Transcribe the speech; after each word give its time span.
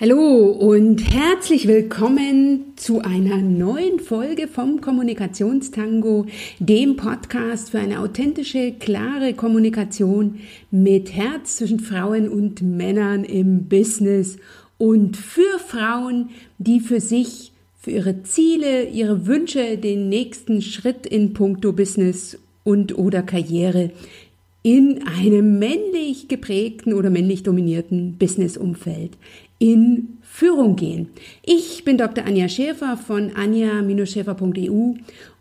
Hallo 0.00 0.46
und 0.48 0.98
herzlich 1.14 1.68
willkommen 1.68 2.72
zu 2.74 3.02
einer 3.02 3.36
neuen 3.36 4.00
Folge 4.00 4.48
vom 4.48 4.80
Kommunikationstango, 4.80 6.26
dem 6.58 6.96
Podcast 6.96 7.70
für 7.70 7.78
eine 7.78 8.00
authentische, 8.00 8.72
klare 8.72 9.34
Kommunikation 9.34 10.40
mit 10.72 11.12
Herz 11.14 11.58
zwischen 11.58 11.78
Frauen 11.78 12.28
und 12.28 12.60
Männern 12.60 13.22
im 13.22 13.68
Business 13.68 14.36
und 14.78 15.16
für 15.16 15.60
Frauen, 15.64 16.30
die 16.58 16.80
für 16.80 16.98
sich, 16.98 17.52
für 17.78 17.92
ihre 17.92 18.24
Ziele, 18.24 18.88
ihre 18.88 19.28
Wünsche, 19.28 19.78
den 19.78 20.08
nächsten 20.08 20.60
Schritt 20.60 21.06
in 21.06 21.34
puncto 21.34 21.72
Business 21.72 22.36
und 22.64 22.98
oder 22.98 23.22
Karriere 23.22 23.92
in 24.64 25.06
einem 25.06 25.58
männlich 25.58 26.26
geprägten 26.26 26.94
oder 26.94 27.10
männlich 27.10 27.42
dominierten 27.42 28.16
Businessumfeld 28.16 29.12
in 29.64 30.18
Führung 30.20 30.76
gehen. 30.76 31.08
Ich 31.42 31.84
bin 31.84 31.96
Dr. 31.96 32.26
Anja 32.26 32.50
Schäfer 32.50 32.98
von 32.98 33.34
anja-schäfer.eu 33.34 34.92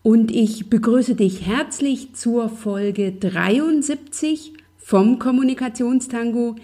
und 0.01 0.31
ich 0.31 0.69
begrüße 0.69 1.15
dich 1.15 1.45
herzlich 1.45 2.13
zur 2.15 2.47
Folge 2.47 3.11
73 3.11 4.53
vom 4.77 5.19
Kommunikationstango, 5.19 6.55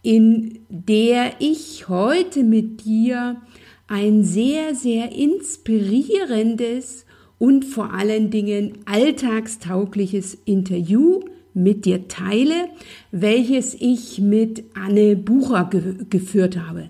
in 0.00 0.60
der 0.70 1.32
ich 1.38 1.86
heute 1.90 2.44
mit 2.44 2.86
dir 2.86 3.42
ein 3.88 4.24
sehr, 4.24 4.74
sehr 4.74 5.12
inspirierendes 5.12 7.04
und 7.36 7.66
vor 7.66 7.92
allen 7.92 8.30
Dingen 8.30 8.78
alltagstaugliches 8.86 10.38
Interview 10.46 11.20
mit 11.54 11.84
dir 11.84 12.08
teile, 12.08 12.68
welches 13.10 13.74
ich 13.74 14.18
mit 14.18 14.64
Anne 14.74 15.16
Bucher 15.16 15.68
ge 15.70 15.96
geführt 16.08 16.56
habe. 16.56 16.88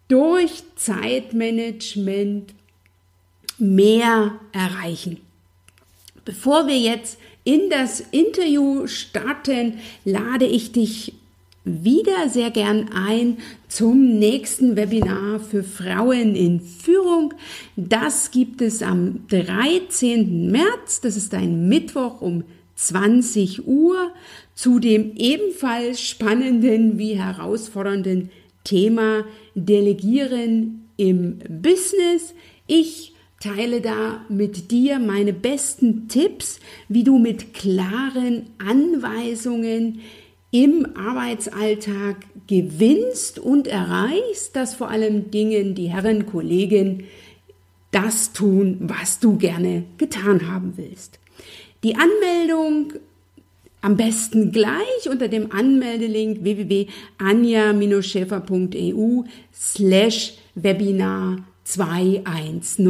durch 0.08 0.64
Zeitmanagement 0.74 2.52
mehr 3.58 4.40
erreichen. 4.50 5.20
Bevor 6.24 6.66
wir 6.66 6.76
jetzt 6.76 7.16
in 7.44 7.70
das 7.70 8.00
Interview 8.10 8.88
starten, 8.88 9.78
lade 10.04 10.46
ich 10.46 10.72
dich 10.72 11.14
wieder 11.62 12.28
sehr 12.28 12.50
gern 12.50 12.90
ein 12.92 13.38
zum 13.68 14.18
nächsten 14.18 14.74
Webinar 14.74 15.38
für 15.38 15.62
Frauen 15.62 16.34
in 16.34 16.60
Führung. 16.60 17.34
Das 17.76 18.32
gibt 18.32 18.62
es 18.62 18.82
am 18.82 19.28
13. 19.28 20.50
März, 20.50 21.02
das 21.02 21.16
ist 21.16 21.32
ein 21.34 21.68
Mittwoch 21.68 22.20
um 22.20 22.42
20 22.76 23.66
Uhr 23.66 24.12
zu 24.54 24.78
dem 24.78 25.12
ebenfalls 25.16 26.00
spannenden 26.00 26.98
wie 26.98 27.14
herausfordernden 27.14 28.30
Thema 28.64 29.24
Delegieren 29.54 30.88
im 30.96 31.38
Business. 31.48 32.34
Ich 32.66 33.14
teile 33.40 33.80
da 33.80 34.24
mit 34.28 34.70
dir 34.70 34.98
meine 34.98 35.32
besten 35.32 36.08
Tipps, 36.08 36.60
wie 36.88 37.04
du 37.04 37.18
mit 37.18 37.52
klaren 37.52 38.46
Anweisungen 38.58 40.00
im 40.50 40.86
Arbeitsalltag 40.96 42.16
gewinnst 42.46 43.38
und 43.38 43.66
erreichst, 43.66 44.54
dass 44.56 44.74
vor 44.74 44.88
allem 44.88 45.30
Dingen 45.30 45.74
die 45.74 45.88
Herren 45.88 46.26
Kollegen 46.26 47.04
das 47.90 48.32
tun, 48.32 48.78
was 48.80 49.20
du 49.20 49.36
gerne 49.36 49.84
getan 49.98 50.48
haben 50.50 50.74
willst. 50.76 51.18
Die 51.84 51.94
Anmeldung 51.96 52.92
am 53.82 53.96
besten 53.98 54.52
gleich 54.52 55.10
unter 55.10 55.28
dem 55.28 55.52
Anmeldelink 55.52 56.42
www.anja-schäfer.eu 56.42 59.24
slash 59.52 60.32
Webinar 60.54 61.44
219. 61.64 62.88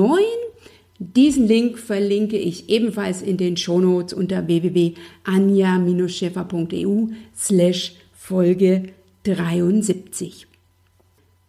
Diesen 1.01 1.49
Link 1.49 1.81
verlinke 1.81 2.37
ich 2.37 2.69
ebenfalls 2.69 3.21
in 3.21 3.37
den 3.37 3.57
Shownotes 3.57 4.15
unter 4.15 4.47
www.anja-schäfer.eu 4.47 7.09
slash 7.37 7.97
Folge 8.13 8.85
73. 9.25 10.47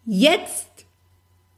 Jetzt 0.08 0.88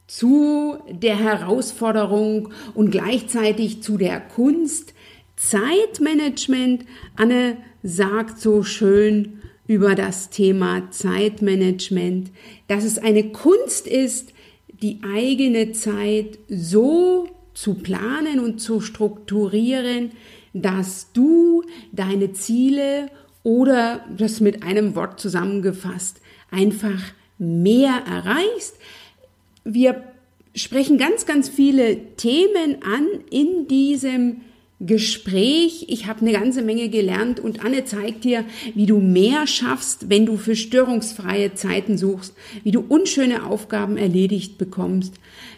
zu 0.07 0.77
der 0.89 1.17
Herausforderung 1.17 2.49
und 2.73 2.91
gleichzeitig 2.91 3.81
zu 3.81 3.97
der 3.97 4.19
Kunst, 4.19 4.93
Zeitmanagement. 5.37 6.83
Anne 7.15 7.57
sagt 7.83 8.39
so 8.39 8.63
schön 8.63 9.39
über 9.67 9.95
das 9.95 10.29
Thema 10.29 10.91
Zeitmanagement, 10.91 12.31
dass 12.67 12.83
es 12.83 12.97
eine 12.97 13.31
Kunst 13.31 13.87
ist, 13.87 14.33
die 14.81 14.99
eigene 15.03 15.71
Zeit 15.71 16.37
so 16.49 17.27
zu 17.53 17.75
planen 17.75 18.39
und 18.39 18.59
zu 18.59 18.81
strukturieren, 18.81 20.11
dass 20.53 21.11
du 21.13 21.63
deine 21.91 22.33
Ziele 22.33 23.09
oder 23.43 24.05
das 24.15 24.41
mit 24.41 24.63
einem 24.63 24.95
Wort 24.95 25.19
zusammengefasst 25.19 26.21
einfach 26.51 27.01
mehr 27.37 28.03
erreichst. 28.07 28.77
Wir 29.63 30.03
sprechen 30.55 30.97
ganz, 30.97 31.25
ganz 31.25 31.49
viele 31.49 32.15
Themen 32.15 32.81
an 32.83 33.07
in 33.29 33.67
diesem 33.67 34.41
Gespräch. 34.79 35.87
Ich 35.89 36.05
habe 36.05 36.21
eine 36.21 36.33
ganze 36.33 36.61
Menge 36.61 36.89
gelernt 36.89 37.39
und 37.39 37.65
Anne 37.65 37.85
zeigt 37.85 38.23
dir, 38.23 38.45
wie 38.75 38.85
du 38.85 38.99
mehr 38.99 39.47
schaffst, 39.47 40.09
wenn 40.09 40.27
du 40.27 40.37
für 40.37 40.55
störungsfreie 40.55 41.55
Zeiten 41.55 41.97
suchst, 41.97 42.35
wie 42.63 42.71
du 42.71 42.85
unschöne 42.87 43.43
Aufgaben 43.43 43.97
erledigt 43.97 44.59
bekommst, 44.59 45.15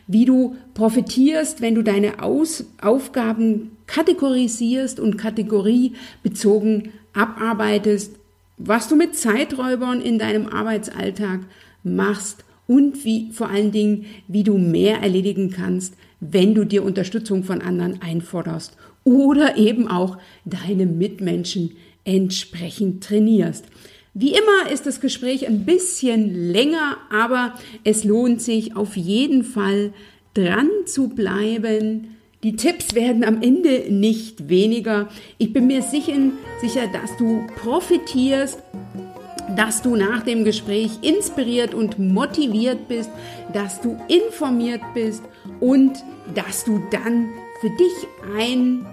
wie 0.08 0.24
du 0.24 0.56
profitierst, 0.74 1.60
wenn 1.60 1.76
du 1.76 1.84
deine 1.84 2.24
Aus 2.24 2.66
Aufgaben 2.82 3.72
kategorisierst 3.88 5.02
und 5.02 5.18
kategoriebezogen 5.18 6.94
abarbeitest, 7.14 8.16
was 8.58 8.88
du 8.88 8.96
mit 8.96 9.16
Zeiträubern 9.16 10.02
in 10.02 10.18
deinem 10.18 10.48
Arbeitsalltag 10.48 11.42
machst 11.84 12.46
und 12.68 13.04
wie 13.04 13.32
vor 13.34 13.50
allen 13.50 13.72
Dingen, 13.72 14.06
wie 14.28 14.44
du 14.44 14.58
mehr 14.58 15.02
erledigen 15.02 15.50
kannst, 15.50 15.96
wenn 16.22 16.54
du 16.54 16.66
dir 16.66 16.84
Unterstützung 16.84 17.44
von 17.44 17.62
anderen 17.62 18.02
einforderst 18.02 18.78
oder 19.04 19.58
eben 19.58 19.88
auch 19.88 20.18
deine 20.46 20.86
Mitmenschen 20.86 21.72
entsprechend 22.04 23.04
trainierst. 23.04 23.66
Wie 24.14 24.32
immer 24.32 24.72
ist 24.72 24.86
das 24.86 25.02
Gespräch 25.02 25.48
ein 25.48 25.66
bisschen 25.66 26.52
länger, 26.52 26.98
aber 27.12 27.54
es 27.84 28.04
lohnt 28.04 28.42
sich 28.42 28.76
auf 28.76 28.98
jeden 28.98 29.44
Fall 29.44 29.94
dran 30.34 30.70
zu 30.86 31.10
bleiben. 31.10 32.18
Die 32.44 32.56
Tipps 32.56 32.96
werden 32.96 33.24
am 33.24 33.42
Ende 33.42 33.86
nicht 33.90 34.50
weniger. 34.50 35.10
Ich 35.38 35.54
bin 35.54 35.68
mir 35.68 35.82
sicher, 35.82 36.14
sicher, 36.62 36.88
dass 36.92 37.16
du 37.18 37.46
profitierst, 37.58 38.60
dass 39.56 39.82
du 39.82 39.96
nach 39.96 40.24
dem 40.24 40.44
Gespräch 40.44 40.92
inspiriert 41.02 41.74
und 41.74 42.00
motiviert 42.00 42.88
bist, 42.88 43.10
dass 43.54 43.82
du 43.82 43.98
informiert 44.08 44.82
bist 44.94 45.24
und 45.60 46.04
dass 46.34 46.64
du 46.64 46.82
dann 46.92 47.30
für 47.62 47.70
dich 47.70 48.08
einen 48.38 48.86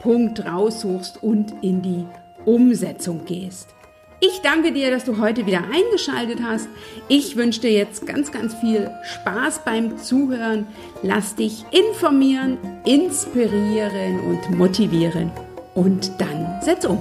Punkt 0.00 0.44
raussuchst 0.44 1.22
und 1.22 1.54
in 1.62 1.82
die 1.82 2.04
Umsetzung 2.44 3.24
gehst. 3.24 3.74
Ich 4.20 4.40
danke 4.42 4.72
dir, 4.72 4.90
dass 4.90 5.04
du 5.04 5.18
heute 5.18 5.46
wieder 5.46 5.62
eingeschaltet 5.72 6.40
hast. 6.42 6.68
Ich 7.06 7.36
wünsche 7.36 7.60
dir 7.60 7.70
jetzt 7.70 8.04
ganz, 8.04 8.32
ganz 8.32 8.52
viel 8.54 8.90
Spaß 9.04 9.60
beim 9.64 9.96
Zuhören. 9.98 10.66
Lass 11.02 11.36
dich 11.36 11.64
informieren, 11.70 12.58
inspirieren 12.84 14.18
und 14.20 14.58
motivieren. 14.58 15.30
Und 15.74 16.10
dann 16.18 16.60
setz 16.62 16.84
um. 16.84 16.98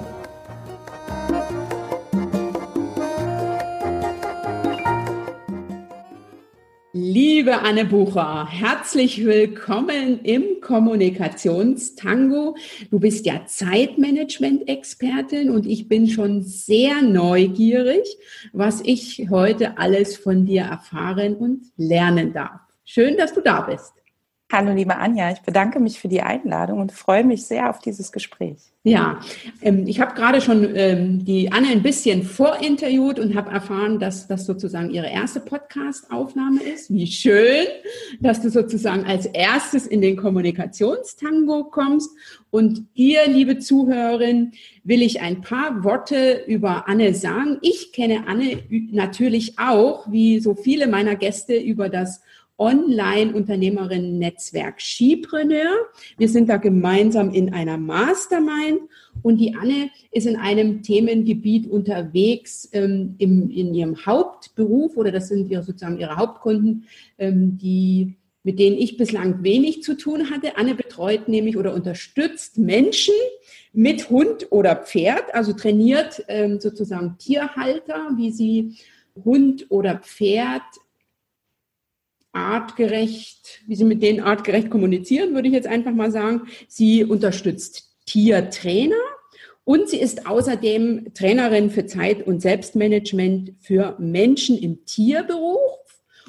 Liebe 7.20 7.64
Anne 7.64 7.84
Bucher, 7.84 8.48
herzlich 8.48 9.26
willkommen 9.26 10.20
im 10.22 10.62
Kommunikationstango. 10.62 12.56
Du 12.92 13.00
bist 13.00 13.26
ja 13.26 13.44
Zeitmanagement-Expertin 13.44 15.50
und 15.50 15.66
ich 15.66 15.88
bin 15.88 16.10
schon 16.10 16.44
sehr 16.44 17.02
neugierig, 17.02 18.06
was 18.54 18.82
ich 18.82 19.32
heute 19.32 19.80
alles 19.80 20.16
von 20.16 20.46
dir 20.46 20.66
erfahren 20.66 21.36
und 21.36 21.72
lernen 21.76 22.34
darf. 22.34 22.60
Schön, 22.86 23.18
dass 23.18 23.34
du 23.34 23.42
da 23.42 23.62
bist. 23.62 23.94
Hallo, 24.50 24.72
liebe 24.72 24.96
Anja, 24.96 25.34
ich 25.34 25.42
bedanke 25.42 25.82
mich 25.82 26.00
für 26.00 26.08
die 26.08 26.22
Einladung 26.22 26.80
und 26.80 26.94
freue 26.94 27.26
mich 27.26 27.46
sehr 27.46 27.70
auf 27.70 27.80
dieses 27.80 28.14
Gespräch. 28.14 28.56
Ja, 28.84 29.20
ähm, 29.62 29.86
ich 29.86 30.00
habe 30.00 30.16
gerade 30.16 30.40
schon 30.40 30.74
ähm, 30.74 31.26
die 31.26 31.52
Anne 31.52 31.68
ein 31.68 31.84
bisschen 31.84 32.24
vorinterviewt 32.24 33.20
und 33.20 33.36
habe 33.36 33.52
erfahren, 33.52 34.00
dass 34.00 34.28
das 34.28 34.46
sozusagen 34.46 34.92
ihre 34.92 35.10
erste 35.10 35.42
Podcast-Aufnahme 35.42 36.64
ist. 36.64 36.90
Wie 36.90 37.08
schön, 37.08 37.66
dass 38.22 38.42
du 38.42 38.50
sozusagen 38.50 39.04
als 39.04 39.26
erstes 39.26 39.86
in 39.86 40.00
den 40.00 40.16
Kommunikationstango 40.16 41.66
kommst. 41.66 42.12
Und 42.50 42.86
dir, 42.96 43.28
liebe 43.28 43.60
Zuhörerin, 43.60 44.54
will 44.86 45.02
ich 45.02 45.20
ein 45.20 45.42
paar 45.42 45.84
Worte 45.84 46.46
über 46.48 46.88
Anne 46.88 47.14
sagen. 47.14 47.58
Ich 47.62 47.92
kenne 47.92 48.24
Anne 48.28 48.64
natürlich 48.70 49.60
auch, 49.60 50.10
wie 50.10 50.40
so 50.40 50.56
viele 50.56 50.88
meiner 50.88 51.18
Gäste, 51.18 51.58
über 51.58 51.90
das 51.90 52.22
Online-Unternehmerinnen-Netzwerk 52.58 54.82
Skipreneur. 54.82 55.76
Wir 56.18 56.30
sind 56.30 56.50
da 56.50 56.58
gemeinsam 56.58 57.32
in 57.32 57.54
einer 57.54 57.78
Mastermind 57.78 58.82
und 59.22 59.38
die 59.38 59.56
Anne 59.56 59.92
ist 60.12 60.28
in 60.28 60.36
einem 60.36 60.82
Themengebiet 60.82 61.70
unterwegs 61.70 62.68
ähm, 62.74 63.16
im, 63.20 63.50
in 63.50 63.74
ihrem 63.74 64.06
Hauptberuf 64.06 64.98
oder 64.98 65.12
das 65.12 65.30
sind 65.30 65.50
ihre, 65.50 65.64
sozusagen 65.64 66.00
ihre 66.00 66.18
Hauptkunden, 66.18 66.86
ähm, 67.18 67.58
die 67.58 68.18
mit 68.44 68.60
denen 68.60 68.78
ich 68.78 68.96
bislang 68.96 69.42
wenig 69.44 69.82
zu 69.84 69.98
tun 69.98 70.30
hatte. 70.32 70.56
Anne 70.56 70.74
betreut 70.74 71.28
nämlich 71.28 71.58
oder 71.58 71.74
unterstützt 71.74 72.58
Menschen 72.58 73.14
mit 73.74 74.10
Hund 74.10 74.48
oder 74.52 74.78
Pferd, 74.78 75.36
also 75.36 75.52
trainiert 75.52 76.24
ähm, 76.30 76.62
sozusagen 76.62 77.18
Tierhalter, 77.18 78.12
wie 78.16 78.32
sie 78.32 78.78
Hund 79.26 79.66
oder 79.68 79.98
Pferd 79.98 80.64
artgerecht, 82.38 83.62
wie 83.66 83.76
sie 83.76 83.84
mit 83.84 84.04
denen 84.04 84.20
artgerecht 84.20 84.70
kommunizieren, 84.70 85.34
würde 85.34 85.48
ich 85.48 85.54
jetzt 85.54 85.68
einfach 85.68 85.94
mal 85.94 86.12
sagen. 86.12 86.44
Sie 86.68 87.04
unterstützt 87.04 87.90
Tiertrainer 88.06 88.96
und 89.64 89.90
sie 89.90 90.00
ist 90.00 90.28
außerdem 90.28 91.14
Trainerin 91.14 91.70
für 91.70 91.86
Zeit- 91.86 92.26
und 92.26 92.42
Selbstmanagement 92.42 93.54
für 93.60 93.96
Menschen 94.00 94.58
im 94.58 94.86
Tierberuf. 94.86 95.60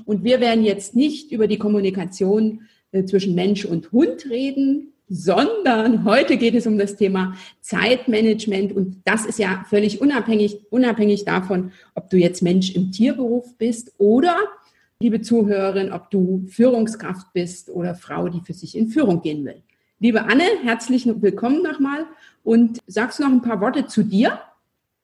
Und 0.05 0.25
wir 0.25 0.41
werden 0.41 0.65
jetzt 0.65 0.97
nicht 0.97 1.31
über 1.31 1.47
die 1.47 1.59
Kommunikation 1.59 2.63
äh, 2.93 3.05
zwischen 3.05 3.35
Mensch 3.35 3.65
und 3.65 3.93
Hund 3.93 4.29
reden, 4.29 4.93
sondern 5.09 6.05
heute 6.05 6.37
geht 6.37 6.55
es 6.55 6.67
um 6.67 6.79
das 6.79 6.97
Thema 6.97 7.35
Zeitmanagement 7.61 8.73
und 8.73 9.03
das 9.05 9.25
ist 9.25 9.39
ja 9.39 9.65
völlig 9.69 10.01
unabhängig, 10.01 10.59
unabhängig 10.71 11.25
davon, 11.25 11.73
ob 11.95 12.11
du 12.11 12.19
jetzt 12.19 12.43
Mensch 12.43 12.75
im 12.75 12.93
Tierberuf 12.93 13.57
bist 13.57 13.93
oder 13.99 14.37
liebe 15.01 15.21
Zuhörerin, 15.21 15.93
ob 15.93 16.11
du 16.11 16.45
Führungskraft 16.49 17.33
bist 17.33 17.71
oder 17.71 17.95
Frau, 17.95 18.29
die 18.29 18.41
für 18.41 18.53
sich 18.53 18.77
in 18.77 18.89
Führung 18.89 19.23
gehen 19.23 19.45
will. 19.45 19.63
Liebe 20.01 20.25
Anne, 20.25 20.43
herzlich 20.65 21.07
willkommen 21.23 21.63
nochmal 21.63 22.07
und 22.43 22.81
sagst 22.89 23.19
du 23.19 23.23
noch 23.23 23.31
ein 23.31 23.43
paar 23.43 23.61
Worte 23.61 23.87
zu 23.87 24.03
dir? 24.03 24.41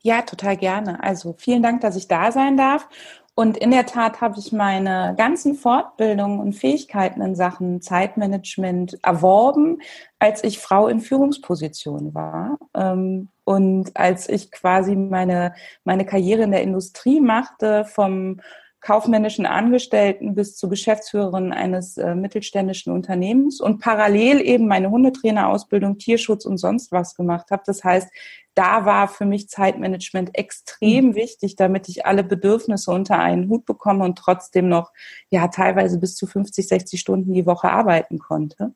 Ja, 0.02 0.22
total 0.22 0.56
gerne. 0.56 1.00
Also 1.02 1.36
vielen 1.38 1.62
Dank, 1.62 1.80
dass 1.80 1.94
ich 1.94 2.08
da 2.08 2.32
sein 2.32 2.56
darf. 2.56 2.88
Und 3.36 3.56
in 3.56 3.70
der 3.70 3.86
Tat 3.86 4.20
habe 4.20 4.38
ich 4.38 4.52
meine 4.52 5.14
ganzen 5.16 5.54
Fortbildungen 5.54 6.40
und 6.40 6.54
Fähigkeiten 6.54 7.20
in 7.20 7.36
Sachen 7.36 7.80
Zeitmanagement 7.80 8.98
erworben, 9.02 9.80
als 10.18 10.42
ich 10.42 10.58
Frau 10.58 10.88
in 10.88 11.00
Führungsposition 11.00 12.14
war. 12.14 12.58
Ähm, 12.74 13.28
und 13.44 13.96
als 13.96 14.28
ich 14.28 14.50
quasi 14.50 14.96
meine, 14.96 15.54
meine 15.84 16.04
Karriere 16.04 16.42
in 16.42 16.50
der 16.50 16.62
Industrie 16.62 17.20
machte, 17.20 17.84
vom 17.84 18.40
kaufmännischen 18.84 19.46
Angestellten 19.46 20.34
bis 20.34 20.56
zur 20.56 20.68
Geschäftsführerin 20.68 21.52
eines 21.52 21.96
äh, 21.96 22.14
mittelständischen 22.14 22.92
Unternehmens 22.92 23.58
und 23.58 23.80
parallel 23.80 24.42
eben 24.42 24.68
meine 24.68 24.90
Hundetrainerausbildung, 24.90 25.96
Tierschutz 25.96 26.44
und 26.44 26.58
sonst 26.58 26.92
was 26.92 27.14
gemacht 27.14 27.50
habe. 27.50 27.62
Das 27.64 27.82
heißt, 27.82 28.10
da 28.54 28.84
war 28.84 29.08
für 29.08 29.24
mich 29.24 29.48
Zeitmanagement 29.48 30.36
extrem 30.36 31.06
mhm. 31.06 31.14
wichtig, 31.14 31.56
damit 31.56 31.88
ich 31.88 32.04
alle 32.04 32.22
Bedürfnisse 32.22 32.90
unter 32.90 33.18
einen 33.18 33.48
Hut 33.48 33.64
bekomme 33.64 34.04
und 34.04 34.18
trotzdem 34.18 34.68
noch, 34.68 34.92
ja, 35.30 35.48
teilweise 35.48 35.98
bis 35.98 36.14
zu 36.14 36.26
50, 36.26 36.68
60 36.68 37.00
Stunden 37.00 37.32
die 37.32 37.46
Woche 37.46 37.70
arbeiten 37.70 38.18
konnte. 38.18 38.74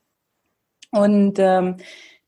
Und 0.90 1.38
ähm, 1.38 1.76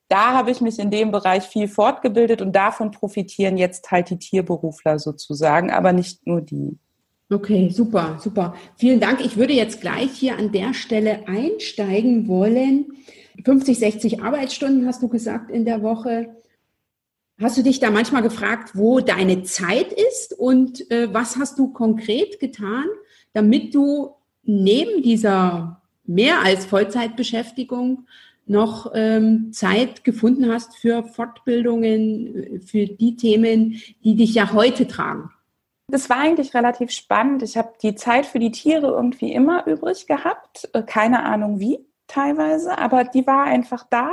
da 0.08 0.34
habe 0.34 0.50
ich 0.50 0.60
mich 0.60 0.78
in 0.78 0.90
dem 0.90 1.12
Bereich 1.12 1.44
viel 1.44 1.66
fortgebildet 1.66 2.42
und 2.42 2.52
davon 2.52 2.90
profitieren 2.90 3.56
jetzt 3.56 3.90
halt 3.90 4.10
die 4.10 4.18
Tierberufler 4.18 4.98
sozusagen, 4.98 5.70
aber 5.70 5.94
nicht 5.94 6.26
nur 6.26 6.42
die. 6.42 6.78
Okay, 7.32 7.70
super, 7.70 8.18
super. 8.20 8.56
Vielen 8.76 8.98
Dank. 8.98 9.24
Ich 9.24 9.36
würde 9.36 9.52
jetzt 9.52 9.80
gleich 9.80 10.10
hier 10.10 10.36
an 10.36 10.50
der 10.50 10.74
Stelle 10.74 11.28
einsteigen 11.28 12.26
wollen. 12.26 12.86
50, 13.44 13.78
60 13.78 14.22
Arbeitsstunden 14.22 14.84
hast 14.84 15.00
du 15.00 15.08
gesagt 15.08 15.48
in 15.48 15.64
der 15.64 15.80
Woche. 15.80 16.34
Hast 17.40 17.56
du 17.56 17.62
dich 17.62 17.78
da 17.78 17.92
manchmal 17.92 18.22
gefragt, 18.22 18.72
wo 18.74 18.98
deine 18.98 19.44
Zeit 19.44 19.92
ist 19.92 20.36
und 20.36 20.90
äh, 20.90 21.14
was 21.14 21.36
hast 21.36 21.56
du 21.60 21.72
konkret 21.72 22.40
getan, 22.40 22.86
damit 23.32 23.76
du 23.76 24.10
neben 24.42 25.00
dieser 25.02 25.82
mehr 26.04 26.42
als 26.42 26.66
Vollzeitbeschäftigung 26.66 28.06
noch 28.46 28.90
ähm, 28.92 29.52
Zeit 29.52 30.02
gefunden 30.02 30.50
hast 30.50 30.76
für 30.76 31.04
Fortbildungen, 31.04 32.56
äh, 32.56 32.60
für 32.60 32.86
die 32.86 33.14
Themen, 33.14 33.80
die 34.02 34.16
dich 34.16 34.34
ja 34.34 34.52
heute 34.52 34.88
tragen? 34.88 35.30
Das 35.90 36.08
war 36.08 36.18
eigentlich 36.18 36.54
relativ 36.54 36.90
spannend. 36.90 37.42
Ich 37.42 37.56
habe 37.56 37.72
die 37.82 37.94
Zeit 37.94 38.26
für 38.26 38.38
die 38.38 38.52
Tiere 38.52 38.88
irgendwie 38.88 39.32
immer 39.32 39.66
übrig 39.66 40.06
gehabt. 40.06 40.68
Äh, 40.72 40.82
keine 40.82 41.24
Ahnung 41.24 41.58
wie 41.58 41.84
teilweise, 42.06 42.76
aber 42.76 43.04
die 43.04 43.26
war 43.26 43.44
einfach 43.44 43.86
da. 43.88 44.10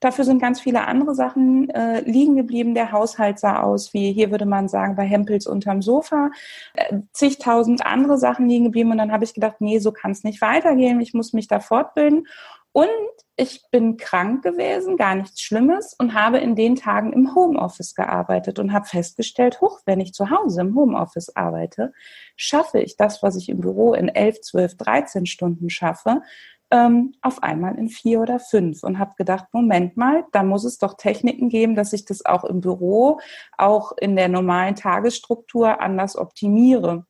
Dafür 0.00 0.24
sind 0.24 0.40
ganz 0.40 0.60
viele 0.60 0.86
andere 0.86 1.14
Sachen 1.14 1.70
äh, 1.70 2.00
liegen 2.00 2.36
geblieben. 2.36 2.74
Der 2.74 2.92
Haushalt 2.92 3.38
sah 3.38 3.62
aus 3.62 3.94
wie, 3.94 4.12
hier 4.12 4.30
würde 4.30 4.44
man 4.44 4.68
sagen, 4.68 4.96
bei 4.96 5.04
Hempels 5.04 5.46
unterm 5.46 5.82
Sofa. 5.82 6.30
Äh, 6.74 6.98
zigtausend 7.12 7.84
andere 7.86 8.18
Sachen 8.18 8.48
liegen 8.48 8.64
geblieben 8.64 8.90
und 8.90 8.98
dann 8.98 9.12
habe 9.12 9.24
ich 9.24 9.34
gedacht, 9.34 9.56
nee, 9.60 9.78
so 9.78 9.92
kann 9.92 10.10
es 10.10 10.24
nicht 10.24 10.40
weitergehen. 10.40 11.00
Ich 11.00 11.14
muss 11.14 11.32
mich 11.32 11.48
da 11.48 11.60
fortbilden. 11.60 12.26
Und 12.72 12.88
ich 13.36 13.62
bin 13.70 13.96
krank 13.96 14.42
gewesen, 14.42 14.96
gar 14.96 15.14
nichts 15.14 15.40
Schlimmes 15.40 15.94
und 15.98 16.14
habe 16.14 16.38
in 16.38 16.56
den 16.56 16.74
Tagen 16.74 17.12
im 17.12 17.34
Homeoffice 17.34 17.94
gearbeitet 17.94 18.58
und 18.58 18.72
habe 18.72 18.86
festgestellt, 18.86 19.60
hoch, 19.60 19.80
wenn 19.86 20.00
ich 20.00 20.12
zu 20.12 20.30
Hause 20.30 20.62
im 20.62 20.74
Homeoffice 20.74 21.34
arbeite, 21.36 21.92
schaffe 22.36 22.80
ich 22.80 22.96
das, 22.96 23.22
was 23.22 23.36
ich 23.36 23.48
im 23.48 23.60
Büro 23.60 23.94
in 23.94 24.08
11, 24.08 24.40
12, 24.40 24.76
13 24.76 25.26
Stunden 25.26 25.70
schaffe, 25.70 26.22
ähm, 26.70 27.14
auf 27.22 27.42
einmal 27.42 27.78
in 27.78 27.88
vier 27.88 28.20
oder 28.20 28.38
fünf 28.38 28.82
und 28.82 28.98
habe 28.98 29.14
gedacht, 29.16 29.46
Moment 29.52 29.96
mal, 29.96 30.24
da 30.32 30.42
muss 30.42 30.64
es 30.64 30.78
doch 30.78 30.94
Techniken 30.96 31.48
geben, 31.48 31.74
dass 31.74 31.92
ich 31.92 32.04
das 32.04 32.26
auch 32.26 32.44
im 32.44 32.60
Büro, 32.60 33.20
auch 33.56 33.92
in 33.98 34.16
der 34.16 34.28
normalen 34.28 34.74
Tagesstruktur 34.74 35.80
anders 35.80 36.16
optimiere. 36.16 37.06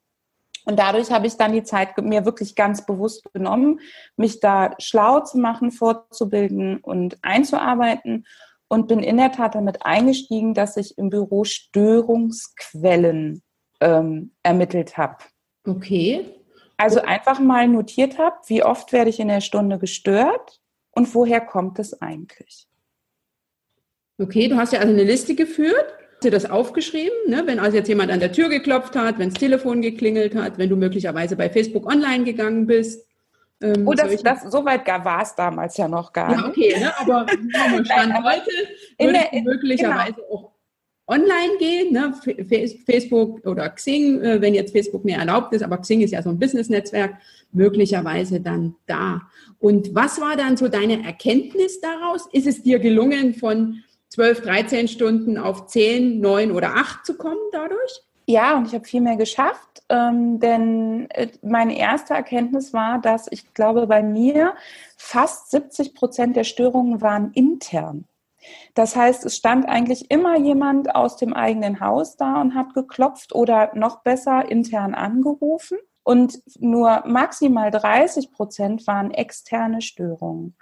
Und 0.69 0.79
dadurch 0.79 1.11
habe 1.11 1.27
ich 1.27 1.39
dann 1.39 1.55
die 1.55 1.63
Zeit 1.63 1.97
mir 1.97 2.27
wirklich 2.27 2.55
ganz 2.55 2.85
bewusst 2.85 3.33
genommen, 3.33 3.81
mich 4.19 4.41
da 4.41 4.75
schlau 4.79 5.21
zu 5.21 5.39
machen, 5.39 5.71
fortzubilden 5.71 6.77
und 6.81 7.17
einzuarbeiten 7.23 8.27
und 8.69 8.87
bin 8.87 8.99
in 9.01 9.17
der 9.17 9.33
Tat 9.33 9.55
damit 9.55 9.87
eingestiegen, 9.87 10.53
dass 10.53 10.77
ich 10.77 10.99
im 10.99 11.09
Büro 11.09 11.45
Störungsquellen 11.45 13.41
ähm, 13.81 14.33
ermittelt 14.43 14.99
habe. 14.99 15.17
Okay. 15.67 16.27
Also 16.77 17.01
einfach 17.01 17.41
mal 17.41 17.67
notiert 17.67 18.19
habe, 18.19 18.37
wie 18.49 18.63
oft 18.63 18.93
werde 18.93 19.09
ich 19.09 19.21
in 19.21 19.29
der 19.29 19.41
Stunde 19.41 19.79
gestört 19.79 20.61
und 20.91 21.15
woher 21.15 21.41
kommt 21.41 21.79
es 21.79 22.03
eigentlich? 22.03 22.69
Okay, 24.19 24.49
du 24.49 24.59
hast 24.59 24.75
ja 24.75 24.81
also 24.81 24.93
eine 24.93 25.05
Liste 25.05 25.35
geführt 25.35 25.95
dir 26.25 26.31
das 26.31 26.49
aufgeschrieben, 26.49 27.17
ne? 27.29 27.43
wenn 27.47 27.59
also 27.59 27.77
jetzt 27.77 27.89
jemand 27.89 28.11
an 28.11 28.21
der 28.21 28.33
Tür 28.33 28.49
geklopft 28.49 28.97
hat, 28.97 29.19
wenn 29.19 29.31
das 29.31 29.39
Telefon 29.39 29.83
geklingelt 29.83 30.35
hat, 30.35 30.59
wenn 30.59 30.69
du 30.69 30.77
möglicherweise 30.77 31.37
bei 31.37 31.49
Facebook 31.49 31.87
online 31.87 32.25
gegangen 32.25 32.67
bist. 32.67 33.07
Ähm, 33.61 33.87
oh, 33.87 33.93
das, 33.93 34.23
das, 34.23 34.43
so 34.53 34.65
weit 34.65 34.87
war 34.87 35.23
es 35.23 35.35
damals 35.35 35.77
ja 35.77 35.89
noch 35.89 36.13
gar 36.13 36.29
nicht. 36.31 36.41
Ja, 36.41 36.49
okay, 36.49 36.81
ne? 36.81 37.01
aber 37.01 37.27
Stand 37.85 37.89
Nein, 37.89 38.25
heute 38.25 38.51
würdest 38.99 39.33
du 39.33 39.41
möglicherweise 39.43 40.15
genau. 40.15 40.29
auch 40.31 40.53
online 41.09 41.57
gehen, 41.59 41.93
ne? 41.93 42.15
Facebook 42.85 43.45
oder 43.47 43.69
Xing, 43.71 44.21
äh, 44.21 44.41
wenn 44.41 44.55
jetzt 44.55 44.73
Facebook 44.73 45.05
mehr 45.05 45.19
erlaubt 45.19 45.55
ist, 45.55 45.63
aber 45.63 45.79
Xing 45.79 46.03
ist 46.03 46.11
ja 46.11 46.23
so 46.23 46.29
ein 46.29 46.39
Business-Netzwerk, 46.39 47.17
möglicherweise 47.51 48.41
dann 48.41 48.77
da. 48.87 49.23
Und 49.59 49.95
was 49.95 50.21
war 50.21 50.37
dann 50.37 50.57
so 50.57 50.69
deine 50.69 51.05
Erkenntnis 51.05 51.81
daraus? 51.81 52.29
Ist 52.33 52.47
es 52.47 52.63
dir 52.63 52.79
gelungen, 52.79 53.35
von 53.35 53.83
12, 54.19 54.41
13 54.43 54.89
Stunden 54.89 55.39
auf 55.39 55.67
10, 55.67 56.19
9 56.19 56.51
oder 56.51 56.75
8 56.75 57.07
zu 57.07 57.17
kommen 57.17 57.39
dadurch? 57.53 58.03
Ja, 58.27 58.57
und 58.57 58.67
ich 58.67 58.75
habe 58.75 58.85
viel 58.85 59.01
mehr 59.01 59.15
geschafft, 59.15 59.85
ähm, 59.89 60.41
denn 60.41 61.09
äh, 61.11 61.29
meine 61.41 61.79
erste 61.79 62.15
Erkenntnis 62.15 62.73
war, 62.73 63.01
dass 63.01 63.29
ich 63.31 63.55
glaube, 63.55 63.87
bei 63.87 64.03
mir 64.03 64.55
fast 64.97 65.53
70 65.53 65.95
Prozent 65.95 66.35
der 66.35 66.43
Störungen 66.43 67.01
waren 67.01 67.31
intern. 67.33 68.07
Das 68.75 68.97
heißt, 68.97 69.25
es 69.25 69.37
stand 69.37 69.69
eigentlich 69.69 70.11
immer 70.11 70.37
jemand 70.37 70.97
aus 70.97 71.17
dem 71.17 71.33
eigenen 71.33 71.79
Haus 71.79 72.17
da 72.17 72.41
und 72.41 72.57
hat 72.57 72.75
geklopft 72.75 73.33
oder 73.37 73.71
noch 73.75 74.03
besser 74.03 74.51
intern 74.51 74.95
angerufen. 74.95 75.79
Und 76.03 76.41
nur 76.59 77.05
maximal 77.07 77.71
30 77.71 78.33
Prozent 78.33 78.87
waren 78.89 79.13
externe 79.13 79.81
Störungen. 79.81 80.57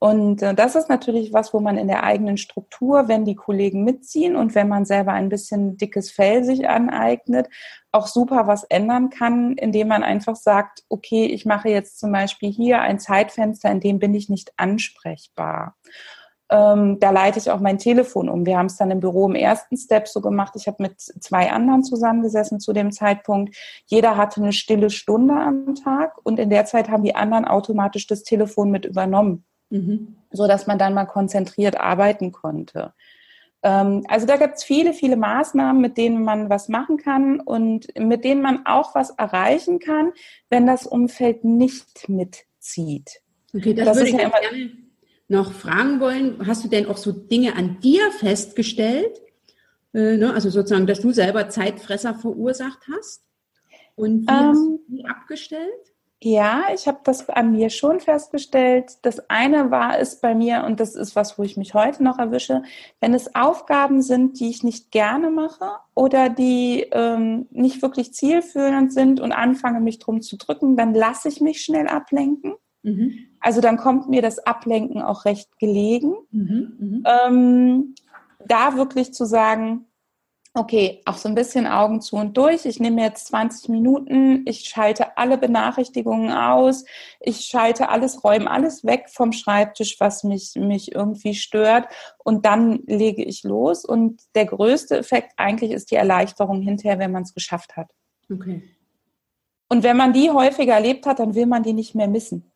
Und 0.00 0.42
äh, 0.42 0.54
das 0.54 0.76
ist 0.76 0.88
natürlich 0.88 1.32
was, 1.32 1.52
wo 1.52 1.60
man 1.60 1.76
in 1.76 1.88
der 1.88 2.04
eigenen 2.04 2.36
Struktur, 2.36 3.08
wenn 3.08 3.24
die 3.24 3.34
Kollegen 3.34 3.82
mitziehen 3.82 4.36
und 4.36 4.54
wenn 4.54 4.68
man 4.68 4.84
selber 4.84 5.12
ein 5.12 5.28
bisschen 5.28 5.76
dickes 5.76 6.10
Fell 6.10 6.44
sich 6.44 6.68
aneignet, 6.68 7.48
auch 7.90 8.06
super 8.06 8.46
was 8.46 8.64
ändern 8.64 9.10
kann, 9.10 9.54
indem 9.54 9.88
man 9.88 10.04
einfach 10.04 10.36
sagt, 10.36 10.84
okay, 10.88 11.26
ich 11.26 11.46
mache 11.46 11.68
jetzt 11.68 11.98
zum 11.98 12.12
Beispiel 12.12 12.50
hier 12.50 12.80
ein 12.80 13.00
Zeitfenster, 13.00 13.70
in 13.70 13.80
dem 13.80 13.98
bin 13.98 14.14
ich 14.14 14.28
nicht 14.28 14.52
ansprechbar. 14.56 15.76
Ähm, 16.50 16.98
da 17.00 17.10
leite 17.10 17.38
ich 17.38 17.50
auch 17.50 17.60
mein 17.60 17.78
Telefon 17.78 18.28
um. 18.28 18.46
Wir 18.46 18.56
haben 18.56 18.66
es 18.66 18.76
dann 18.76 18.90
im 18.90 19.00
Büro 19.00 19.26
im 19.26 19.34
ersten 19.34 19.76
Step 19.76 20.08
so 20.08 20.20
gemacht. 20.20 20.54
Ich 20.56 20.66
habe 20.66 20.82
mit 20.82 21.00
zwei 21.00 21.50
anderen 21.50 21.82
zusammengesessen 21.82 22.60
zu 22.60 22.72
dem 22.72 22.92
Zeitpunkt. 22.92 23.54
Jeder 23.86 24.16
hatte 24.16 24.40
eine 24.40 24.52
stille 24.52 24.90
Stunde 24.90 25.34
am 25.34 25.74
Tag 25.74 26.16
und 26.22 26.38
in 26.38 26.50
der 26.50 26.64
Zeit 26.64 26.88
haben 26.88 27.02
die 27.02 27.16
anderen 27.16 27.44
automatisch 27.44 28.06
das 28.06 28.22
Telefon 28.22 28.70
mit 28.70 28.86
übernommen 28.86 29.44
mhm. 29.70 30.16
so 30.30 30.46
dass 30.46 30.66
man 30.66 30.78
dann 30.78 30.94
mal 30.94 31.06
konzentriert 31.06 31.78
arbeiten 31.78 32.32
konnte. 32.32 32.92
Ähm, 33.62 34.04
also 34.08 34.26
da 34.26 34.36
gibt 34.36 34.56
es 34.56 34.64
viele, 34.64 34.92
viele 34.92 35.16
Maßnahmen, 35.16 35.80
mit 35.80 35.96
denen 35.96 36.22
man 36.22 36.48
was 36.48 36.68
machen 36.68 36.96
kann 36.96 37.40
und 37.40 37.86
mit 37.98 38.24
denen 38.24 38.42
man 38.42 38.66
auch 38.66 38.94
was 38.94 39.10
erreichen 39.10 39.78
kann, 39.78 40.12
wenn 40.48 40.66
das 40.66 40.86
Umfeld 40.86 41.44
nicht 41.44 42.08
mitzieht. 42.08 43.20
Okay, 43.54 43.74
das, 43.74 43.86
das 43.86 43.96
würde 43.96 44.10
ich 44.10 44.16
ja 44.16 44.28
gerne 44.28 44.70
noch 45.28 45.52
fragen 45.52 46.00
wollen. 46.00 46.46
Hast 46.46 46.64
du 46.64 46.68
denn 46.68 46.86
auch 46.86 46.96
so 46.96 47.12
Dinge 47.12 47.56
an 47.56 47.80
dir 47.80 48.10
festgestellt? 48.12 49.20
Äh, 49.92 50.16
ne? 50.16 50.32
Also 50.32 50.50
sozusagen, 50.50 50.86
dass 50.86 51.00
du 51.00 51.12
selber 51.12 51.48
Zeitfresser 51.48 52.14
verursacht 52.14 52.86
hast? 52.90 53.24
Und 53.94 54.22
wie 54.22 54.32
ähm, 54.32 54.48
hast 54.48 54.60
du 54.60 54.84
die 54.88 55.04
abgestellt? 55.06 55.92
Ja, 56.20 56.64
ich 56.74 56.88
habe 56.88 56.98
das 57.04 57.28
an 57.28 57.52
mir 57.52 57.70
schon 57.70 58.00
festgestellt. 58.00 58.98
Das 59.02 59.30
eine 59.30 59.70
war 59.70 60.00
es 60.00 60.20
bei 60.20 60.34
mir, 60.34 60.64
und 60.64 60.80
das 60.80 60.96
ist 60.96 61.14
was, 61.14 61.38
wo 61.38 61.44
ich 61.44 61.56
mich 61.56 61.74
heute 61.74 62.02
noch 62.02 62.18
erwische, 62.18 62.64
wenn 63.00 63.14
es 63.14 63.36
Aufgaben 63.36 64.02
sind, 64.02 64.40
die 64.40 64.50
ich 64.50 64.64
nicht 64.64 64.90
gerne 64.90 65.30
mache 65.30 65.70
oder 65.94 66.28
die 66.28 66.86
ähm, 66.90 67.46
nicht 67.50 67.82
wirklich 67.82 68.12
zielführend 68.14 68.92
sind 68.92 69.20
und 69.20 69.30
anfange, 69.30 69.80
mich 69.80 70.00
drum 70.00 70.20
zu 70.20 70.36
drücken, 70.36 70.76
dann 70.76 70.92
lasse 70.92 71.28
ich 71.28 71.40
mich 71.40 71.62
schnell 71.62 71.86
ablenken. 71.86 72.54
Mhm. 72.82 73.14
Also 73.38 73.60
dann 73.60 73.76
kommt 73.76 74.08
mir 74.08 74.20
das 74.20 74.40
Ablenken 74.40 75.00
auch 75.00 75.24
recht 75.24 75.58
gelegen. 75.60 76.14
Mhm, 76.32 76.76
mhm. 76.78 77.04
ähm, 77.06 77.94
da 78.44 78.76
wirklich 78.76 79.14
zu 79.14 79.24
sagen, 79.24 79.84
okay, 80.58 81.00
auch 81.04 81.16
so 81.16 81.28
ein 81.28 81.34
bisschen 81.34 81.66
Augen 81.66 82.00
zu 82.00 82.16
und 82.16 82.36
durch. 82.36 82.66
Ich 82.66 82.80
nehme 82.80 83.02
jetzt 83.02 83.28
20 83.28 83.68
Minuten, 83.68 84.44
ich 84.46 84.68
schalte 84.68 85.16
alle 85.16 85.38
Benachrichtigungen 85.38 86.32
aus, 86.32 86.84
ich 87.20 87.40
schalte 87.46 87.88
alles, 87.88 88.24
räume 88.24 88.50
alles 88.50 88.84
weg 88.84 89.08
vom 89.08 89.32
Schreibtisch, 89.32 90.00
was 90.00 90.24
mich, 90.24 90.54
mich 90.56 90.94
irgendwie 90.94 91.34
stört 91.34 91.88
und 92.18 92.44
dann 92.44 92.80
lege 92.86 93.22
ich 93.22 93.44
los. 93.44 93.84
Und 93.84 94.20
der 94.34 94.46
größte 94.46 94.98
Effekt 94.98 95.32
eigentlich 95.36 95.70
ist 95.70 95.90
die 95.90 95.96
Erleichterung 95.96 96.60
hinterher, 96.60 96.98
wenn 96.98 97.12
man 97.12 97.22
es 97.22 97.34
geschafft 97.34 97.76
hat. 97.76 97.90
Okay. 98.30 98.62
Und 99.68 99.82
wenn 99.82 99.96
man 99.96 100.12
die 100.12 100.30
häufiger 100.30 100.74
erlebt 100.74 101.06
hat, 101.06 101.18
dann 101.18 101.34
will 101.34 101.46
man 101.46 101.62
die 101.62 101.72
nicht 101.72 101.94
mehr 101.94 102.08
missen. 102.08 102.50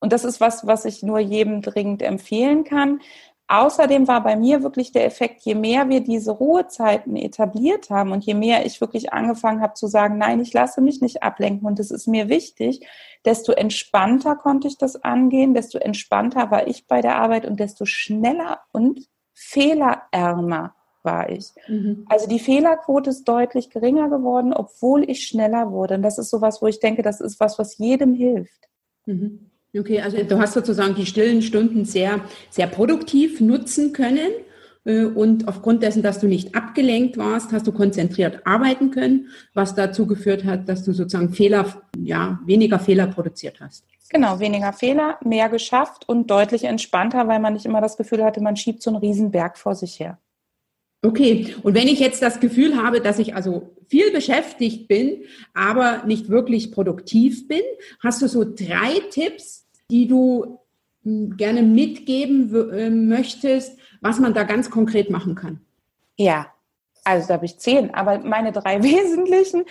Und 0.00 0.12
das 0.12 0.24
ist 0.24 0.40
was, 0.40 0.66
was 0.66 0.84
ich 0.84 1.02
nur 1.02 1.18
jedem 1.18 1.62
dringend 1.62 2.02
empfehlen 2.02 2.64
kann. 2.64 3.00
Außerdem 3.48 4.08
war 4.08 4.24
bei 4.24 4.34
mir 4.34 4.64
wirklich 4.64 4.90
der 4.90 5.06
Effekt, 5.06 5.42
je 5.42 5.54
mehr 5.54 5.88
wir 5.88 6.00
diese 6.00 6.32
Ruhezeiten 6.32 7.14
etabliert 7.14 7.90
haben 7.90 8.10
und 8.10 8.24
je 8.24 8.34
mehr 8.34 8.66
ich 8.66 8.80
wirklich 8.80 9.12
angefangen 9.12 9.60
habe 9.60 9.74
zu 9.74 9.86
sagen, 9.86 10.18
nein, 10.18 10.40
ich 10.40 10.52
lasse 10.52 10.80
mich 10.80 11.00
nicht 11.00 11.22
ablenken 11.22 11.66
und 11.66 11.78
es 11.78 11.92
ist 11.92 12.08
mir 12.08 12.28
wichtig, 12.28 12.84
desto 13.24 13.52
entspannter 13.52 14.34
konnte 14.34 14.66
ich 14.66 14.78
das 14.78 14.96
angehen, 15.04 15.54
desto 15.54 15.78
entspannter 15.78 16.50
war 16.50 16.66
ich 16.66 16.88
bei 16.88 17.00
der 17.00 17.16
Arbeit 17.16 17.46
und 17.46 17.60
desto 17.60 17.84
schneller 17.84 18.62
und 18.72 19.08
fehlerärmer 19.32 20.74
war 21.04 21.30
ich. 21.30 21.52
Mhm. 21.68 22.04
Also 22.08 22.26
die 22.26 22.40
Fehlerquote 22.40 23.10
ist 23.10 23.24
deutlich 23.28 23.70
geringer 23.70 24.10
geworden, 24.10 24.52
obwohl 24.52 25.08
ich 25.08 25.26
schneller 25.26 25.70
wurde. 25.70 25.94
Und 25.94 26.02
das 26.02 26.18
ist 26.18 26.30
sowas, 26.30 26.60
wo 26.60 26.66
ich 26.66 26.80
denke, 26.80 27.02
das 27.02 27.20
ist 27.20 27.38
was, 27.38 27.60
was 27.60 27.78
jedem 27.78 28.12
hilft. 28.12 28.68
Mhm. 29.06 29.50
Okay, 29.78 30.00
also 30.00 30.22
du 30.22 30.38
hast 30.38 30.54
sozusagen 30.54 30.94
die 30.94 31.06
stillen 31.06 31.42
Stunden 31.42 31.84
sehr, 31.84 32.20
sehr 32.50 32.66
produktiv 32.66 33.40
nutzen 33.40 33.92
können. 33.92 34.30
Äh, 34.84 35.04
und 35.04 35.48
aufgrund 35.48 35.82
dessen, 35.82 36.02
dass 36.02 36.20
du 36.20 36.26
nicht 36.26 36.54
abgelenkt 36.54 37.18
warst, 37.18 37.52
hast 37.52 37.66
du 37.66 37.72
konzentriert 37.72 38.46
arbeiten 38.46 38.90
können, 38.90 39.28
was 39.52 39.74
dazu 39.74 40.06
geführt 40.06 40.44
hat, 40.44 40.68
dass 40.68 40.84
du 40.84 40.92
sozusagen 40.92 41.30
Fehler, 41.30 41.82
ja, 41.98 42.40
weniger 42.46 42.78
Fehler 42.78 43.06
produziert 43.08 43.60
hast. 43.60 43.84
Genau, 44.08 44.38
weniger 44.38 44.72
Fehler, 44.72 45.18
mehr 45.24 45.48
geschafft 45.48 46.08
und 46.08 46.30
deutlich 46.30 46.64
entspannter, 46.64 47.26
weil 47.26 47.40
man 47.40 47.54
nicht 47.54 47.66
immer 47.66 47.80
das 47.80 47.96
Gefühl 47.96 48.22
hatte, 48.24 48.40
man 48.40 48.56
schiebt 48.56 48.82
so 48.82 48.90
einen 48.90 49.00
Riesenberg 49.00 49.58
vor 49.58 49.74
sich 49.74 49.98
her. 49.98 50.18
Okay, 51.02 51.54
und 51.62 51.74
wenn 51.74 51.88
ich 51.88 52.00
jetzt 52.00 52.22
das 52.22 52.40
Gefühl 52.40 52.76
habe, 52.76 53.00
dass 53.00 53.18
ich 53.18 53.34
also 53.34 53.74
viel 53.88 54.10
beschäftigt 54.12 54.88
bin, 54.88 55.24
aber 55.54 56.04
nicht 56.06 56.28
wirklich 56.28 56.72
produktiv 56.72 57.46
bin, 57.48 57.62
hast 58.00 58.22
du 58.22 58.28
so 58.28 58.44
drei 58.44 59.00
Tipps, 59.10 59.65
die 59.90 60.06
du 60.08 60.58
hm, 61.02 61.36
gerne 61.36 61.62
mitgeben 61.62 62.70
äh, 62.72 62.90
möchtest, 62.90 63.78
was 64.00 64.18
man 64.18 64.34
da 64.34 64.44
ganz 64.44 64.70
konkret 64.70 65.10
machen 65.10 65.34
kann? 65.34 65.60
Ja, 66.16 66.46
also 67.06 67.28
da 67.28 67.34
habe 67.34 67.46
ich 67.46 67.58
zehn, 67.58 67.94
aber 67.94 68.18
meine 68.18 68.50
drei 68.50 68.82
wesentlichen. 68.82 69.64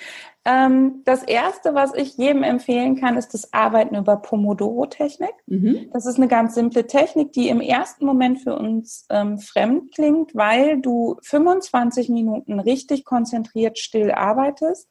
Ähm, 0.46 1.02
das 1.04 1.24
erste, 1.24 1.74
was 1.74 1.94
ich 1.94 2.18
jedem 2.18 2.44
empfehlen 2.44 2.96
kann, 2.96 3.18
ist 3.18 3.34
das 3.34 3.52
Arbeiten 3.52 3.96
über 3.96 4.16
Pomodoro-Technik. 4.18 5.34
Mhm. 5.48 5.90
Das 5.92 6.06
ist 6.06 6.18
eine 6.18 6.30
ganz 6.30 6.56
simple 6.56 6.88
Technik, 6.88 7.34
die 7.34 7.50
im 7.50 7.60
ersten 7.60 8.06
Moment 8.06 8.40
für 8.42 8.56
uns 8.56 9.06
ähm, 9.10 9.40
fremd 9.40 9.94
klingt, 9.94 10.34
weil 10.36 10.80
du 10.80 11.18
25 11.24 12.10
Minuten 12.10 12.60
richtig 12.60 13.04
konzentriert 13.04 13.80
still 13.80 14.12
arbeitest 14.12 14.88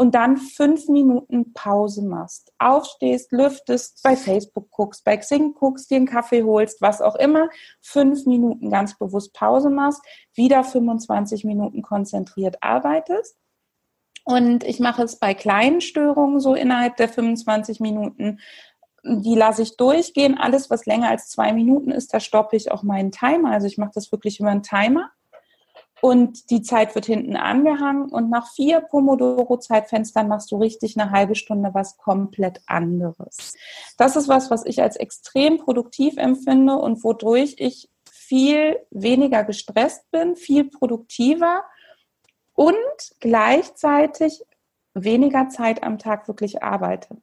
und 0.00 0.14
dann 0.14 0.38
fünf 0.38 0.88
Minuten 0.88 1.52
Pause 1.52 2.02
machst. 2.02 2.54
Aufstehst, 2.58 3.32
lüftest, 3.32 4.02
bei 4.02 4.16
Facebook 4.16 4.70
guckst, 4.70 5.04
bei 5.04 5.18
Xing 5.18 5.52
guckst, 5.52 5.90
dir 5.90 5.96
einen 5.96 6.06
Kaffee 6.06 6.42
holst, 6.42 6.80
was 6.80 7.02
auch 7.02 7.16
immer. 7.16 7.50
Fünf 7.82 8.24
Minuten 8.24 8.70
ganz 8.70 8.96
bewusst 8.96 9.34
Pause 9.34 9.68
machst, 9.68 10.00
wieder 10.32 10.64
25 10.64 11.44
Minuten 11.44 11.82
konzentriert 11.82 12.56
arbeitest. 12.62 13.36
Und 14.24 14.64
ich 14.64 14.80
mache 14.80 15.02
es 15.02 15.18
bei 15.18 15.34
kleinen 15.34 15.82
Störungen 15.82 16.40
so 16.40 16.54
innerhalb 16.54 16.96
der 16.96 17.10
25 17.10 17.80
Minuten. 17.80 18.38
Die 19.04 19.34
lasse 19.34 19.60
ich 19.60 19.76
durchgehen. 19.76 20.38
Alles, 20.38 20.70
was 20.70 20.86
länger 20.86 21.10
als 21.10 21.28
zwei 21.28 21.52
Minuten 21.52 21.90
ist, 21.90 22.14
da 22.14 22.20
stoppe 22.20 22.56
ich 22.56 22.72
auch 22.72 22.82
meinen 22.82 23.12
Timer. 23.12 23.50
Also 23.50 23.66
ich 23.66 23.76
mache 23.76 23.92
das 23.94 24.10
wirklich 24.10 24.40
über 24.40 24.48
einen 24.48 24.62
Timer 24.62 25.10
und 26.00 26.50
die 26.50 26.62
Zeit 26.62 26.94
wird 26.94 27.06
hinten 27.06 27.36
angehangen 27.36 28.10
und 28.10 28.30
nach 28.30 28.50
vier 28.52 28.80
Pomodoro-Zeitfenstern 28.80 30.28
machst 30.28 30.50
du 30.50 30.56
richtig 30.56 30.98
eine 30.98 31.10
halbe 31.10 31.34
Stunde 31.34 31.70
was 31.72 31.98
komplett 31.98 32.60
anderes. 32.66 33.54
Das 33.98 34.16
ist 34.16 34.28
was, 34.28 34.50
was 34.50 34.64
ich 34.64 34.82
als 34.82 34.96
extrem 34.96 35.58
produktiv 35.58 36.16
empfinde 36.16 36.76
und 36.76 37.04
wodurch 37.04 37.56
ich 37.58 37.88
viel 38.10 38.78
weniger 38.90 39.44
gestresst 39.44 40.10
bin, 40.10 40.36
viel 40.36 40.64
produktiver 40.64 41.64
und 42.54 42.74
gleichzeitig 43.20 44.42
weniger 44.94 45.48
Zeit 45.48 45.82
am 45.82 45.98
Tag 45.98 46.28
wirklich 46.28 46.62
arbeite. 46.62 47.18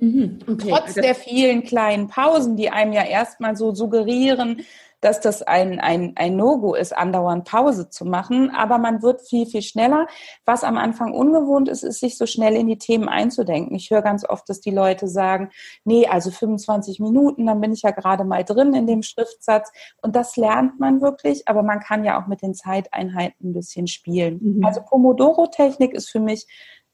Mhm, 0.00 0.38
okay. 0.48 0.70
Trotz 0.70 0.86
also 0.88 1.00
der 1.02 1.14
vielen 1.14 1.62
kleinen 1.62 2.08
Pausen, 2.08 2.56
die 2.56 2.70
einem 2.70 2.92
ja 2.92 3.04
erstmal 3.04 3.56
so 3.56 3.74
suggerieren, 3.74 4.62
dass 5.00 5.20
das 5.20 5.42
ein, 5.42 5.80
ein, 5.80 6.12
ein 6.16 6.36
No-Go 6.36 6.74
ist, 6.74 6.96
andauernd 6.96 7.46
Pause 7.46 7.88
zu 7.88 8.04
machen. 8.04 8.50
Aber 8.50 8.78
man 8.78 9.02
wird 9.02 9.22
viel, 9.22 9.46
viel 9.46 9.62
schneller. 9.62 10.06
Was 10.44 10.62
am 10.62 10.76
Anfang 10.76 11.12
ungewohnt 11.12 11.68
ist, 11.68 11.82
ist, 11.82 12.00
sich 12.00 12.18
so 12.18 12.26
schnell 12.26 12.54
in 12.54 12.66
die 12.66 12.78
Themen 12.78 13.08
einzudenken. 13.08 13.74
Ich 13.74 13.90
höre 13.90 14.02
ganz 14.02 14.28
oft, 14.28 14.48
dass 14.48 14.60
die 14.60 14.70
Leute 14.70 15.08
sagen, 15.08 15.50
nee, 15.84 16.06
also 16.06 16.30
25 16.30 17.00
Minuten, 17.00 17.46
dann 17.46 17.60
bin 17.60 17.72
ich 17.72 17.82
ja 17.82 17.90
gerade 17.90 18.24
mal 18.24 18.44
drin 18.44 18.74
in 18.74 18.86
dem 18.86 19.02
Schriftsatz. 19.02 19.72
Und 20.02 20.16
das 20.16 20.36
lernt 20.36 20.78
man 20.78 21.00
wirklich, 21.00 21.48
aber 21.48 21.62
man 21.62 21.80
kann 21.80 22.04
ja 22.04 22.20
auch 22.20 22.26
mit 22.26 22.42
den 22.42 22.54
Zeiteinheiten 22.54 23.50
ein 23.50 23.52
bisschen 23.54 23.86
spielen. 23.86 24.38
Mhm. 24.42 24.64
Also 24.64 24.82
Pomodoro-Technik 24.82 25.94
ist 25.94 26.10
für 26.10 26.20
mich 26.20 26.46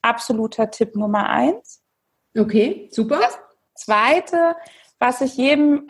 absoluter 0.03 0.71
Tipp 0.71 0.95
Nummer 0.95 1.29
eins. 1.29 1.83
Okay, 2.37 2.89
super. 2.91 3.19
Das 3.21 3.39
zweite 3.75 4.57
was 4.99 5.21
ich 5.21 5.37
jedem 5.37 5.89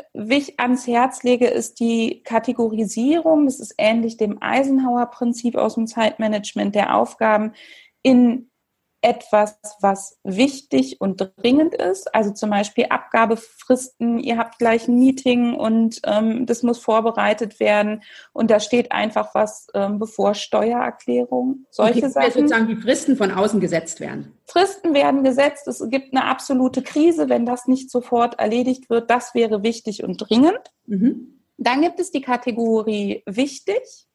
ans 0.56 0.86
Herz 0.86 1.22
lege, 1.22 1.46
ist 1.46 1.78
die 1.78 2.22
Kategorisierung. 2.24 3.46
Das 3.46 3.60
ist 3.60 3.74
ähnlich 3.78 4.16
dem 4.16 4.42
Eisenhower-Prinzip 4.42 5.56
aus 5.56 5.74
dem 5.74 5.86
Zeitmanagement 5.86 6.74
der 6.74 6.96
Aufgaben 6.96 7.52
in 8.02 8.50
etwas, 9.06 9.56
was 9.80 10.18
wichtig 10.25 11.00
und 11.00 11.30
dringend 11.36 11.75
ist. 11.76 12.12
Also 12.12 12.32
zum 12.32 12.50
Beispiel 12.50 12.86
Abgabefristen, 12.90 14.18
ihr 14.18 14.36
habt 14.36 14.58
gleich 14.58 14.88
ein 14.88 14.98
Meeting 14.98 15.54
und 15.54 16.00
ähm, 16.04 16.44
das 16.44 16.64
muss 16.64 16.80
vorbereitet 16.80 17.60
werden 17.60 18.02
und 18.32 18.50
da 18.50 18.58
steht 18.58 18.90
einfach 18.90 19.32
was 19.32 19.68
ähm, 19.75 20.00
bevor 20.00 20.34
Steuererklärung, 20.34 21.66
solche 21.70 22.00
okay, 22.00 22.08
Sachen. 22.08 22.32
sozusagen 22.32 22.66
die 22.66 22.75
Fristen 22.75 23.16
von 23.16 23.30
außen 23.30 23.60
gesetzt 23.60 24.00
werden. 24.00 24.36
Fristen 24.44 24.92
werden 24.92 25.22
gesetzt, 25.22 25.68
es 25.68 25.88
gibt 25.88 26.12
eine 26.12 26.25
absolute 26.25 26.82
Krise, 26.82 27.28
wenn 27.28 27.46
das 27.46 27.68
nicht 27.68 27.92
sofort 27.92 28.40
erledigt 28.40 28.90
wird. 28.90 29.08
Das 29.08 29.36
wäre 29.36 29.62
wichtig 29.62 30.02
und 30.02 30.16
dringend. 30.16 30.72
Mhm. 30.86 31.42
Dann 31.58 31.80
gibt 31.80 32.00
es 32.00 32.10
die 32.10 32.22
Kategorie 32.22 33.22
wichtig, 33.25 34.08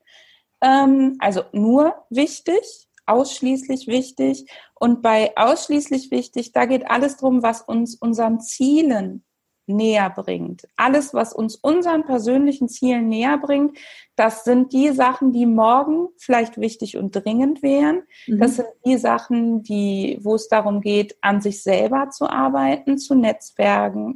ähm, 0.62 1.16
also 1.20 1.44
nur 1.54 1.96
wichtig 2.10 2.90
ausschließlich 3.06 3.88
wichtig. 3.88 4.46
Und 4.76 5.02
bei 5.02 5.32
ausschließlich 5.36 6.12
wichtig, 6.12 6.52
da 6.52 6.66
geht 6.66 6.90
alles 6.90 7.18
drum, 7.18 7.44
was 7.44 7.62
uns 7.62 7.96
unseren 7.96 8.40
Zielen 8.40 9.24
näher 9.68 10.10
bringt. 10.10 10.68
Alles, 10.76 11.14
was 11.14 11.34
uns 11.34 11.56
unseren 11.56 12.04
persönlichen 12.04 12.68
Zielen 12.68 13.08
näher 13.08 13.38
bringt, 13.38 13.78
das 14.16 14.44
sind 14.44 14.74
die 14.74 14.90
Sachen, 14.90 15.32
die 15.32 15.46
morgen 15.46 16.10
vielleicht 16.18 16.60
wichtig 16.60 16.98
und 16.98 17.12
dringend 17.12 17.64
wären. 17.64 18.04
Mhm. 18.28 18.40
Das 18.40 18.58
sind 18.58 18.68
die 18.86 18.98
Sachen, 18.98 19.64
die, 19.64 20.20
wo 20.22 20.36
es 20.36 20.48
darum 20.48 20.82
geht, 20.82 21.16
an 21.22 21.42
sich 21.42 21.64
selber 21.64 22.10
zu 22.10 22.30
arbeiten, 22.30 22.98
zu 22.98 23.16
Netzwerken, 23.16 24.14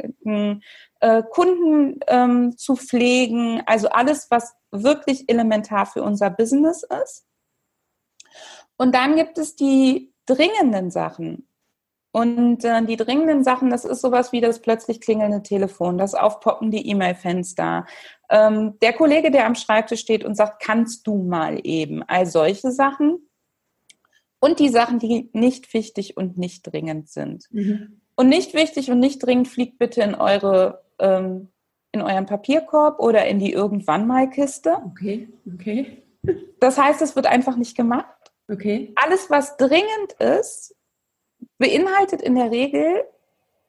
äh, 1.00 1.24
Kunden 1.30 2.00
ähm, 2.08 2.58
zu 2.58 2.76
pflegen. 2.76 3.62
Also 3.66 3.90
alles, 3.90 4.28
was 4.30 4.56
wirklich 4.72 5.30
elementar 5.30 5.86
für 5.86 6.04
unser 6.04 6.30
Business 6.30 6.84
ist. 7.04 7.26
Und 8.78 8.94
dann 8.96 9.16
gibt 9.16 9.38
es 9.38 9.56
die 9.56 10.14
dringenden 10.26 10.92
Sachen. 10.92 11.48
Und 12.12 12.64
äh, 12.64 12.84
die 12.86 12.96
dringenden 12.96 13.44
Sachen, 13.44 13.70
das 13.70 13.84
ist 13.84 14.00
sowas 14.00 14.32
wie 14.32 14.40
das 14.40 14.62
plötzlich 14.62 15.02
klingelnde 15.02 15.44
Telefon, 15.44 15.98
das 15.98 16.16
Aufpoppen 16.16 16.72
die 16.72 16.88
E-Mail-Fenster. 16.88 17.86
Ähm, 18.30 18.80
der 18.82 18.94
Kollege, 18.94 19.32
der 19.32 19.46
am 19.46 19.56
Schreibtisch 19.56 20.00
steht 20.00 20.24
und 20.24 20.36
sagt, 20.36 20.64
kannst 20.64 21.06
du 21.08 21.24
mal 21.24 21.60
eben. 21.64 22.04
All 22.04 22.26
solche 22.26 22.72
Sachen. 22.72 23.28
Und 24.40 24.60
die 24.60 24.70
Sachen, 24.70 25.00
die 25.00 25.30
nicht 25.34 25.74
wichtig 25.74 26.16
und 26.16 26.38
nicht 26.38 26.64
dringend 26.64 27.10
sind. 27.10 27.48
Mhm. 27.52 28.02
Und 28.16 28.30
nicht 28.30 28.54
wichtig 28.54 28.90
und 28.90 29.00
nicht 29.00 29.20
dringend 29.20 29.50
fliegt 29.50 29.78
bitte 29.78 30.02
in 30.02 30.16
eure 30.16 30.86
ähm, 31.00 31.50
in 31.96 32.02
euren 32.02 32.26
Papierkorb 32.26 33.00
oder 33.00 33.26
in 33.26 33.40
die 33.40 33.52
irgendwann 33.52 34.06
mal 34.06 34.30
Kiste. 34.30 34.78
Okay, 34.86 35.30
okay. 35.54 36.04
Das 36.60 36.78
heißt, 36.78 37.02
es 37.02 37.16
wird 37.16 37.26
einfach 37.26 37.56
nicht 37.56 37.76
gemacht. 37.76 38.15
Okay. 38.50 38.94
Alles, 38.96 39.30
was 39.30 39.58
dringend 39.58 40.14
ist, 40.20 40.76
beinhaltet 41.58 42.22
in 42.22 42.36
der 42.36 42.52
Regel 42.52 43.04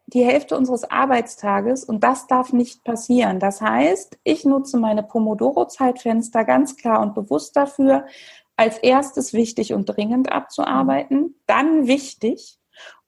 die 0.07 0.25
Hälfte 0.25 0.57
unseres 0.57 0.85
Arbeitstages 0.85 1.85
und 1.85 2.05
das 2.05 2.27
darf 2.29 2.53
nicht 2.53 2.85
passieren. 2.85 3.41
Das 3.41 3.61
heißt, 3.61 4.19
ich 4.23 4.45
nutze 4.45 4.79
meine 4.79 5.03
Pomodoro-Zeitfenster 5.03 6.45
ganz 6.45 6.77
klar 6.77 7.01
und 7.01 7.15
bewusst 7.15 7.57
dafür, 7.57 8.07
als 8.57 8.79
erstes 8.79 9.33
wichtig 9.33 9.75
und 9.75 9.87
dringend 9.87 10.33
abzuarbeiten, 10.33 11.35
dann 11.47 11.87
wichtig 11.87 12.59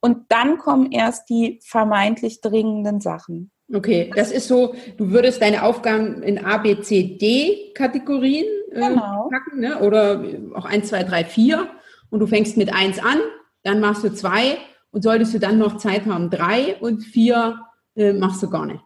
und 0.01 0.27
dann 0.29 0.59
kommen 0.59 0.93
erst 0.93 1.29
die 1.31 1.61
vermeintlich 1.63 2.41
dringenden 2.41 3.01
Sachen. 3.01 3.51
Okay, 3.73 4.11
das 4.15 4.31
ist 4.31 4.49
so, 4.49 4.75
du 4.97 5.11
würdest 5.11 5.43
deine 5.43 5.63
Aufgaben 5.63 6.23
in 6.23 6.45
A, 6.45 6.57
B, 6.59 6.81
C, 6.81 7.19
D 7.19 7.73
Kategorien 7.75 8.47
äh, 8.73 8.89
genau. 8.89 9.18
Packen, 9.29 9.61
ne? 9.61 9.81
oder 9.81 10.23
auch 10.55 10.65
1, 10.65 10.89
2, 10.89 11.05
3, 11.05 11.25
4 11.25 11.69
und 12.11 12.21
du 12.21 12.27
fängst 12.27 12.57
mit 12.57 12.73
1 12.73 12.99
an, 12.99 13.19
dann 13.63 13.81
machst 13.81 14.05
du 14.05 14.13
2 14.13 14.59
und 14.91 15.03
solltest 15.03 15.35
du 15.35 15.39
dann 15.39 15.59
noch 15.59 15.77
Zeit 15.77 16.07
haben, 16.07 16.31
3 16.31 16.77
und 16.77 17.03
4 17.03 17.61
äh, 17.97 18.13
machst 18.13 18.43
du 18.43 18.51
gar 18.51 18.67
nicht. 18.67 18.81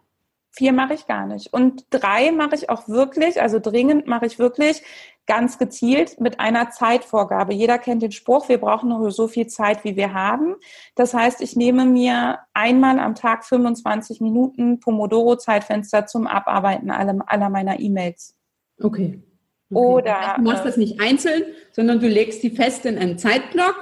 Vier 0.55 0.71
mache 0.71 0.93
ich 0.93 1.07
gar 1.07 1.25
nicht. 1.25 1.51
Und 1.51 1.87
drei 1.89 2.31
mache 2.31 2.53
ich 2.53 2.69
auch 2.69 2.87
wirklich, 2.87 3.41
also 3.41 3.59
dringend 3.59 4.05
mache 4.05 4.27
ich 4.27 4.37
wirklich 4.37 4.83
ganz 5.25 5.57
gezielt 5.57 6.19
mit 6.21 6.39
einer 6.39 6.69
Zeitvorgabe. 6.69 7.55
Jeder 7.55 7.79
kennt 7.79 8.03
den 8.03 8.11
Spruch, 8.11 8.49
wir 8.49 8.59
brauchen 8.59 8.89
nur 8.89 9.09
so 9.09 9.27
viel 9.27 9.47
Zeit, 9.47 9.83
wie 9.83 9.95
wir 9.95 10.13
haben. 10.13 10.55
Das 10.93 11.15
heißt, 11.15 11.41
ich 11.41 11.55
nehme 11.55 11.85
mir 11.85 12.37
einmal 12.53 12.99
am 12.99 13.15
Tag 13.15 13.45
25 13.45 14.21
Minuten 14.21 14.79
Pomodoro-Zeitfenster 14.79 16.05
zum 16.05 16.27
Abarbeiten 16.27 16.91
aller, 16.91 17.15
aller 17.25 17.49
meiner 17.49 17.79
E-Mails. 17.79 18.35
Okay. 18.79 19.23
Oder. 19.75 20.35
Du 20.37 20.43
machst 20.43 20.65
das 20.65 20.77
nicht 20.77 20.99
einzeln, 20.99 21.43
sondern 21.71 21.99
du 21.99 22.07
legst 22.07 22.43
die 22.43 22.49
fest 22.49 22.85
in 22.85 22.97
einen 22.97 23.17
Zeitblock. 23.17 23.75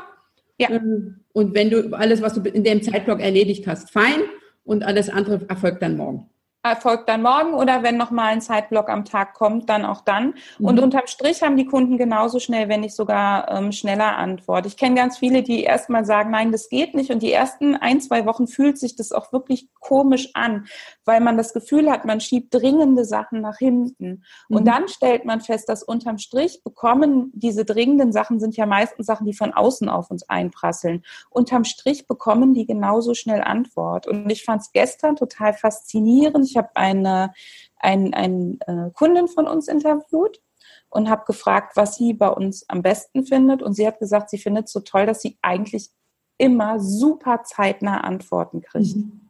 Ja. 0.58 0.70
Ähm, 0.70 1.22
und 1.34 1.54
wenn 1.54 1.70
du 1.70 1.96
alles, 1.96 2.22
was 2.22 2.34
du 2.34 2.42
in 2.42 2.64
dem 2.64 2.82
Zeitblock 2.82 3.20
erledigt 3.20 3.68
hast, 3.68 3.92
fein. 3.92 4.22
Und 4.64 4.84
alles 4.84 5.10
andere 5.10 5.42
erfolgt 5.50 5.82
dann 5.82 5.98
morgen 5.98 6.30
erfolgt 6.64 7.10
dann 7.10 7.24
morgen 7.24 7.56
oder 7.56 7.82
wenn 7.82 7.98
noch 7.98 8.12
mal 8.12 8.28
ein 8.28 8.42
Zeitblock 8.42 8.90
am 8.90 9.04
Tag 9.04 9.34
kommt, 9.34 9.68
dann 9.70 9.84
auch 9.84 10.02
dann. 10.02 10.36
Mhm. 10.60 10.66
Und 10.66 10.80
unterm 10.80 11.08
Strich 11.08 11.42
haben 11.42 11.58
die 11.58 11.66
Kunden 11.66 11.98
genauso 11.98 12.40
schnell, 12.40 12.70
wenn 12.70 12.82
nicht 12.82 12.96
sogar 12.96 13.50
ähm, 13.52 13.72
schneller 13.72 14.18
Antwort. 14.18 14.68
Ich 14.68 14.78
kenne 14.78 14.96
ganz 14.96 15.18
viele, 15.18 15.42
die 15.42 15.64
erstmal 15.64 16.06
sagen, 16.06 16.30
nein, 16.30 16.52
das 16.52 16.70
geht 16.70 16.94
nicht. 16.94 17.10
Und 17.10 17.24
die 17.24 17.32
ersten 17.32 17.76
ein, 17.76 18.00
zwei 18.00 18.28
Wochen 18.28 18.48
fühlt 18.48 18.78
sich 18.78 18.96
das 18.96 19.12
auch 19.12 19.34
wirklich 19.34 19.70
komisch 19.80 20.30
an, 20.36 20.68
weil 21.04 21.20
man 21.20 21.36
das 21.36 21.54
Gefühl 21.54 21.90
hat, 21.90 22.06
man 22.06 22.22
schiebt 22.22 22.54
dringende 22.54 23.06
Sachen 23.06 23.42
nach 23.42 23.58
hinten. 23.58 24.24
Mhm. 24.48 24.58
Und 24.58 24.66
dann 24.66 24.88
stellt 24.88 25.26
man 25.26 25.42
fest, 25.42 25.68
dass 25.68 25.82
unterm 25.82 26.20
Strich 26.20 26.62
bekommen 26.64 27.32
diese 27.34 27.66
dringenden 27.66 28.12
Sachen 28.12 28.40
sind 28.40 28.56
ja 28.56 28.68
meistens 28.68 29.08
Sachen, 29.08 29.26
die 29.26 29.34
von 29.34 29.52
außen 29.52 29.90
auf 29.90 30.12
uns 30.12 30.30
einprasseln. 30.30 31.04
Unterm 31.32 31.64
Strich 31.64 32.08
bekommen 32.08 32.54
die 32.54 32.68
genauso 32.68 33.16
schnell 33.16 33.42
Antwort. 33.42 34.06
Und 34.06 34.30
ich 34.30 34.44
fand 34.44 34.62
es 34.62 34.72
gestern 34.72 35.16
total 35.16 35.54
faszinierend 35.54 36.51
ich 36.52 36.58
habe 36.58 36.70
eine, 36.76 37.34
ein, 37.78 38.14
ein, 38.14 38.60
äh, 38.68 38.92
Kundin 38.94 39.28
von 39.28 39.48
uns 39.48 39.68
interviewt 39.68 40.42
und 40.90 41.10
habe 41.10 41.24
gefragt, 41.26 41.76
was 41.76 41.96
sie 41.96 42.14
bei 42.14 42.28
uns 42.28 42.68
am 42.70 42.82
besten 42.82 43.26
findet. 43.26 43.64
Und 43.64 43.74
sie 43.74 43.88
hat 43.88 44.00
gesagt, 44.00 44.30
sie 44.30 44.38
findet 44.38 44.66
es 44.66 44.74
so 44.74 44.82
toll, 44.82 45.06
dass 45.06 45.22
sie 45.22 45.38
eigentlich 45.42 45.90
immer 46.38 46.80
super 46.80 47.44
zeitnah 47.44 48.02
Antworten 48.02 48.62
kriegt. 48.62 48.96
Mhm. 48.96 49.30